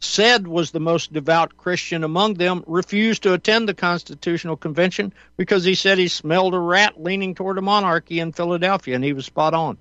said 0.00 0.46
was 0.46 0.70
the 0.70 0.80
most 0.80 1.12
devout 1.12 1.56
Christian 1.56 2.04
among 2.04 2.34
them, 2.34 2.62
refused 2.66 3.24
to 3.24 3.32
attend 3.32 3.68
the 3.68 3.74
Constitutional 3.74 4.56
Convention 4.56 5.12
because 5.36 5.64
he 5.64 5.74
said 5.74 5.98
he 5.98 6.08
smelled 6.08 6.54
a 6.54 6.58
rat 6.58 7.02
leaning 7.02 7.34
toward 7.34 7.58
a 7.58 7.62
monarchy 7.62 8.20
in 8.20 8.32
Philadelphia, 8.32 8.94
and 8.94 9.04
he 9.04 9.12
was 9.12 9.26
spot 9.26 9.54
on. 9.54 9.78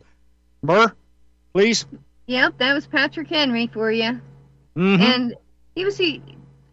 Burr, 0.64 0.92
please. 1.54 1.86
Yep, 2.26 2.58
that 2.58 2.74
was 2.74 2.88
Patrick 2.88 3.28
Henry 3.28 3.68
for 3.68 3.92
you. 3.92 4.20
Mm-hmm. 4.76 5.02
And 5.02 5.36
he 5.76 5.86
was 5.86 5.98
the 5.98 6.22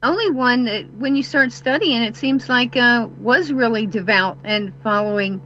only 0.03 0.31
one 0.31 0.65
that, 0.65 0.93
when 0.95 1.15
you 1.15 1.23
start 1.23 1.53
studying, 1.53 2.03
it 2.03 2.17
seems 2.17 2.49
like 2.49 2.77
uh, 2.77 3.09
was 3.21 3.53
really 3.53 3.87
devout 3.87 4.39
and 4.45 4.73
following 4.83 5.43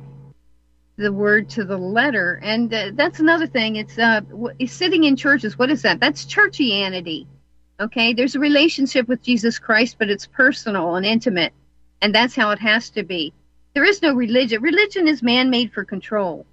the 0.97 1.13
word 1.13 1.51
to 1.51 1.65
the 1.65 1.77
letter. 1.77 2.41
And 2.43 2.73
uh, 2.73 2.91
that's 2.95 3.21
another 3.21 3.47
thing. 3.47 3.77
It's 3.77 3.99
uh, 3.99 4.21
sitting 4.67 5.05
in 5.05 5.17
churches. 5.17 5.59
What 5.59 5.71
is 5.71 5.83
that? 5.83 6.01
That's 6.01 6.25
churchianity 6.25 7.27
Okay, 7.81 8.13
there's 8.13 8.35
a 8.35 8.41
relationship 8.41 9.07
with 9.07 9.23
Jesus 9.23 9.59
Christ, 9.59 9.97
but 9.99 10.11
it's 10.11 10.27
personal 10.27 10.97
and 10.97 11.07
intimate, 11.07 11.53
and 12.03 12.13
that's 12.13 12.35
how 12.35 12.51
it 12.51 12.59
has 12.59 12.91
to 12.91 13.05
be. 13.05 13.33
There 13.75 13.85
is 13.85 14.03
no 14.03 14.15
religion. 14.15 14.61
Religion 14.63 15.07
is 15.07 15.23
man 15.23 15.49
made 15.51 15.73
for 15.73 15.85
control, 15.85 16.45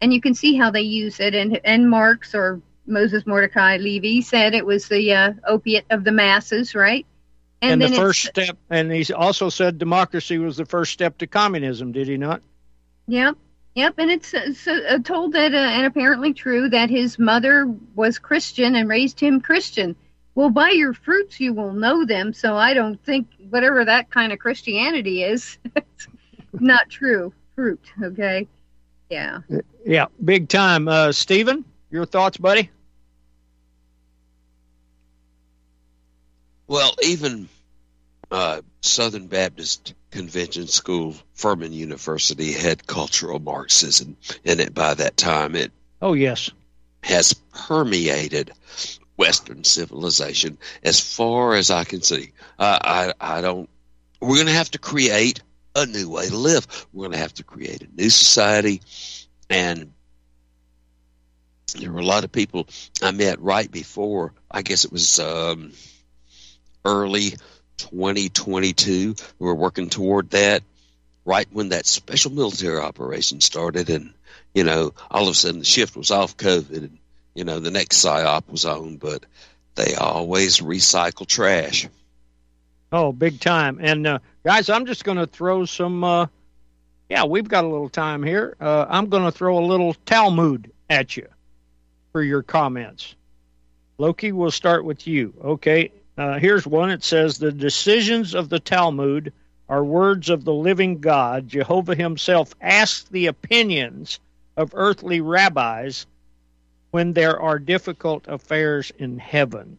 and 0.00 0.12
you 0.14 0.20
can 0.20 0.34
see 0.34 0.56
how 0.56 0.70
they 0.70 0.82
use 0.82 1.18
it. 1.18 1.34
And, 1.34 1.60
and 1.64 1.90
Marx 1.90 2.32
or 2.32 2.60
Moses 2.86 3.26
Mordecai 3.26 3.78
Levy 3.78 4.22
said 4.22 4.54
it 4.54 4.64
was 4.64 4.86
the 4.86 5.12
uh, 5.12 5.32
opiate 5.48 5.86
of 5.90 6.04
the 6.04 6.12
masses, 6.12 6.76
right? 6.76 7.04
And, 7.60 7.82
and 7.82 7.92
the 7.92 7.96
first 7.96 8.26
step, 8.26 8.56
and 8.70 8.92
he 8.92 9.12
also 9.12 9.48
said 9.48 9.78
democracy 9.78 10.38
was 10.38 10.56
the 10.56 10.64
first 10.64 10.92
step 10.92 11.18
to 11.18 11.26
communism, 11.26 11.90
did 11.90 12.06
he 12.06 12.16
not? 12.16 12.40
Yep. 13.08 13.36
Yep, 13.74 13.94
and 13.98 14.10
it's, 14.10 14.34
it's 14.34 14.66
uh, 14.66 14.98
told 15.04 15.32
that, 15.32 15.54
uh, 15.54 15.56
and 15.56 15.86
apparently 15.86 16.32
true, 16.32 16.68
that 16.68 16.90
his 16.90 17.18
mother 17.18 17.72
was 17.94 18.18
Christian 18.18 18.74
and 18.74 18.88
raised 18.88 19.20
him 19.20 19.40
Christian 19.40 19.96
well, 20.38 20.50
by 20.50 20.70
your 20.70 20.94
fruits 20.94 21.40
you 21.40 21.52
will 21.52 21.72
know 21.72 22.04
them. 22.04 22.32
So 22.32 22.56
I 22.56 22.72
don't 22.72 23.02
think 23.04 23.26
whatever 23.50 23.84
that 23.84 24.08
kind 24.08 24.32
of 24.32 24.38
Christianity 24.38 25.24
is, 25.24 25.58
not 26.52 26.88
true. 26.88 27.32
Fruit, 27.56 27.80
okay? 28.00 28.46
Yeah. 29.10 29.40
Yeah, 29.84 30.06
big 30.24 30.48
time. 30.48 30.86
Uh, 30.86 31.10
Stephen, 31.10 31.64
your 31.90 32.06
thoughts, 32.06 32.36
buddy? 32.36 32.70
Well, 36.68 36.94
even 37.02 37.48
uh, 38.30 38.60
Southern 38.80 39.26
Baptist 39.26 39.92
Convention 40.12 40.68
School, 40.68 41.16
Furman 41.34 41.72
University 41.72 42.52
had 42.52 42.86
cultural 42.86 43.40
Marxism 43.40 44.16
in 44.44 44.60
it 44.60 44.72
by 44.72 44.94
that 44.94 45.16
time. 45.16 45.56
It 45.56 45.72
oh 46.00 46.12
yes 46.12 46.48
has 47.02 47.32
permeated 47.52 48.52
Western 49.18 49.64
civilization 49.64 50.56
as 50.82 51.00
far 51.00 51.54
as 51.54 51.70
I 51.70 51.84
can 51.84 52.00
see. 52.00 52.32
Uh, 52.58 52.78
I, 52.80 53.12
I 53.20 53.40
don't. 53.42 53.68
We're 54.20 54.36
going 54.36 54.46
to 54.46 54.52
have 54.52 54.70
to 54.70 54.78
create 54.78 55.42
a 55.74 55.86
new 55.86 56.08
way 56.08 56.28
to 56.28 56.36
live. 56.36 56.86
We're 56.92 57.02
going 57.02 57.12
to 57.12 57.18
have 57.18 57.34
to 57.34 57.44
create 57.44 57.82
a 57.82 57.88
new 58.00 58.10
society. 58.10 58.80
And 59.50 59.92
there 61.78 61.92
were 61.92 62.00
a 62.00 62.04
lot 62.04 62.24
of 62.24 62.32
people 62.32 62.68
I 63.02 63.10
met 63.10 63.40
right 63.40 63.70
before, 63.70 64.32
I 64.50 64.62
guess 64.62 64.84
it 64.84 64.92
was 64.92 65.18
um, 65.18 65.72
early 66.84 67.34
2022, 67.76 69.14
We 69.38 69.46
were 69.46 69.54
working 69.54 69.90
toward 69.90 70.30
that 70.30 70.62
right 71.24 71.46
when 71.52 71.70
that 71.70 71.86
special 71.86 72.32
military 72.32 72.78
operation 72.78 73.40
started. 73.40 73.90
And, 73.90 74.14
you 74.54 74.64
know, 74.64 74.94
all 75.10 75.24
of 75.24 75.32
a 75.32 75.34
sudden 75.34 75.58
the 75.58 75.64
shift 75.64 75.96
was 75.96 76.10
off 76.10 76.36
COVID. 76.36 76.76
And 76.76 76.98
you 77.34 77.44
know, 77.44 77.60
the 77.60 77.70
next 77.70 78.04
PSYOP 78.04 78.48
was 78.48 78.64
on, 78.64 78.96
but 78.96 79.24
they 79.74 79.94
always 79.94 80.58
recycle 80.58 81.26
trash. 81.26 81.88
Oh, 82.90 83.12
big 83.12 83.40
time. 83.40 83.78
And 83.80 84.06
uh, 84.06 84.18
guys, 84.44 84.70
I'm 84.70 84.86
just 84.86 85.04
going 85.04 85.18
to 85.18 85.26
throw 85.26 85.64
some. 85.66 86.02
Uh, 86.02 86.26
yeah, 87.08 87.24
we've 87.24 87.48
got 87.48 87.64
a 87.64 87.68
little 87.68 87.88
time 87.88 88.22
here. 88.22 88.56
Uh, 88.60 88.86
I'm 88.88 89.08
going 89.08 89.24
to 89.24 89.32
throw 89.32 89.58
a 89.58 89.64
little 89.64 89.94
Talmud 90.06 90.72
at 90.90 91.16
you 91.16 91.28
for 92.12 92.22
your 92.22 92.42
comments. 92.42 93.14
Loki, 93.98 94.32
we'll 94.32 94.50
start 94.50 94.84
with 94.84 95.06
you. 95.06 95.34
Okay, 95.42 95.92
uh, 96.16 96.38
here's 96.38 96.66
one. 96.66 96.90
It 96.90 97.04
says 97.04 97.38
the 97.38 97.52
decisions 97.52 98.34
of 98.34 98.48
the 98.48 98.60
Talmud 98.60 99.32
are 99.68 99.84
words 99.84 100.30
of 100.30 100.44
the 100.44 100.54
living 100.54 101.00
God. 101.00 101.48
Jehovah 101.48 101.94
Himself 101.94 102.54
asks 102.60 103.04
the 103.10 103.26
opinions 103.26 104.18
of 104.56 104.72
earthly 104.74 105.20
rabbis 105.20 106.06
when 106.98 107.12
there 107.12 107.40
are 107.40 107.60
difficult 107.60 108.26
affairs 108.26 108.90
in 108.98 109.20
heaven. 109.20 109.78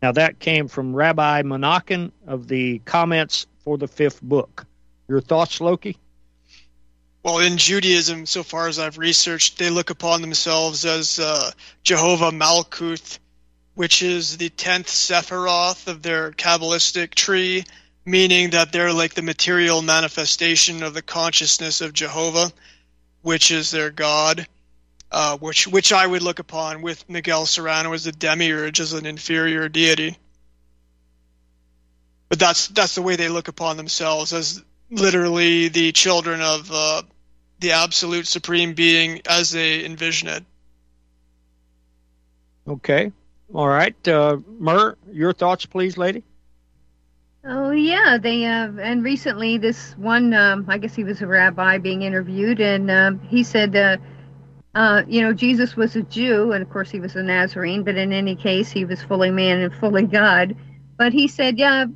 Now, 0.00 0.12
that 0.12 0.38
came 0.38 0.66
from 0.66 0.96
Rabbi 0.96 1.42
Menachem 1.42 2.12
of 2.26 2.48
the 2.48 2.78
comments 2.86 3.46
for 3.64 3.76
the 3.76 3.86
fifth 3.86 4.22
book. 4.22 4.64
Your 5.08 5.20
thoughts, 5.20 5.60
Loki? 5.60 5.98
well, 7.22 7.40
in 7.40 7.58
Judaism, 7.58 8.24
so 8.24 8.42
far 8.42 8.66
as 8.66 8.78
I've 8.78 8.96
researched, 8.96 9.58
they 9.58 9.68
look 9.68 9.90
upon 9.90 10.22
themselves 10.22 10.86
as 10.86 11.18
uh, 11.18 11.50
Jehovah 11.82 12.30
Malkuth, 12.30 13.18
which 13.74 14.02
is 14.02 14.38
the 14.38 14.48
tenth 14.48 14.86
Sephiroth 14.86 15.86
of 15.86 16.00
their 16.00 16.30
Kabbalistic 16.30 17.12
tree, 17.12 17.64
meaning 18.06 18.48
that 18.52 18.72
they're 18.72 18.94
like 18.94 19.12
the 19.12 19.20
material 19.20 19.82
manifestation 19.82 20.82
of 20.82 20.94
the 20.94 21.02
consciousness 21.02 21.82
of 21.82 21.92
Jehovah, 21.92 22.50
which 23.20 23.50
is 23.50 23.70
their 23.70 23.90
God. 23.90 24.46
Uh, 25.12 25.36
which 25.38 25.66
which 25.66 25.92
I 25.92 26.06
would 26.06 26.22
look 26.22 26.38
upon 26.38 26.82
with 26.82 27.08
Miguel 27.08 27.44
Serrano 27.44 27.92
as 27.92 28.06
a 28.06 28.12
demiurge, 28.12 28.78
as 28.78 28.92
an 28.92 29.06
inferior 29.06 29.68
deity. 29.68 30.16
But 32.28 32.38
that's 32.38 32.68
that's 32.68 32.94
the 32.94 33.02
way 33.02 33.16
they 33.16 33.28
look 33.28 33.48
upon 33.48 33.76
themselves 33.76 34.32
as 34.32 34.62
literally 34.88 35.68
the 35.68 35.90
children 35.90 36.40
of 36.40 36.70
uh, 36.72 37.02
the 37.58 37.72
absolute 37.72 38.28
supreme 38.28 38.74
being 38.74 39.22
as 39.28 39.50
they 39.50 39.84
envision 39.84 40.28
it. 40.28 40.44
Okay. 42.68 43.10
All 43.52 43.68
right. 43.68 43.96
Uh, 44.06 44.38
Mur, 44.58 44.96
your 45.12 45.32
thoughts, 45.32 45.66
please, 45.66 45.98
lady? 45.98 46.22
Oh 47.44 47.70
yeah, 47.70 48.18
they 48.18 48.44
uh, 48.44 48.70
and 48.80 49.02
recently 49.02 49.56
this 49.56 49.96
one, 49.96 50.34
um, 50.34 50.66
I 50.68 50.76
guess 50.76 50.94
he 50.94 51.04
was 51.04 51.22
a 51.22 51.26
rabbi 51.26 51.78
being 51.78 52.02
interviewed, 52.02 52.60
and 52.60 52.90
um, 52.90 53.18
he 53.20 53.44
said, 53.44 53.74
uh, 53.74 53.96
uh, 54.74 55.02
you 55.08 55.22
know, 55.22 55.32
Jesus 55.32 55.76
was 55.76 55.96
a 55.96 56.02
Jew, 56.02 56.52
and 56.52 56.62
of 56.62 56.70
course 56.70 56.90
he 56.90 57.00
was 57.00 57.16
a 57.16 57.22
Nazarene, 57.22 57.82
but 57.82 57.96
in 57.96 58.12
any 58.12 58.36
case, 58.36 58.70
he 58.70 58.84
was 58.84 59.02
fully 59.02 59.30
man 59.30 59.60
and 59.60 59.74
fully 59.74 60.04
God. 60.04 60.56
But 60.96 61.12
he 61.12 61.28
said, 61.28 61.58
yeah, 61.58 61.86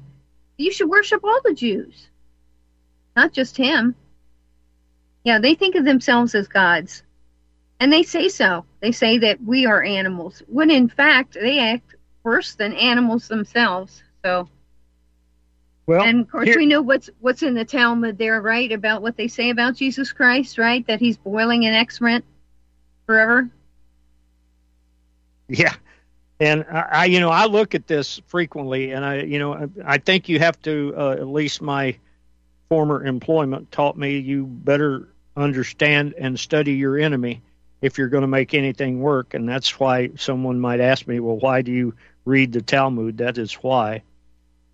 you 0.57 0.73
should 0.73 0.89
worship 0.89 1.23
all 1.25 1.41
the 1.45 1.55
Jews 1.55 2.09
not 3.17 3.33
just 3.33 3.57
him. 3.57 3.95
Yeah, 5.25 5.39
they 5.39 5.55
think 5.55 5.75
of 5.75 5.85
themselves 5.85 6.35
as 6.35 6.49
gods. 6.49 7.03
And 7.81 7.93
they 7.93 8.03
say 8.03 8.29
so. 8.29 8.65
They 8.81 8.93
say 8.93 9.19
that 9.19 9.43
we 9.43 9.67
are 9.67 9.83
animals, 9.83 10.43
when 10.47 10.71
in 10.71 10.89
fact 10.89 11.35
they 11.35 11.59
act 11.59 11.95
worse 12.23 12.55
than 12.55 12.73
animals 12.75 13.29
themselves. 13.29 14.03
So 14.25 14.49
well, 15.87 16.03
and 16.03 16.21
of 16.21 16.31
course 16.31 16.47
here, 16.47 16.59
we 16.59 16.67
know 16.67 16.83
what's 16.83 17.11
what's 17.21 17.43
in 17.43 17.55
the 17.55 17.65
Talmud 17.65 18.17
there, 18.17 18.41
right? 18.41 18.71
About 18.71 19.03
what 19.03 19.17
they 19.17 19.29
say 19.29 19.51
about 19.51 19.77
Jesus 19.77 20.13
Christ, 20.13 20.57
right? 20.57 20.87
That 20.87 21.01
he's 21.01 21.17
boiling 21.17 21.65
in 21.65 21.75
excrement 21.75 22.25
forever. 23.07 23.49
Yeah, 25.49 25.75
and 26.41 26.65
I, 26.71 27.05
you 27.05 27.21
know, 27.21 27.31
I 27.31 27.47
look 27.47 27.75
at 27.75 27.87
this 27.87 28.21
frequently, 28.27 28.93
and 28.93 29.05
I, 29.05 29.23
you 29.23 29.39
know, 29.39 29.55
I, 29.55 29.69
I 29.85 29.99
think 29.99 30.29
you 30.29 30.39
have 30.39 30.61
to 30.63 30.95
uh, 30.97 31.11
at 31.13 31.29
least 31.29 31.63
my 31.63 31.97
former 32.69 33.05
employment 33.05 33.71
taught 33.71 33.97
me 33.97 34.19
you 34.19 34.47
better 34.47 35.09
understand 35.37 36.15
and 36.19 36.39
study 36.39 36.75
your 36.75 36.99
enemy 36.99 37.43
if 37.83 37.99
you're 37.99 38.09
going 38.09 38.23
to 38.23 38.29
make 38.29 38.55
anything 38.55 39.01
work. 39.01 39.35
And 39.35 39.49
that's 39.49 39.79
why 39.79 40.11
someone 40.17 40.61
might 40.61 40.81
ask 40.81 41.07
me, 41.07 41.21
well, 41.21 41.39
why 41.39 41.63
do 41.63 41.71
you 41.71 41.95
read 42.25 42.53
the 42.53 42.63
Talmud? 42.63 43.19
That 43.19 43.39
is 43.39 43.53
why. 43.55 44.03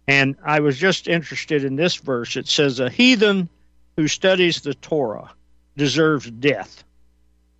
And 0.07 0.37
I 0.45 0.61
was 0.61 0.79
just 0.79 1.09
interested 1.09 1.65
in 1.65 1.77
this 1.77 1.97
verse. 1.97 2.37
It 2.37 2.49
says, 2.49 2.81
A 2.81 2.91
heathen 2.91 3.49
who 3.97 4.09
studies 4.09 4.61
the 4.61 4.75
Torah 4.75 5.31
deserves 5.77 6.31
death. 6.31 6.85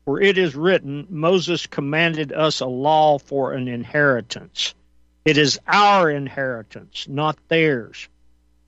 For 0.05 0.21
it 0.21 0.39
is 0.39 0.55
written, 0.55 1.07
Moses 1.11 1.67
commanded 1.67 2.33
us 2.33 2.61
a 2.61 2.67
law 2.67 3.19
for 3.19 3.53
an 3.53 3.69
inheritance. 3.69 4.75
It 5.25 5.37
is 5.37 5.61
our 5.67 6.11
inheritance, 6.11 7.07
not 7.09 7.37
theirs 7.49 8.09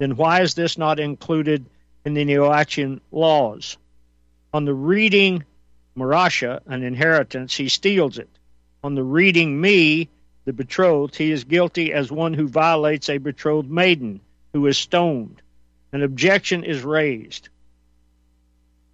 then 0.03 0.17
why 0.17 0.41
is 0.43 0.55
this 0.55 0.77
not 0.77 0.99
included 0.99 1.65
in 2.05 2.15
the 2.15 2.25
Noachian 2.25 3.01
laws? 3.13 3.77
On 4.53 4.65
the 4.65 4.75
reading 4.75 5.45
Marasha, 5.97 6.61
an 6.67 6.83
inheritance, 6.83 7.55
he 7.57 7.69
steals 7.69 8.19
it. 8.19 8.29
On 8.83 8.97
the 8.97 9.05
reading 9.05 9.61
me, 9.61 10.09
the 10.45 10.53
betrothed, 10.53 11.15
he 11.15 11.31
is 11.31 11.45
guilty 11.45 11.93
as 11.93 12.11
one 12.11 12.35
who 12.35 12.49
violates 12.49 13.09
a 13.09 13.19
betrothed 13.19 13.71
maiden 13.71 14.21
who 14.53 14.67
is 14.67 14.77
stoned. 14.77 15.41
An 15.93 16.03
objection 16.03 16.65
is 16.65 16.83
raised. 16.83 17.49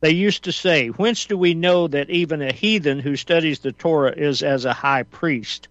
They 0.01 0.13
used 0.13 0.45
to 0.45 0.53
say, 0.53 0.89
Whence 0.89 1.27
do 1.27 1.37
we 1.37 1.55
know 1.55 1.89
that 1.89 2.11
even 2.11 2.41
a 2.41 2.53
heathen 2.53 3.01
who 3.01 3.17
studies 3.17 3.59
the 3.59 3.73
Torah 3.73 4.13
is 4.17 4.43
as 4.43 4.65
a 4.65 4.73
high 4.73 5.03
priest? 5.03 5.69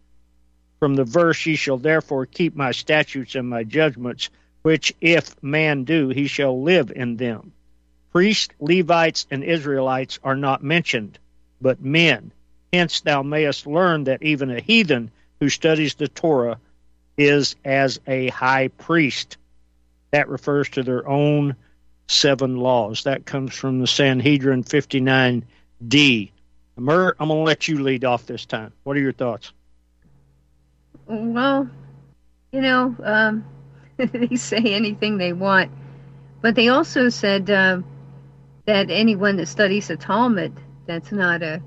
From 0.79 0.95
the 0.95 1.05
verse, 1.05 1.45
Ye 1.45 1.55
shall 1.55 1.77
therefore 1.77 2.25
keep 2.25 2.55
my 2.55 2.71
statutes 2.71 3.35
and 3.35 3.49
my 3.49 3.63
judgments, 3.63 4.29
which 4.63 4.93
if 4.99 5.41
man 5.41 5.85
do, 5.85 6.09
he 6.09 6.27
shall 6.27 6.61
live 6.61 6.91
in 6.91 7.15
them. 7.15 7.53
Priests, 8.11 8.53
Levites, 8.59 9.27
and 9.31 9.43
Israelites 9.43 10.19
are 10.23 10.35
not 10.35 10.63
mentioned, 10.63 11.19
but 11.61 11.81
men. 11.81 12.31
Hence 12.73 13.01
thou 13.01 13.23
mayest 13.23 13.65
learn 13.65 14.03
that 14.05 14.23
even 14.23 14.51
a 14.51 14.59
heathen 14.59 15.11
who 15.39 15.49
studies 15.49 15.95
the 15.95 16.07
Torah 16.09 16.59
is 17.17 17.55
as 17.63 17.99
a 18.05 18.27
high 18.27 18.67
priest. 18.67 19.37
That 20.11 20.29
refers 20.29 20.69
to 20.69 20.83
their 20.83 21.07
own 21.07 21.55
seven 22.07 22.57
laws. 22.57 23.03
That 23.03 23.25
comes 23.25 23.53
from 23.53 23.79
the 23.79 23.87
Sanhedrin 23.87 24.63
59D. 24.63 26.31
Mur, 26.77 27.15
I'm 27.19 27.27
going 27.27 27.39
to 27.39 27.43
let 27.43 27.67
you 27.67 27.81
lead 27.81 28.05
off 28.05 28.25
this 28.25 28.45
time. 28.45 28.71
What 28.83 28.95
are 28.97 29.01
your 29.01 29.13
thoughts? 29.13 29.51
Well, 31.07 31.69
you 32.51 32.61
know, 32.61 32.95
um, 33.03 33.45
they 33.97 34.35
say 34.35 34.57
anything 34.57 35.17
they 35.17 35.33
want. 35.33 35.71
But 36.41 36.55
they 36.55 36.67
also 36.67 37.09
said 37.09 37.49
uh, 37.49 37.81
that 38.65 38.91
anyone 38.91 39.37
that 39.37 39.47
studies 39.47 39.87
the 39.87 39.97
Talmud 39.97 40.53
that's 40.85 41.11
not 41.11 41.41
a 41.41 41.61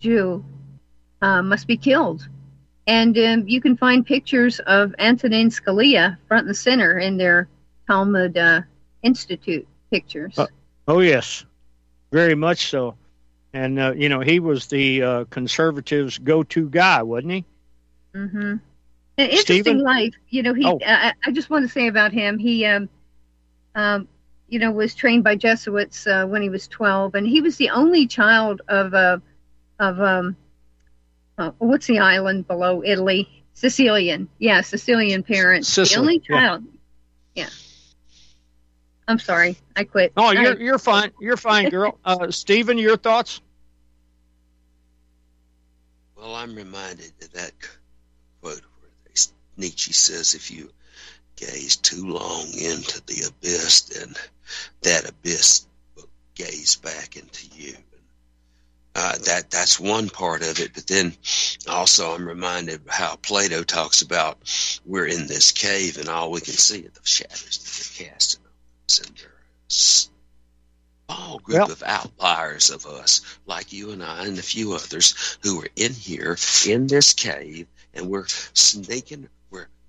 Jew 0.00 0.44
uh, 1.20 1.42
must 1.42 1.66
be 1.66 1.76
killed. 1.76 2.28
And 2.86 3.16
um, 3.16 3.46
you 3.46 3.60
can 3.60 3.76
find 3.76 4.04
pictures 4.04 4.58
of 4.60 4.94
Antonin 4.98 5.50
Scalia 5.50 6.18
front 6.26 6.48
and 6.48 6.56
center 6.56 6.98
in 6.98 7.16
their 7.16 7.48
Talmud 7.86 8.36
uh, 8.36 8.62
Institute 9.02 9.66
pictures. 9.90 10.38
Uh, 10.38 10.46
oh, 10.88 11.00
yes, 11.00 11.44
very 12.10 12.34
much 12.34 12.68
so. 12.68 12.96
And, 13.52 13.78
uh, 13.78 13.92
you 13.94 14.08
know, 14.08 14.20
he 14.20 14.40
was 14.40 14.66
the 14.66 15.02
uh, 15.02 15.24
conservatives' 15.24 16.18
go 16.18 16.42
to 16.44 16.68
guy, 16.68 17.02
wasn't 17.02 17.32
he? 17.32 17.44
Mm 18.14 18.30
hmm. 18.30 18.56
An 19.18 19.26
interesting 19.26 19.62
Stephen? 19.62 19.82
life. 19.82 20.14
You 20.30 20.42
know, 20.42 20.54
he. 20.54 20.64
Oh. 20.64 20.78
I, 20.84 21.12
I, 21.24 21.32
just 21.32 21.50
want 21.50 21.66
to 21.66 21.72
say 21.72 21.86
about 21.86 22.12
him. 22.12 22.38
He, 22.38 22.64
um, 22.64 22.88
um, 23.74 24.08
you 24.48 24.58
know, 24.58 24.70
was 24.70 24.94
trained 24.94 25.22
by 25.22 25.36
Jesuits 25.36 26.06
uh, 26.06 26.26
when 26.26 26.40
he 26.40 26.48
was 26.48 26.66
12, 26.68 27.14
and 27.14 27.26
he 27.26 27.42
was 27.42 27.56
the 27.56 27.70
only 27.70 28.06
child 28.06 28.62
of 28.68 28.94
uh, 28.94 29.18
of 29.78 30.00
um, 30.00 30.36
uh, 31.36 31.50
what's 31.58 31.86
the 31.86 31.98
island 31.98 32.46
below 32.46 32.82
Italy? 32.84 33.28
Sicilian. 33.54 34.28
Yeah, 34.38 34.62
Sicilian 34.62 35.22
parents. 35.22 35.68
Sicily, 35.68 35.94
the 35.94 36.00
only 36.00 36.20
child. 36.20 36.64
Yeah. 37.34 37.44
yeah. 37.44 37.50
I'm 39.08 39.18
sorry. 39.18 39.56
I 39.76 39.84
quit. 39.84 40.12
Oh, 40.16 40.30
you're 40.32 40.60
you're 40.60 40.78
fine. 40.78 41.12
You're 41.20 41.36
fine, 41.36 41.70
girl. 41.70 41.98
Uh, 42.04 42.30
Stephen, 42.30 42.78
your 42.78 42.96
thoughts? 42.96 43.40
Well, 46.16 46.34
I'm 46.34 46.54
reminded 46.54 47.12
of 47.22 47.32
that 47.32 47.52
quote 48.40 48.60
where 48.80 49.14
Nietzsche 49.56 49.92
says 49.92 50.34
if 50.34 50.50
you 50.50 50.70
gaze 51.36 51.76
too 51.76 52.06
long 52.06 52.46
into 52.52 53.02
the 53.06 53.28
abyss, 53.28 53.82
then 53.82 54.14
that 54.82 55.08
abyss 55.08 55.66
will 55.96 56.08
gaze 56.34 56.76
back 56.76 57.16
into 57.16 57.46
you. 57.56 57.74
Uh, 58.94 59.16
that 59.24 59.50
that's 59.50 59.80
one 59.80 60.10
part 60.10 60.42
of 60.42 60.60
it, 60.60 60.74
but 60.74 60.86
then 60.86 61.14
also 61.66 62.14
I'm 62.14 62.28
reminded 62.28 62.82
how 62.88 63.16
Plato 63.16 63.62
talks 63.62 64.02
about 64.02 64.38
we're 64.84 65.06
in 65.06 65.26
this 65.26 65.52
cave 65.52 65.96
and 65.96 66.10
all 66.10 66.30
we 66.30 66.42
can 66.42 66.52
see 66.52 66.80
are 66.80 66.90
the 66.90 67.00
shadows 67.02 67.58
that 67.58 68.04
are 68.04 68.10
casting 68.10 68.41
on 68.41 68.41
us, 68.41 68.41
and 69.00 69.16
there's 69.16 70.10
a 71.08 71.12
small 71.12 71.38
group 71.38 71.58
well, 71.58 71.72
of 71.72 71.82
outliers 71.82 72.70
of 72.70 72.86
us, 72.86 73.20
like 73.46 73.72
you 73.72 73.90
and 73.90 74.02
I 74.02 74.26
and 74.26 74.38
a 74.38 74.42
few 74.42 74.72
others, 74.72 75.38
who 75.42 75.60
are 75.62 75.68
in 75.76 75.92
here 75.92 76.36
in 76.66 76.86
this 76.86 77.12
cave, 77.12 77.66
and 77.94 78.08
we're 78.08 78.26
sneaking 78.26 79.28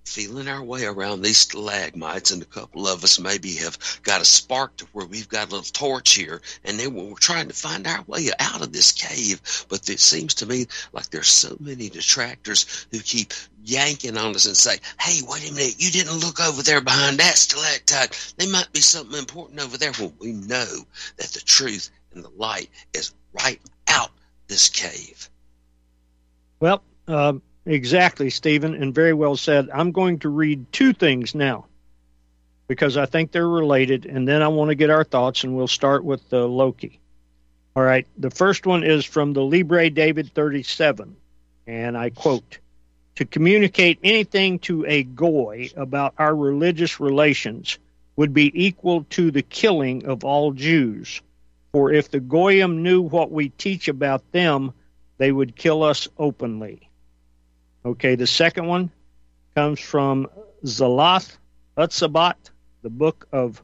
feeling 0.06 0.48
our 0.48 0.64
way 0.64 0.86
around 0.86 1.22
these 1.22 1.40
stalagmites, 1.40 2.32
and 2.32 2.42
a 2.42 2.46
couple 2.46 2.88
of 2.88 3.04
us 3.04 3.20
maybe 3.20 3.56
have 3.56 3.78
got 4.04 4.22
a 4.22 4.26
spark 4.26 4.76
to 4.78 4.86
where 4.92 5.06
we've 5.06 5.30
got 5.30 5.48
a 5.48 5.52
little 5.52 5.72
torch 5.72 6.14
here, 6.14 6.42
and 6.64 6.80
then 6.80 6.94
we're 6.94 7.14
trying 7.16 7.48
to 7.48 7.54
find 7.54 7.88
our 7.88 8.04
way 8.04 8.30
out 8.40 8.62
of 8.62 8.74
this 8.74 8.92
cave. 8.92 9.42
But 9.70 9.90
it 9.90 10.00
seems 10.00 10.34
to 10.36 10.46
me 10.46 10.68
like 10.92 11.10
there's 11.10 11.30
so 11.30 11.56
many 11.60 11.90
detractors 11.90 12.86
who 12.92 13.00
keep 13.00 13.34
yanking 13.64 14.18
on 14.18 14.36
us 14.36 14.46
and 14.46 14.58
say, 14.58 14.78
"Hey, 15.00 15.22
wait 15.28 15.50
a 15.50 15.54
minute! 15.54 15.76
You 15.82 15.92
didn't 15.92 16.20
look 16.20 16.40
over 16.40 16.62
there 16.62 16.82
behind 16.82 17.18
that 17.20 17.38
stalactite. 17.38 18.34
There 18.38 18.50
might 18.50 18.72
be 18.74 18.82
something 18.82 19.18
important 19.18 19.62
over 19.62 19.78
there." 19.78 19.94
Well, 19.98 20.14
we 20.20 20.34
know 20.34 20.86
that 21.18 21.32
the 21.32 21.40
truth 21.40 21.90
and 22.14 22.24
the 22.24 22.30
light 22.30 22.70
is 22.94 23.14
right 23.32 23.62
out 23.88 24.12
this 24.48 24.70
cave. 24.70 25.30
Well. 26.60 26.84
Um 27.08 27.42
Exactly, 27.66 28.30
Stephen, 28.30 28.76
and 28.76 28.94
very 28.94 29.14
well 29.14 29.38
said. 29.38 29.70
I'm 29.74 29.92
going 29.92 30.20
to 30.20 30.30
read 30.30 30.72
two 30.74 30.92
things 30.92 31.34
now 31.34 31.66
because 32.68 32.98
I 32.98 33.06
think 33.06 33.32
they're 33.32 33.48
related, 33.48 34.06
and 34.06 34.28
then 34.28 34.42
I 34.42 34.50
want 34.50 34.70
to 34.70 34.76
get 34.76 34.90
our 34.90 35.04
thoughts, 35.04 35.44
and 35.44 35.56
we'll 35.56 35.68
start 35.68 36.04
with 36.04 36.22
uh, 36.34 36.46
Loki. 36.46 37.00
All 37.76 37.84
right. 37.84 38.06
The 38.18 38.30
first 38.30 38.66
one 38.66 38.84
is 38.84 39.06
from 39.06 39.34
the 39.34 39.42
Libbre 39.42 39.90
David 39.94 40.34
37, 40.34 41.16
and 41.66 41.98
I 41.98 42.10
quote 42.10 42.60
To 43.16 43.26
communicate 43.26 44.00
anything 44.04 44.60
to 44.60 44.86
a 44.86 45.04
Goy 45.04 45.72
about 45.76 46.14
our 46.18 46.36
religious 46.36 47.00
relations 47.00 47.80
would 48.16 48.34
be 48.34 48.52
equal 48.54 49.06
to 49.12 49.32
the 49.32 49.42
killing 49.42 50.06
of 50.06 50.24
all 50.24 50.52
Jews. 50.52 51.22
For 51.72 51.92
if 51.92 52.12
the 52.12 52.20
Goyim 52.20 52.84
knew 52.84 53.02
what 53.02 53.32
we 53.32 53.50
teach 53.50 53.88
about 53.88 54.32
them, 54.32 54.74
they 55.18 55.32
would 55.32 55.56
kill 55.56 55.82
us 55.82 56.08
openly. 56.18 56.90
Okay, 57.86 58.16
the 58.16 58.28
second 58.28 58.68
one 58.68 58.92
comes 59.56 59.80
from 59.80 60.30
Zalath 60.66 61.36
Utsabat, 61.78 62.36
the 62.82 62.90
book 62.90 63.28
of 63.32 63.62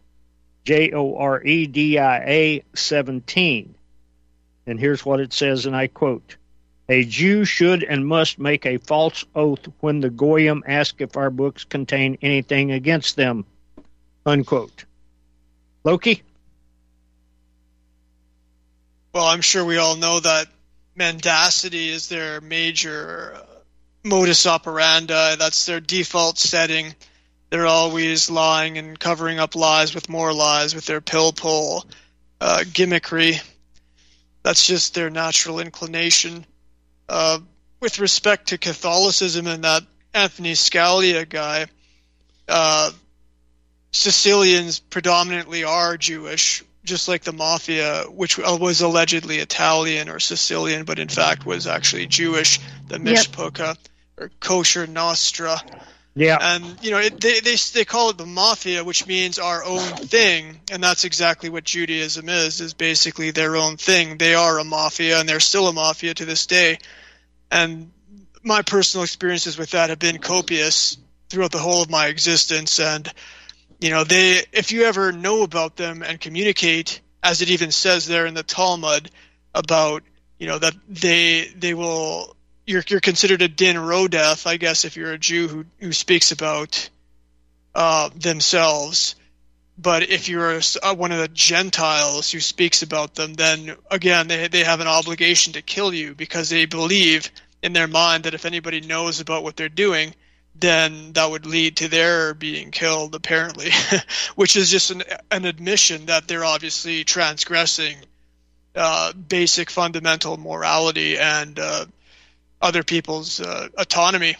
J 0.66 0.92
O 0.92 1.16
R 1.16 1.42
E 1.42 1.68
D 1.68 1.98
I 1.98 2.18
A 2.20 2.64
17. 2.76 3.76
And 4.68 4.80
here's 4.80 5.06
what 5.06 5.20
it 5.20 5.32
says, 5.32 5.66
and 5.66 5.76
I 5.76 5.88
quote 5.88 6.36
A 6.90 7.06
Jew 7.06 7.46
should 7.46 7.84
and 7.84 8.06
must 8.06 8.40
make 8.40 8.66
a 8.66 8.78
false 8.78 9.24
oath 9.34 9.68
when 9.80 10.02
the 10.02 10.10
Goyim 10.10 10.64
ask 10.68 11.00
if 11.00 11.16
our 11.16 11.30
books 11.30 11.64
contain 11.64 12.18
anything 12.22 12.72
against 12.72 13.16
them. 13.16 13.46
Unquote. 14.26 14.84
Loki? 15.86 16.24
Well, 19.14 19.26
I'm 19.26 19.42
sure 19.42 19.64
we 19.64 19.78
all 19.78 19.96
know 19.96 20.20
that 20.20 20.48
mendacity 20.96 21.90
is 21.90 22.10
their 22.10 22.42
major 22.42 23.42
modus 24.10 24.46
operandi. 24.46 25.36
That's 25.36 25.66
their 25.66 25.80
default 25.80 26.38
setting. 26.38 26.96
They're 27.50 27.68
always 27.68 28.30
lying 28.30 28.78
and 28.78 29.00
covering 29.00 29.40
up 29.40 29.56
lies 29.56 29.96
with 29.96 30.10
more 30.10 30.34
lies 30.34 30.76
with 30.76 30.86
their 30.86 31.02
pill 31.02 31.32
pull 31.32 31.86
uh, 32.42 32.64
gimmickry. 32.66 33.42
That's 34.44 34.66
just 34.66 34.94
their 34.94 35.10
natural 35.10 35.60
inclination. 35.60 36.46
Uh, 37.08 37.40
with 37.80 38.00
respect 38.00 38.50
to 38.50 38.58
Catholicism 38.58 39.48
and 39.48 39.64
that 39.64 39.84
Anthony 40.14 40.54
Scalia 40.54 41.28
guy, 41.28 41.68
uh, 42.48 42.92
Sicilians 43.92 44.80
predominantly 44.80 45.64
are 45.64 45.98
Jewish, 45.98 46.64
just 46.84 47.08
like 47.08 47.24
the 47.24 47.34
mafia, 47.34 48.04
which 48.04 48.38
was 48.38 48.82
allegedly 48.82 49.38
Italian 49.38 50.10
or 50.10 50.20
Sicilian, 50.20 50.86
but 50.86 51.00
in 51.00 51.10
fact 51.10 51.46
was 51.46 51.66
actually 51.66 52.06
Jewish, 52.06 52.60
the 52.88 52.98
Mishpoka 52.98 53.60
yep. 53.60 53.78
Or 54.20 54.32
Kosher 54.40 54.88
Nostra. 54.88 55.62
Yeah. 56.16 56.38
And, 56.42 56.84
you 56.84 56.92
know, 56.92 56.98
it, 56.98 57.22
they, 57.22 57.40
they, 57.40 57.56
they 57.74 57.86
call 57.86 58.10
it 58.10 58.18
the 58.18 58.26
mafia, 58.26 58.84
which 58.84 59.08
means 59.08 59.40
our 59.40 59.64
own 59.64 59.80
thing. 59.80 60.60
And 60.72 60.84
that's 60.84 61.06
exactly 61.06 61.50
what 61.50 61.64
Judaism 61.64 62.28
is, 62.28 62.60
is 62.60 62.74
basically 62.74 63.32
their 63.32 63.56
own 63.56 63.78
thing. 63.78 64.18
They 64.18 64.36
are 64.36 64.60
a 64.60 64.64
mafia 64.64 65.20
and 65.20 65.30
they're 65.30 65.40
still 65.40 65.68
a 65.68 65.74
mafia 65.74 66.14
to 66.16 66.26
this 66.26 66.46
day. 66.46 66.80
And 67.50 67.92
my 68.44 68.62
personal 68.64 69.04
experiences 69.04 69.58
with 69.58 69.72
that 69.72 69.90
have 69.90 70.00
been 70.00 70.18
copious 70.18 70.98
throughout 71.30 71.52
the 71.52 71.60
whole 71.60 71.82
of 71.82 71.90
my 71.90 72.08
existence. 72.08 72.80
And, 72.80 73.10
you 73.80 73.90
know 73.90 74.04
they 74.04 74.44
if 74.52 74.72
you 74.72 74.84
ever 74.84 75.12
know 75.12 75.44
about 75.44 75.76
them 75.76 76.04
and 76.04 76.20
communicate 76.20 77.02
as 77.24 77.42
it 77.42 77.50
even 77.50 77.72
says 77.72 78.08
there 78.08 78.26
in 78.26 78.34
the 78.34 78.44
talmud 78.44 79.10
about 79.56 80.04
you 80.38 80.48
know 80.48 80.60
that 80.60 80.76
they 80.88 81.48
they 81.56 81.74
will 81.74 82.36
you're 82.70 82.84
you're 82.88 83.00
considered 83.00 83.42
a 83.42 83.48
din 83.48 83.76
rodef 83.76 84.46
i 84.46 84.58
guess 84.58 84.86
if 84.86 84.96
you're 84.96 85.12
a 85.12 85.18
jew 85.18 85.48
who 85.48 85.66
who 85.80 85.92
speaks 85.92 86.32
about 86.32 86.90
uh, 87.76 88.10
themselves. 88.16 89.16
But 89.78 90.10
if 90.10 90.28
you're 90.28 90.58
a, 90.58 90.62
uh, 90.84 90.96
one 90.96 91.14
of 91.14 91.20
the 91.20 91.30
gentiles 91.30 92.30
who 92.32 92.42
speaks 92.42 92.82
about 92.82 93.16
them 93.16 93.34
then 93.36 93.76
again 93.90 94.28
they 94.28 94.48
they 94.50 94.64
have 94.64 94.82
an 94.82 94.88
obligation 94.88 95.54
to 95.54 95.62
kill 95.62 95.94
you 95.94 96.14
because 96.14 96.50
they 96.50 96.66
believe 96.66 97.32
in 97.62 97.72
their 97.74 97.88
mind 97.88 98.26
that 98.26 98.34
if 98.34 98.46
anybody 98.46 98.82
knows 98.82 99.22
about 99.22 99.44
what 99.44 99.56
they're 99.56 99.70
doing 99.70 100.14
then 100.56 101.14
that 101.14 101.32
would 101.32 101.46
lead 101.46 101.78
to 101.78 101.88
their 101.88 102.34
being 102.34 102.72
killed, 102.72 103.16
apparently, 103.16 103.70
which 104.36 104.58
is 104.58 104.70
just 104.70 104.92
an, 104.92 105.04
an, 105.32 105.46
admission 105.46 106.08
that 106.08 106.28
they're 106.28 106.44
obviously 106.44 107.06
transgressing 107.06 107.96
uh, 108.76 109.14
basic 109.14 109.70
fundamental 109.70 110.36
morality 110.36 111.18
and 111.18 111.58
uh, 111.60 111.86
other 112.62 112.84
people's 112.84 113.40
uh, 113.40 113.68
autonomy. 113.78 114.36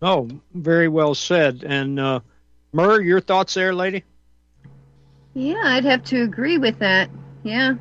Oh, 0.00 0.28
very 0.54 0.88
well 0.88 1.14
said. 1.14 1.64
And 1.66 1.98
uh, 1.98 2.20
Mur, 2.72 3.00
your 3.00 3.20
thoughts 3.20 3.54
there, 3.54 3.74
lady? 3.74 4.04
Yeah, 5.34 5.62
I'd 5.62 5.84
have 5.84 6.04
to 6.04 6.22
agree 6.22 6.58
with 6.58 6.78
that. 6.80 7.10
Yeah. 7.42 7.74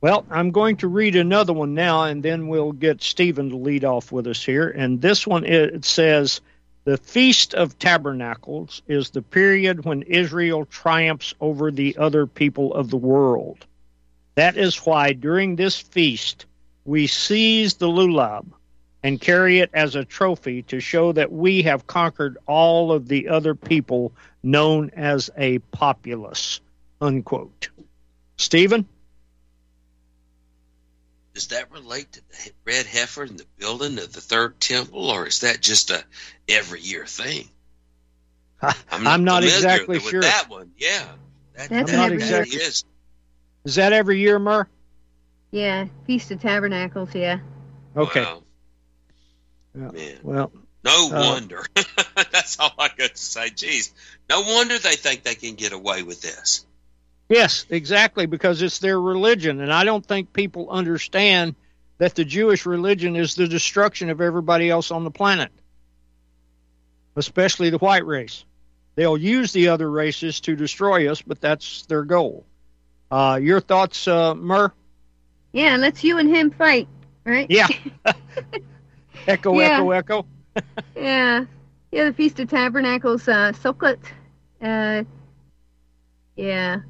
Well, 0.00 0.26
I'm 0.30 0.50
going 0.50 0.76
to 0.78 0.88
read 0.88 1.16
another 1.16 1.52
one 1.52 1.74
now, 1.74 2.04
and 2.04 2.22
then 2.22 2.48
we'll 2.48 2.72
get 2.72 3.02
Stephen 3.02 3.50
to 3.50 3.56
lead 3.56 3.84
off 3.84 4.12
with 4.12 4.26
us 4.26 4.44
here. 4.44 4.68
And 4.68 5.00
this 5.00 5.26
one 5.26 5.44
it 5.44 5.84
says, 5.84 6.42
"The 6.84 6.98
Feast 6.98 7.54
of 7.54 7.78
Tabernacles 7.78 8.82
is 8.86 9.10
the 9.10 9.22
period 9.22 9.86
when 9.86 10.02
Israel 10.02 10.66
triumphs 10.66 11.34
over 11.40 11.70
the 11.70 11.96
other 11.96 12.26
people 12.26 12.74
of 12.74 12.90
the 12.90 12.98
world. 12.98 13.64
That 14.34 14.58
is 14.58 14.76
why 14.84 15.14
during 15.14 15.56
this 15.56 15.78
feast 15.78 16.44
we 16.84 17.06
seize 17.06 17.74
the 17.74 17.88
lulab 17.88 18.46
and 19.02 19.20
carry 19.20 19.58
it 19.60 19.70
as 19.74 19.94
a 19.94 20.04
trophy 20.04 20.62
to 20.62 20.80
show 20.80 21.12
that 21.12 21.30
we 21.30 21.62
have 21.62 21.86
conquered 21.86 22.38
all 22.46 22.92
of 22.92 23.08
the 23.08 23.28
other 23.28 23.54
people 23.54 24.12
known 24.42 24.90
as 24.90 25.30
a 25.36 25.58
populace." 25.58 26.60
Unquote. 27.00 27.68
Stephen 28.36 28.86
does 31.34 31.48
that 31.48 31.70
relate 31.72 32.12
to 32.12 32.20
the 32.20 32.52
red 32.64 32.86
heifer 32.86 33.24
and 33.24 33.38
the 33.38 33.46
building 33.58 33.98
of 33.98 34.12
the 34.12 34.20
third 34.20 34.58
temple, 34.60 35.10
or 35.10 35.26
is 35.26 35.40
that 35.40 35.60
just 35.60 35.90
a 35.90 36.02
every 36.48 36.80
year 36.80 37.04
thing? 37.04 37.48
I'm 38.62 39.02
not, 39.02 39.12
I'm 39.12 39.24
not 39.24 39.42
exactly 39.42 39.98
sure. 39.98 40.22
that 40.22 40.48
one, 40.48 40.70
yeah, 40.78 41.04
that, 41.56 41.68
that's 41.68 41.92
not 41.92 42.12
exactly. 42.12 42.56
Is. 42.56 42.84
is 43.64 43.74
that 43.74 43.92
every 43.92 44.20
year, 44.20 44.38
Mur? 44.38 44.68
Yeah, 45.54 45.86
Feast 46.04 46.32
of 46.32 46.40
Tabernacles. 46.40 47.14
Yeah. 47.14 47.38
Okay. 47.96 48.24
Wow. 48.24 48.42
Yeah. 49.72 49.90
Man. 49.92 50.18
Well, 50.24 50.52
no 50.82 51.10
uh, 51.12 51.30
wonder. 51.30 51.64
That's 52.32 52.58
all 52.58 52.72
I 52.76 52.88
got 52.88 53.14
to 53.14 53.16
say. 53.16 53.50
Jeez, 53.50 53.92
no 54.28 54.40
wonder 54.40 54.76
they 54.76 54.96
think 54.96 55.22
they 55.22 55.36
can 55.36 55.54
get 55.54 55.72
away 55.72 56.02
with 56.02 56.20
this. 56.20 56.66
Yes, 57.28 57.66
exactly, 57.70 58.26
because 58.26 58.62
it's 58.62 58.80
their 58.80 59.00
religion. 59.00 59.60
And 59.60 59.72
I 59.72 59.84
don't 59.84 60.04
think 60.04 60.32
people 60.32 60.70
understand 60.70 61.54
that 61.98 62.16
the 62.16 62.24
Jewish 62.24 62.66
religion 62.66 63.14
is 63.14 63.36
the 63.36 63.46
destruction 63.46 64.10
of 64.10 64.20
everybody 64.20 64.68
else 64.68 64.90
on 64.90 65.04
the 65.04 65.10
planet, 65.12 65.52
especially 67.14 67.70
the 67.70 67.78
white 67.78 68.04
race. 68.04 68.44
They'll 68.96 69.16
use 69.16 69.52
the 69.52 69.68
other 69.68 69.88
races 69.88 70.40
to 70.40 70.56
destroy 70.56 71.12
us, 71.12 71.22
but 71.22 71.40
that's 71.40 71.86
their 71.86 72.02
goal. 72.02 72.44
Uh, 73.08 73.38
your 73.40 73.60
thoughts, 73.60 74.08
uh, 74.08 74.34
Mur? 74.34 74.72
Yeah, 75.54 75.76
let's 75.76 76.02
you 76.02 76.18
and 76.18 76.28
him 76.28 76.50
fight, 76.50 76.88
right? 77.24 77.46
Yeah. 77.48 77.68
echo, 79.28 79.56
yeah. 79.56 79.78
echo, 79.78 79.90
echo. 79.92 80.26
yeah. 80.96 81.44
Yeah, 81.92 82.04
the 82.06 82.12
Feast 82.12 82.40
of 82.40 82.50
Tabernacles, 82.50 83.28
uh, 83.28 83.52
Sukkot. 83.52 84.00
Uh, 84.60 85.04
yeah. 86.34 86.80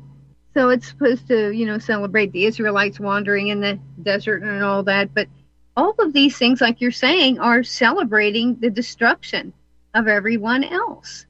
So 0.55 0.71
it's 0.71 0.89
supposed 0.89 1.29
to, 1.29 1.51
you 1.51 1.67
know, 1.67 1.79
celebrate 1.79 2.33
the 2.33 2.47
Israelites 2.47 2.99
wandering 2.99 3.49
in 3.49 3.61
the 3.61 3.79
desert 4.03 4.43
and 4.43 4.63
all 4.63 4.83
that. 4.85 5.13
But 5.13 5.29
all 5.77 5.95
of 5.99 6.15
these 6.15 6.39
things, 6.39 6.63
like 6.63 6.81
you're 6.81 6.91
saying, 6.91 7.41
are 7.41 7.63
celebrating 7.63 8.57
the 8.61 8.71
destruction 8.71 9.53
of 9.93 10.09
everyone 10.09 10.65
else. 10.65 11.27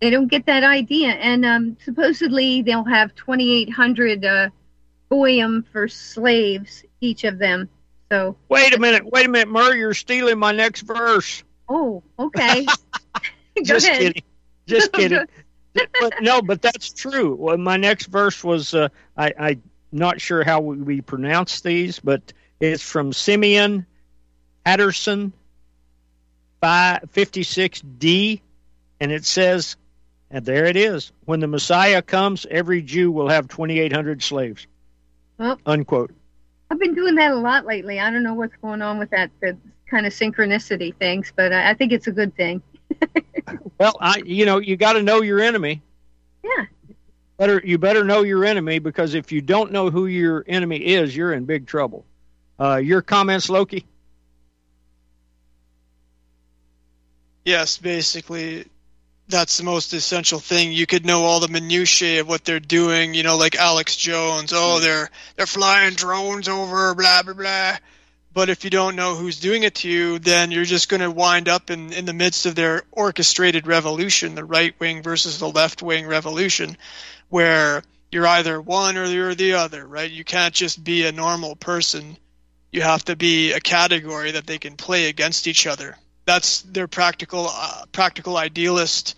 They 0.00 0.10
don't 0.10 0.28
get 0.28 0.46
that 0.46 0.62
idea. 0.62 1.08
And 1.08 1.44
um, 1.44 1.76
supposedly 1.84 2.62
they'll 2.62 2.84
have 2.84 3.12
2,800 3.16 4.24
uh, 4.24 4.50
goyim 5.10 5.64
for 5.72 5.88
slaves, 5.88 6.84
each 7.00 7.24
of 7.24 7.38
them. 7.38 7.68
So 8.10 8.36
wait 8.48 8.74
a 8.74 8.78
minute, 8.78 9.04
wait 9.10 9.26
a 9.26 9.28
minute, 9.28 9.48
Murray, 9.48 9.78
you're 9.78 9.94
stealing 9.94 10.38
my 10.38 10.52
next 10.52 10.82
verse. 10.82 11.42
Oh, 11.68 12.02
okay. 12.18 12.66
Just 13.62 13.86
ahead. 13.86 14.00
kidding. 14.00 14.22
Just 14.66 14.92
kidding 14.94 15.26
but 15.74 16.14
no, 16.20 16.42
but 16.42 16.62
that's 16.62 16.92
true. 16.92 17.34
Well, 17.34 17.56
my 17.56 17.76
next 17.76 18.06
verse 18.06 18.42
was 18.42 18.74
uh, 18.74 18.88
I, 19.16 19.32
I'm 19.38 19.62
not 19.92 20.20
sure 20.20 20.44
how 20.44 20.60
we, 20.60 20.76
we 20.76 21.00
pronounce 21.00 21.60
these, 21.60 21.98
but 22.00 22.32
it's 22.58 22.82
from 22.82 23.12
Simeon 23.12 23.86
Haddarschan 24.66 25.32
56D, 26.62 28.40
and 29.00 29.12
it 29.12 29.24
says, 29.24 29.76
and 30.30 30.44
there 30.44 30.66
it 30.66 30.76
is. 30.76 31.10
When 31.24 31.40
the 31.40 31.46
Messiah 31.46 32.02
comes, 32.02 32.46
every 32.50 32.82
Jew 32.82 33.10
will 33.10 33.28
have 33.28 33.48
2,800 33.48 34.22
slaves. 34.22 34.66
Well, 35.40 35.58
Unquote. 35.64 36.12
I've 36.70 36.78
been 36.78 36.94
doing 36.94 37.14
that 37.14 37.32
a 37.32 37.36
lot 37.36 37.64
lately. 37.64 37.98
I 37.98 38.10
don't 38.10 38.22
know 38.22 38.34
what's 38.34 38.54
going 38.56 38.82
on 38.82 38.98
with 38.98 39.08
that 39.10 39.30
the 39.40 39.56
kind 39.90 40.04
of 40.04 40.12
synchronicity 40.12 40.94
things, 40.94 41.32
but 41.34 41.50
I, 41.50 41.70
I 41.70 41.74
think 41.74 41.92
it's 41.92 42.06
a 42.08 42.12
good 42.12 42.36
thing. 42.36 42.60
well, 43.78 43.96
I 44.02 44.22
you 44.26 44.44
know 44.44 44.58
you 44.58 44.76
got 44.76 44.92
to 44.92 45.02
know 45.02 45.22
your 45.22 45.40
enemy. 45.40 45.80
Yeah. 46.44 46.66
better 47.38 47.62
you 47.64 47.78
better 47.78 48.04
know 48.04 48.22
your 48.22 48.44
enemy 48.44 48.80
because 48.80 49.14
if 49.14 49.32
you 49.32 49.40
don't 49.40 49.72
know 49.72 49.88
who 49.88 50.04
your 50.06 50.44
enemy 50.46 50.76
is, 50.76 51.16
you're 51.16 51.32
in 51.32 51.46
big 51.46 51.66
trouble. 51.66 52.04
Uh, 52.60 52.76
your 52.76 53.00
comments, 53.00 53.48
Loki? 53.48 53.86
Yes, 57.46 57.78
basically, 57.78 58.66
that's 59.30 59.58
the 59.58 59.64
most 59.64 59.92
essential 59.92 60.38
thing. 60.38 60.72
You 60.72 60.86
could 60.86 61.06
know 61.06 61.22
all 61.22 61.40
the 61.40 61.48
minutiae 61.48 62.20
of 62.20 62.28
what 62.28 62.44
they're 62.44 62.60
doing. 62.60 63.14
You 63.14 63.22
know, 63.22 63.36
like 63.36 63.56
Alex 63.56 63.96
Jones. 63.96 64.52
Oh, 64.54 64.76
hmm. 64.76 64.82
they're 64.82 65.10
they're 65.36 65.46
flying 65.46 65.94
drones 65.94 66.48
over, 66.48 66.94
blah 66.94 67.22
blah 67.22 67.34
blah. 67.34 67.76
But 68.32 68.48
if 68.48 68.62
you 68.62 68.70
don't 68.70 68.94
know 68.94 69.16
who's 69.16 69.40
doing 69.40 69.64
it 69.64 69.76
to 69.76 69.88
you, 69.88 70.20
then 70.20 70.52
you're 70.52 70.64
just 70.64 70.88
going 70.88 71.00
to 71.00 71.10
wind 71.10 71.48
up 71.48 71.68
in, 71.68 71.92
in 71.92 72.04
the 72.04 72.12
midst 72.12 72.46
of 72.46 72.54
their 72.54 72.84
orchestrated 72.92 73.66
revolution, 73.66 74.36
the 74.36 74.44
right 74.44 74.72
wing 74.78 75.02
versus 75.02 75.40
the 75.40 75.48
left 75.48 75.82
wing 75.82 76.06
revolution, 76.06 76.76
where 77.28 77.82
you're 78.12 78.26
either 78.26 78.60
one 78.60 78.96
or 78.96 79.06
you're 79.06 79.34
the 79.34 79.54
other, 79.54 79.84
right? 79.84 80.10
You 80.10 80.22
can't 80.22 80.54
just 80.54 80.82
be 80.82 81.06
a 81.06 81.12
normal 81.12 81.56
person. 81.56 82.16
You 82.70 82.82
have 82.82 83.04
to 83.06 83.16
be 83.16 83.52
a 83.52 83.60
category 83.60 84.32
that 84.32 84.46
they 84.46 84.58
can 84.58 84.76
play 84.76 85.08
against 85.08 85.48
each 85.48 85.66
other. 85.66 85.96
That's 86.24 86.62
their 86.62 86.86
practical, 86.86 87.48
uh, 87.50 87.86
practical 87.90 88.36
idealist 88.36 89.16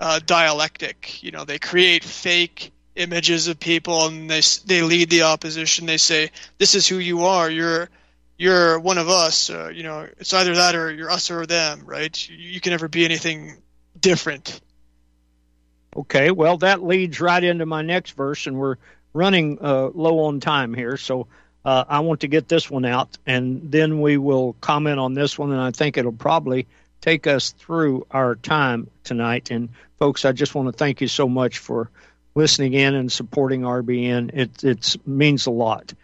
uh, 0.00 0.20
dialectic. 0.24 1.22
You 1.22 1.30
know, 1.30 1.44
they 1.44 1.58
create 1.58 2.04
fake 2.04 2.72
images 2.94 3.46
of 3.46 3.60
people 3.60 4.06
and 4.06 4.28
they 4.28 4.40
they 4.66 4.82
lead 4.82 5.10
the 5.10 5.22
opposition. 5.22 5.86
They 5.86 5.98
say, 5.98 6.30
"This 6.58 6.74
is 6.74 6.86
who 6.86 6.98
you 6.98 7.24
are. 7.24 7.50
You're 7.50 7.88
you're 8.38 8.78
one 8.78 8.98
of 8.98 9.08
us. 9.08 9.50
Uh, 9.50 9.68
you 9.68 9.82
know, 9.82 10.08
it's 10.18 10.32
either 10.32 10.54
that 10.54 10.74
or 10.74 10.92
you're 10.92 11.10
us 11.10 11.30
or 11.30 11.44
them, 11.44 11.82
right? 11.84 12.28
You, 12.28 12.36
you 12.36 12.60
can 12.60 12.70
never 12.70 12.88
be 12.88 13.04
anything 13.04 13.56
different. 14.00 14.60
Okay, 15.96 16.30
well, 16.30 16.58
that 16.58 16.82
leads 16.82 17.20
right 17.20 17.42
into 17.42 17.66
my 17.66 17.82
next 17.82 18.12
verse, 18.12 18.46
and 18.46 18.56
we're 18.56 18.76
running 19.12 19.58
uh, 19.60 19.88
low 19.94 20.20
on 20.24 20.38
time 20.38 20.74
here, 20.74 20.96
so 20.96 21.26
uh, 21.64 21.84
I 21.88 22.00
want 22.00 22.20
to 22.20 22.28
get 22.28 22.46
this 22.48 22.70
one 22.70 22.84
out, 22.84 23.18
and 23.26 23.72
then 23.72 24.00
we 24.00 24.16
will 24.16 24.54
comment 24.60 25.00
on 25.00 25.14
this 25.14 25.38
one, 25.38 25.50
and 25.50 25.60
I 25.60 25.72
think 25.72 25.96
it'll 25.96 26.12
probably 26.12 26.66
take 27.00 27.26
us 27.26 27.52
through 27.52 28.06
our 28.10 28.34
time 28.34 28.88
tonight. 29.04 29.50
And 29.50 29.70
folks, 29.98 30.24
I 30.24 30.32
just 30.32 30.54
want 30.54 30.68
to 30.68 30.72
thank 30.72 31.00
you 31.00 31.08
so 31.08 31.28
much 31.28 31.58
for 31.58 31.90
listening 32.34 32.74
in 32.74 32.94
and 32.94 33.10
supporting 33.10 33.62
RBN. 33.62 34.30
It 34.34 34.64
it 34.64 34.96
means 35.06 35.46
a 35.46 35.50
lot. 35.50 35.94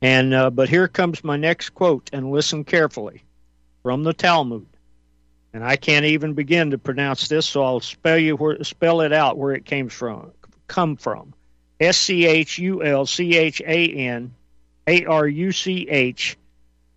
And 0.00 0.34
uh, 0.34 0.50
but 0.50 0.68
here 0.68 0.88
comes 0.88 1.22
my 1.22 1.36
next 1.36 1.70
quote, 1.70 2.10
and 2.12 2.32
listen 2.32 2.64
carefully 2.64 3.22
from 3.82 4.02
the 4.02 4.12
Talmud. 4.12 4.66
And 5.54 5.62
I 5.62 5.76
can't 5.76 6.06
even 6.06 6.32
begin 6.32 6.70
to 6.70 6.78
pronounce 6.78 7.28
this, 7.28 7.46
so 7.46 7.62
I'll 7.62 7.80
spell 7.80 8.18
you 8.18 8.36
where 8.36 8.62
spell 8.64 9.02
it 9.02 9.12
out 9.12 9.38
where 9.38 9.52
it 9.52 9.64
came 9.64 9.88
from. 9.88 10.32
Come 10.66 10.96
from 10.96 11.34
S 11.78 11.98
C 11.98 12.26
H 12.26 12.58
U 12.58 12.82
L 12.82 13.06
C 13.06 13.36
H 13.36 13.60
A 13.60 13.88
N 13.88 14.34
A 14.86 15.04
R 15.04 15.26
U 15.28 15.52
C 15.52 15.88
H 15.88 16.38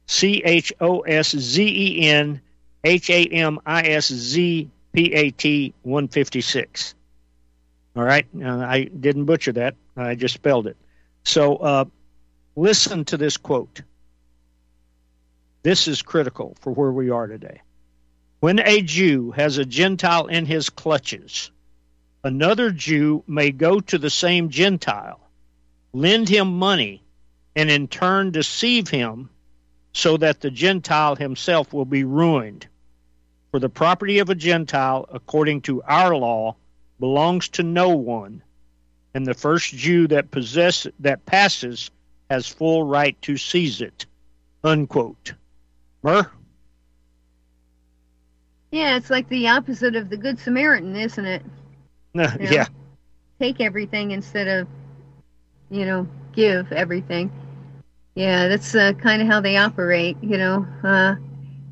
C 0.07 0.41
H 0.43 0.71
O 0.79 1.01
S 1.01 1.35
Z 1.35 1.63
E 1.63 2.07
N 2.07 2.41
H 2.85 3.09
A 3.09 3.25
M 3.25 3.59
I 3.65 3.81
S 3.81 4.07
Z 4.07 4.69
P 4.93 5.13
A 5.13 5.31
T 5.31 5.73
156. 5.81 6.95
All 7.95 8.03
right, 8.03 8.25
I 8.43 8.83
didn't 8.83 9.25
butcher 9.25 9.53
that. 9.53 9.75
I 9.97 10.15
just 10.15 10.33
spelled 10.33 10.67
it. 10.67 10.77
So 11.23 11.55
uh, 11.55 11.85
Listen 12.55 13.03
to 13.05 13.17
this 13.17 13.35
quote. 13.35 13.81
This 15.63 15.87
is 15.87 16.01
critical 16.01 16.55
for 16.61 16.71
where 16.71 16.91
we 16.91 17.09
are 17.09 17.27
today. 17.27 17.61
When 18.39 18.59
a 18.59 18.81
Jew 18.81 19.31
has 19.31 19.57
a 19.57 19.65
Gentile 19.65 20.27
in 20.27 20.45
his 20.45 20.69
clutches, 20.69 21.51
another 22.23 22.71
Jew 22.71 23.23
may 23.27 23.51
go 23.51 23.81
to 23.81 23.97
the 23.97 24.09
same 24.09 24.49
Gentile, 24.49 25.19
lend 25.91 26.29
him 26.29 26.57
money, 26.57 27.03
and 27.55 27.69
in 27.69 27.87
turn 27.87 28.31
deceive 28.31 28.87
him 28.87 29.29
so 29.91 30.15
that 30.17 30.39
the 30.39 30.51
Gentile 30.51 31.15
himself 31.15 31.73
will 31.73 31.85
be 31.85 32.03
ruined. 32.03 32.67
For 33.55 33.59
the 33.59 33.69
property 33.69 34.19
of 34.19 34.29
a 34.29 34.35
Gentile, 34.35 35.07
according 35.13 35.61
to 35.61 35.81
our 35.83 36.13
law, 36.13 36.57
belongs 36.99 37.47
to 37.47 37.63
no 37.63 37.87
one, 37.87 38.43
and 39.13 39.25
the 39.25 39.33
first 39.33 39.73
Jew 39.73 40.09
that 40.09 40.29
possess 40.29 40.85
that 40.99 41.25
passes 41.25 41.89
has 42.29 42.49
full 42.49 42.83
right 42.83 43.15
to 43.21 43.37
seize 43.37 43.79
it. 43.79 44.07
Unquote. 44.65 45.35
Mer? 46.03 46.29
Yeah, 48.71 48.97
it's 48.97 49.09
like 49.09 49.29
the 49.29 49.47
opposite 49.47 49.95
of 49.95 50.09
the 50.09 50.17
Good 50.17 50.37
Samaritan, 50.37 50.97
isn't 50.97 51.25
it? 51.25 51.41
Uh, 52.13 52.35
you 52.37 52.45
know, 52.47 52.51
yeah. 52.51 52.67
Take 53.39 53.61
everything 53.61 54.11
instead 54.11 54.49
of, 54.49 54.67
you 55.69 55.85
know, 55.85 56.09
give 56.33 56.73
everything. 56.73 57.31
Yeah, 58.15 58.49
that's 58.49 58.75
uh, 58.75 58.91
kind 59.01 59.21
of 59.21 59.29
how 59.29 59.39
they 59.39 59.55
operate. 59.55 60.17
You 60.21 60.37
know, 60.37 60.67
uh, 60.83 61.15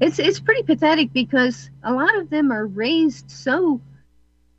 it's 0.04 0.20
it's 0.20 0.40
pretty 0.40 0.64
pathetic 0.64 1.14
because 1.14 1.70
a 1.84 1.94
lot 1.94 2.16
of 2.18 2.30
them 2.30 2.52
are 2.52 2.66
raised 2.66 3.32
so 3.32 3.80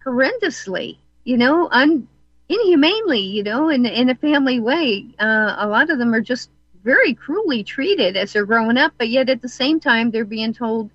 horrendously. 0.05 0.99
You 1.24 1.36
know, 1.36 1.68
un, 1.70 2.09
inhumanely, 2.49 3.20
you 3.20 3.42
know, 3.42 3.68
in 3.68 3.84
in 3.84 4.09
a 4.11 4.14
family 4.14 4.61
way. 4.61 5.07
Uh, 5.18 5.55
a 5.59 5.68
lot 5.68 5.90
of 5.90 5.99
them 5.99 6.14
are 6.14 6.22
just 6.22 6.51
very 6.82 7.14
cruelly 7.14 7.62
treated 7.62 8.16
as 8.16 8.32
they're 8.32 8.47
growing 8.47 8.76
up, 8.76 8.92
but 8.99 9.09
yet 9.09 9.28
at 9.28 9.42
the 9.42 9.49
same 9.49 9.80
time 9.80 10.11
they're 10.11 10.24
being 10.24 10.53
told 10.53 10.90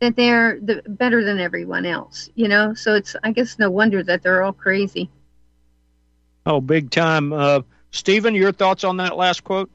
that 0.00 0.16
they're 0.16 0.58
the, 0.60 0.82
better 0.86 1.22
than 1.22 1.38
everyone 1.38 1.84
else, 1.84 2.30
you 2.34 2.48
know. 2.48 2.72
So 2.74 2.94
it's 2.94 3.16
I 3.22 3.32
guess 3.32 3.58
no 3.58 3.70
wonder 3.70 4.02
that 4.02 4.22
they're 4.22 4.42
all 4.42 4.52
crazy. 4.54 5.10
Oh, 6.46 6.60
big 6.62 6.90
time, 6.90 7.34
uh, 7.34 7.60
Stephen. 7.90 8.34
Your 8.34 8.52
thoughts 8.52 8.82
on 8.82 8.96
that 8.96 9.16
last 9.16 9.44
quote? 9.44 9.70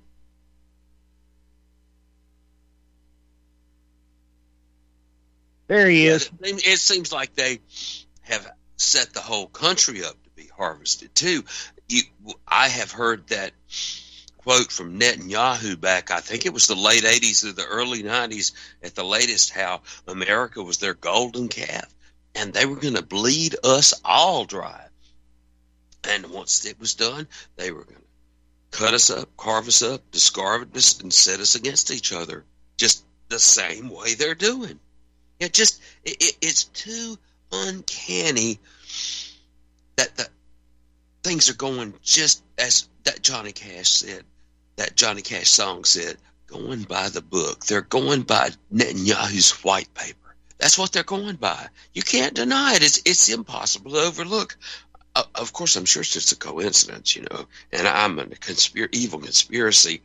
There 5.68 5.90
he 5.90 6.08
is. 6.08 6.30
It 6.42 6.80
seems 6.80 7.12
like 7.12 7.36
they 7.36 7.60
have 8.22 8.48
set 8.78 9.14
the 9.14 9.22
whole 9.22 9.48
country 9.48 10.04
up 10.04 10.22
to 10.24 10.30
be 10.36 10.48
harvested 10.56 11.16
too. 11.16 11.44
You, 11.88 12.02
I 12.48 12.68
have 12.68 12.92
heard 12.92 13.28
that 13.28 13.52
quote 14.38 14.72
from 14.72 15.00
Netanyahu 15.00 15.80
back, 15.80 16.12
I 16.12 16.20
think 16.20 16.46
it 16.46 16.54
was 16.54 16.68
the 16.68 16.76
late 16.76 17.04
80s 17.04 17.44
or 17.44 17.52
the 17.52 17.66
early 17.66 18.04
90s 18.04 18.52
at 18.84 18.94
the 18.94 19.04
latest, 19.04 19.50
how 19.52 19.82
America 20.08 20.62
was 20.62 20.78
their 20.78 20.94
golden 20.94 21.48
calf 21.48 21.92
and 22.36 22.54
they 22.54 22.66
were 22.66 22.76
going 22.76 22.96
to 22.96 23.02
bleed 23.02 23.56
us 23.64 23.94
all 24.04 24.46
dry. 24.46 24.86
And 26.08 26.28
once 26.28 26.66
it 26.66 26.80
was 26.80 26.94
done, 26.94 27.28
they 27.56 27.72
were 27.72 27.86
going 27.86 27.96
to 27.96 28.78
cut 28.78 28.94
us 28.94 29.10
up, 29.10 29.36
carve 29.38 29.68
us 29.68 29.82
up, 29.82 30.12
discard 30.12 30.76
us, 30.76 31.00
and 31.00 31.12
set 31.12 31.40
us 31.40 31.56
against 31.56 31.92
each 31.92 32.14
other, 32.14 32.44
just 32.78 33.04
the 33.30 33.40
same 33.40 33.90
way 33.90 34.14
they're 34.14 34.36
doing. 34.36 34.80
It 35.40 35.54
just 35.54 35.82
it, 36.04 36.18
it, 36.22 36.38
it's 36.42 36.66
too 36.66 37.18
uncanny 37.52 38.60
that 39.98 40.16
the 40.16 40.28
things 41.24 41.50
are 41.50 41.56
going 41.56 41.94
just 42.02 42.44
as 42.58 42.88
that 43.04 43.22
Johnny 43.22 43.52
Cash 43.52 43.90
said, 43.90 44.24
that 44.76 44.96
Johnny 44.96 45.22
Cash 45.22 45.50
song 45.50 45.84
said, 45.84 46.18
going 46.48 46.84
by 46.84 47.10
the 47.10 47.22
book. 47.22 47.66
They're 47.66 47.82
going 47.82 48.22
by 48.24 48.50
Netanyahu's 48.74 49.52
white 49.64 49.94
paper. 49.94 50.36
That's 50.58 50.78
what 50.78 50.92
they're 50.92 51.04
going 51.04 51.36
by. 51.36 51.68
You 51.94 52.02
can't 52.02 52.34
deny 52.34 52.76
it. 52.76 52.84
It's 52.84 53.02
it's 53.06 53.30
impossible 53.30 53.92
to 53.92 54.00
overlook. 54.00 54.58
Uh, 55.16 55.24
of 55.36 55.54
course, 55.54 55.76
I'm 55.76 55.86
sure 55.86 56.02
it's 56.02 56.14
just 56.14 56.32
a 56.32 56.38
coincidence, 56.38 57.16
you 57.16 57.24
know. 57.24 57.46
And 57.72 57.88
I'm 57.88 58.20
a 58.20 58.26
conspir- 58.26 58.94
evil 58.94 59.20
conspiracy 59.20 60.02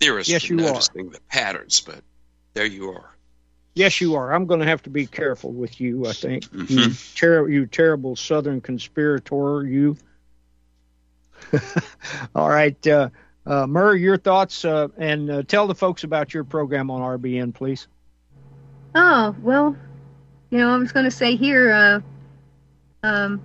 theorist 0.00 0.30
yes, 0.30 0.48
you 0.48 0.56
noticing 0.56 1.08
are. 1.08 1.10
the 1.10 1.20
patterns, 1.28 1.80
but 1.80 2.02
there 2.54 2.66
you 2.66 2.90
are. 2.90 3.14
Yes, 3.74 4.00
you 4.00 4.16
are. 4.16 4.32
I'm 4.32 4.46
going 4.46 4.60
to 4.60 4.66
have 4.66 4.82
to 4.82 4.90
be 4.90 5.06
careful 5.06 5.50
with 5.50 5.80
you. 5.80 6.06
I 6.06 6.12
think 6.12 6.44
mm-hmm. 6.44 6.72
you, 6.72 6.94
ter- 7.14 7.48
you 7.48 7.66
terrible 7.66 8.16
Southern 8.16 8.60
conspirator. 8.60 9.64
You. 9.64 9.96
All 12.34 12.48
right. 12.48 12.86
Uh, 12.86 13.08
uh, 13.46 13.66
Murray, 13.66 14.00
your 14.00 14.18
thoughts 14.18 14.64
uh, 14.64 14.88
and 14.96 15.30
uh, 15.30 15.42
tell 15.42 15.66
the 15.66 15.74
folks 15.74 16.04
about 16.04 16.34
your 16.34 16.44
program 16.44 16.90
on 16.90 17.00
RBN, 17.18 17.54
please. 17.54 17.88
Oh, 18.94 19.34
well, 19.40 19.74
you 20.50 20.58
know, 20.58 20.68
I 20.68 20.76
was 20.76 20.92
going 20.92 21.04
to 21.04 21.10
say 21.10 21.36
here, 21.36 21.72
uh, 21.72 22.00
um, 23.02 23.40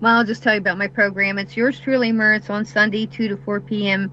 well, 0.00 0.16
I'll 0.16 0.24
just 0.24 0.42
tell 0.42 0.54
you 0.54 0.60
about 0.60 0.78
my 0.78 0.88
program. 0.88 1.38
It's 1.38 1.56
yours 1.56 1.78
truly, 1.78 2.10
Murr. 2.10 2.34
It's 2.34 2.50
on 2.50 2.64
Sunday, 2.64 3.06
2 3.06 3.28
to 3.28 3.36
4 3.36 3.60
p.m. 3.60 4.10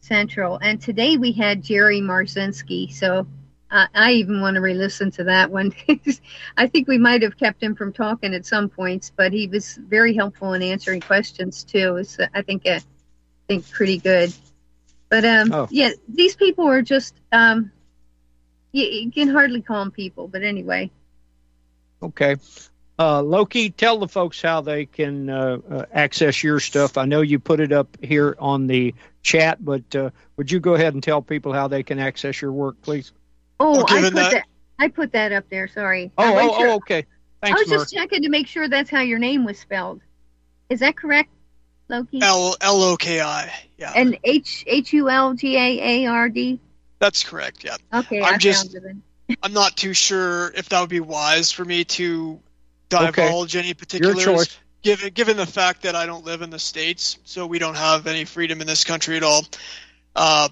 Central. 0.00 0.58
And 0.58 0.80
today 0.80 1.16
we 1.16 1.32
had 1.32 1.62
Jerry 1.62 2.00
Marzinski. 2.00 2.92
So 2.92 3.26
uh, 3.70 3.86
I 3.94 4.12
even 4.12 4.40
want 4.40 4.56
to 4.56 4.60
re-listen 4.60 5.10
to 5.12 5.24
that 5.24 5.50
one. 5.50 5.72
I 6.56 6.66
think 6.66 6.88
we 6.88 6.98
might 6.98 7.22
have 7.22 7.36
kept 7.36 7.62
him 7.62 7.76
from 7.76 7.92
talking 7.92 8.34
at 8.34 8.44
some 8.44 8.68
points, 8.68 9.12
but 9.14 9.32
he 9.32 9.46
was 9.46 9.76
very 9.76 10.14
helpful 10.14 10.54
in 10.54 10.62
answering 10.62 11.00
questions 11.00 11.62
too. 11.62 11.96
It's 11.96 12.18
I 12.34 12.42
think 12.42 12.66
uh, 12.66 12.80
I 12.80 12.82
think 13.48 13.70
pretty 13.70 13.98
good. 13.98 14.32
But 15.08 15.24
um, 15.24 15.52
oh. 15.52 15.68
yeah, 15.70 15.90
these 16.08 16.34
people 16.34 16.66
are 16.68 16.82
just 16.82 17.14
um, 17.30 17.70
you, 18.72 18.86
you, 18.86 19.10
can 19.12 19.28
hardly 19.28 19.62
call 19.62 19.80
them 19.80 19.92
people. 19.92 20.26
But 20.26 20.42
anyway. 20.42 20.90
Okay. 22.02 22.36
Uh, 22.98 23.22
Loki, 23.22 23.70
tell 23.70 23.98
the 23.98 24.08
folks 24.08 24.42
how 24.42 24.60
they 24.60 24.84
can 24.84 25.30
uh, 25.30 25.58
uh, 25.70 25.84
access 25.92 26.42
your 26.44 26.60
stuff. 26.60 26.98
I 26.98 27.06
know 27.06 27.22
you 27.22 27.38
put 27.38 27.60
it 27.60 27.72
up 27.72 27.96
here 28.02 28.36
on 28.38 28.66
the 28.66 28.94
chat, 29.22 29.64
but 29.64 29.94
uh, 29.96 30.10
would 30.36 30.50
you 30.50 30.60
go 30.60 30.74
ahead 30.74 30.92
and 30.92 31.02
tell 31.02 31.22
people 31.22 31.52
how 31.52 31.68
they 31.68 31.82
can 31.82 31.98
access 31.98 32.42
your 32.42 32.52
work, 32.52 32.82
please? 32.82 33.12
Oh, 33.60 33.72
Well, 33.72 33.86
I 33.88 34.00
put 34.00 34.14
that- 34.14 34.32
that. 34.32 34.46
I 34.78 34.88
put 34.88 35.12
that 35.12 35.32
up 35.32 35.44
there. 35.50 35.68
Sorry. 35.68 36.10
Oh, 36.16 36.24
oh, 36.38 36.58
sure- 36.58 36.68
oh 36.68 36.74
okay. 36.76 37.04
I 37.42 37.52
was 37.52 37.68
Mer. 37.68 37.76
just 37.78 37.92
checking 37.94 38.22
to 38.22 38.28
make 38.30 38.46
sure 38.46 38.68
that's 38.68 38.90
how 38.90 39.00
your 39.00 39.18
name 39.18 39.44
was 39.44 39.58
spelled. 39.58 40.00
Is 40.70 40.80
that 40.80 40.96
correct, 40.96 41.28
Loki? 41.88 42.20
L 42.22 42.56
L 42.60 42.82
O 42.82 42.96
K 42.96 43.20
I. 43.20 43.52
Yeah, 43.78 43.92
and 43.94 44.18
H 44.24 44.64
H 44.66 44.92
U 44.94 45.08
L 45.10 45.34
G 45.34 45.56
A 45.56 46.04
A 46.04 46.06
R 46.06 46.28
D. 46.28 46.60
that's 46.98 47.22
correct. 47.24 47.62
Yeah, 47.64 47.76
Okay, 47.92 48.20
I'm 48.22 48.34
I 48.34 48.38
just- 48.38 48.72
found 48.72 49.02
I'm 49.42 49.52
not 49.52 49.76
too 49.76 49.92
sure 49.94 50.50
if 50.56 50.68
that 50.70 50.80
would 50.80 50.90
be 50.90 51.00
wise 51.00 51.52
for 51.52 51.64
me 51.64 51.84
to 51.84 52.40
divulge 52.88 53.54
any 53.56 53.68
Your 53.68 53.74
particulars. 53.76 54.24
choice. 54.24 54.58
given 54.82 55.12
given 55.12 55.36
the 55.36 55.46
fact 55.46 55.82
that 55.82 55.94
I 55.94 56.06
don't 56.06 56.24
live 56.24 56.42
in 56.42 56.50
the 56.50 56.58
states, 56.58 57.18
so 57.24 57.46
we 57.46 57.58
don't 57.58 57.76
have 57.76 58.06
any 58.06 58.24
freedom 58.24 58.60
in 58.60 58.66
this 58.66 58.84
country 58.84 59.16
at 59.16 59.22
all. 59.22 59.44
Uh, 60.16 60.48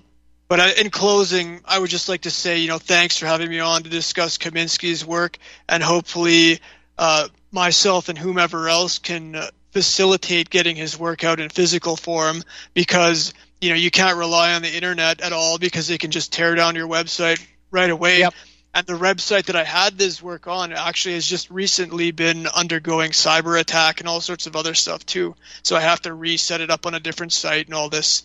but 0.49 0.61
I, 0.61 0.72
in 0.72 0.90
closing, 0.90 1.61
I 1.64 1.78
would 1.78 1.90
just 1.90 2.09
like 2.09 2.22
to 2.22 2.30
say, 2.30 2.59
you 2.59 2.68
know, 2.68 2.78
thanks 2.78 3.18
for 3.18 3.26
having 3.26 3.51
me 3.51 3.61
on 3.61 3.82
to 3.82 3.90
discuss 3.90 4.38
Kaminski's 4.38 5.05
work, 5.05 5.38
and 5.68 5.82
hopefully, 5.82 6.61
uh, 6.96 7.28
myself 7.53 8.09
and 8.09 8.18
whomever 8.18 8.68
else 8.68 8.99
can 8.99 9.36
uh, 9.36 9.51
facilitate 9.72 10.51
getting 10.51 10.74
his 10.74 10.99
work 10.99 11.22
out 11.22 11.38
in 11.38 11.51
physical 11.51 11.96
form, 11.96 12.42
because 12.72 13.34
you 13.61 13.68
know 13.68 13.76
you 13.76 13.90
can't 13.90 14.16
rely 14.16 14.55
on 14.55 14.62
the 14.62 14.74
internet 14.74 15.20
at 15.20 15.32
all 15.32 15.59
because 15.59 15.86
they 15.86 15.99
can 15.99 16.11
just 16.11 16.32
tear 16.32 16.55
down 16.55 16.74
your 16.74 16.88
website 16.88 17.44
right 17.70 17.90
away. 17.90 18.20
Yep. 18.20 18.34
And 18.74 18.86
the 18.86 18.94
website 18.94 19.46
that 19.46 19.57
I 19.57 19.64
had 19.64 19.99
this 19.99 20.22
work 20.22 20.46
on 20.46 20.72
actually 20.72 21.14
has 21.14 21.26
just 21.26 21.51
recently 21.51 22.11
been 22.11 22.46
undergoing 22.46 23.11
cyber 23.11 23.59
attack 23.59 24.01
and 24.01 24.09
all 24.09 24.20
sorts 24.20 24.46
of 24.46 24.57
other 24.57 24.74
stuff 24.74 25.05
too. 25.07 25.34
So 25.62 25.74
I 25.74 25.80
have 25.80 26.03
to 26.03 26.12
reset 26.12 26.61
it 26.61 26.70
up 26.70 26.86
on 26.86 26.94
a 26.94 27.01
different 27.01 27.32
site 27.32 27.66
and 27.66 27.74
all 27.74 27.88
this 27.88 28.24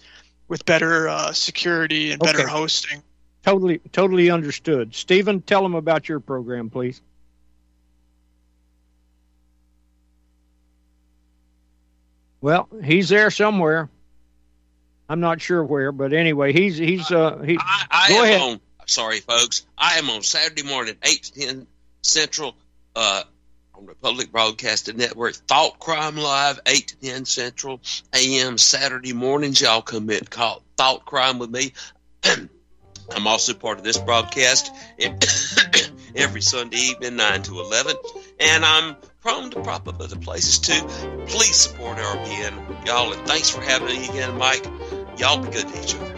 with 0.53 0.65
better 0.65 1.07
uh, 1.09 1.31
security 1.33 2.11
and 2.11 2.21
better 2.21 2.41
Okay. 2.41 2.47
hosting. 2.47 3.01
Totally, 3.43 3.79
totally 3.91 4.29
understood. 4.29 4.93
Stephen, 4.93 5.41
tell 5.41 5.63
them 5.63 5.73
about 5.73 6.07
your 6.07 6.19
program, 6.19 6.69
please. 6.69 7.01
Well, 12.39 12.69
he's 12.83 13.09
there 13.09 13.31
somewhere. 13.31 13.89
I'm 15.09 15.21
not 15.21 15.41
sure 15.41 15.63
where, 15.63 15.91
but 15.91 16.13
anyway, 16.13 16.53
he's 16.53 16.77
he's 16.77 17.09
uh 17.09 17.39
he. 17.39 17.57
I, 17.59 17.85
I 17.89 18.09
Go 18.09 18.17
am 18.19 18.23
ahead. 18.23 18.41
on. 18.41 18.61
Sorry, 18.85 19.21
folks. 19.21 19.65
I 19.75 19.97
am 19.97 20.07
on 20.11 20.21
Saturday 20.21 20.61
morning, 20.61 20.97
eight 21.03 21.23
to 21.23 21.39
ten 21.47 21.67
Central, 22.03 22.53
uh, 22.95 23.23
on 23.83 23.87
the 23.87 23.95
Public 23.95 24.31
Broadcasting 24.31 24.97
Network. 24.97 25.35
Thought 25.35 25.77
Crime 25.77 26.15
Live, 26.15 26.59
eight 26.65 26.87
to 26.87 26.97
ten 26.97 27.25
Central 27.25 27.81
a.m. 28.13 28.57
Saturday 28.57 29.11
mornings. 29.11 29.59
Y'all 29.59 29.81
come 29.81 30.09
in, 30.09 30.23
call 30.23 30.63
Thought 30.77 31.03
Crime 31.05 31.37
with 31.37 31.49
me. 31.49 31.73
I'm 32.23 33.27
also 33.27 33.53
part 33.53 33.79
of 33.79 33.83
this 33.83 33.97
broadcast 33.97 34.71
every 36.15 36.41
Sunday 36.41 36.77
evening, 36.77 37.17
nine 37.17 37.41
to 37.43 37.59
eleven, 37.59 37.95
and 38.39 38.63
I'm 38.63 38.95
prone 39.21 39.49
to 39.51 39.61
prop 39.61 39.87
up 39.89 39.99
other 39.99 40.15
places 40.15 40.59
too. 40.59 40.87
Please 41.27 41.55
support 41.55 41.97
RBN, 41.97 42.87
y'all, 42.87 43.11
and 43.11 43.27
thanks 43.27 43.49
for 43.49 43.61
having 43.61 43.87
me 43.87 44.07
again, 44.07 44.37
Mike. 44.37 44.65
Y'all 45.17 45.43
be 45.43 45.51
good 45.51 45.67
to 45.67 45.83
each 45.83 45.95
other. 45.95 46.15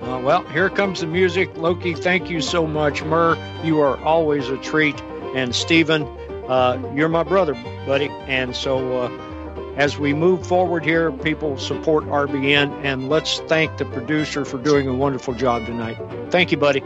Uh, 0.00 0.20
well, 0.20 0.44
here 0.50 0.70
comes 0.70 1.00
the 1.00 1.08
music. 1.08 1.56
Loki, 1.56 1.94
thank 1.94 2.30
you 2.30 2.40
so 2.40 2.64
much. 2.68 3.02
Mur, 3.02 3.36
you 3.64 3.80
are 3.80 4.00
always 4.04 4.48
a 4.48 4.56
treat. 4.58 5.00
And 5.34 5.54
Stephen, 5.54 6.06
uh, 6.48 6.78
you're 6.94 7.08
my 7.08 7.22
brother, 7.22 7.54
buddy. 7.86 8.08
And 8.26 8.54
so 8.54 9.02
uh, 9.02 9.74
as 9.76 9.98
we 9.98 10.14
move 10.14 10.46
forward 10.46 10.84
here, 10.84 11.12
people 11.12 11.58
support 11.58 12.04
RBN. 12.04 12.84
And 12.84 13.08
let's 13.08 13.40
thank 13.40 13.76
the 13.76 13.84
producer 13.84 14.44
for 14.44 14.58
doing 14.58 14.88
a 14.88 14.94
wonderful 14.94 15.34
job 15.34 15.66
tonight. 15.66 15.98
Thank 16.30 16.50
you, 16.52 16.58
buddy. 16.58 16.82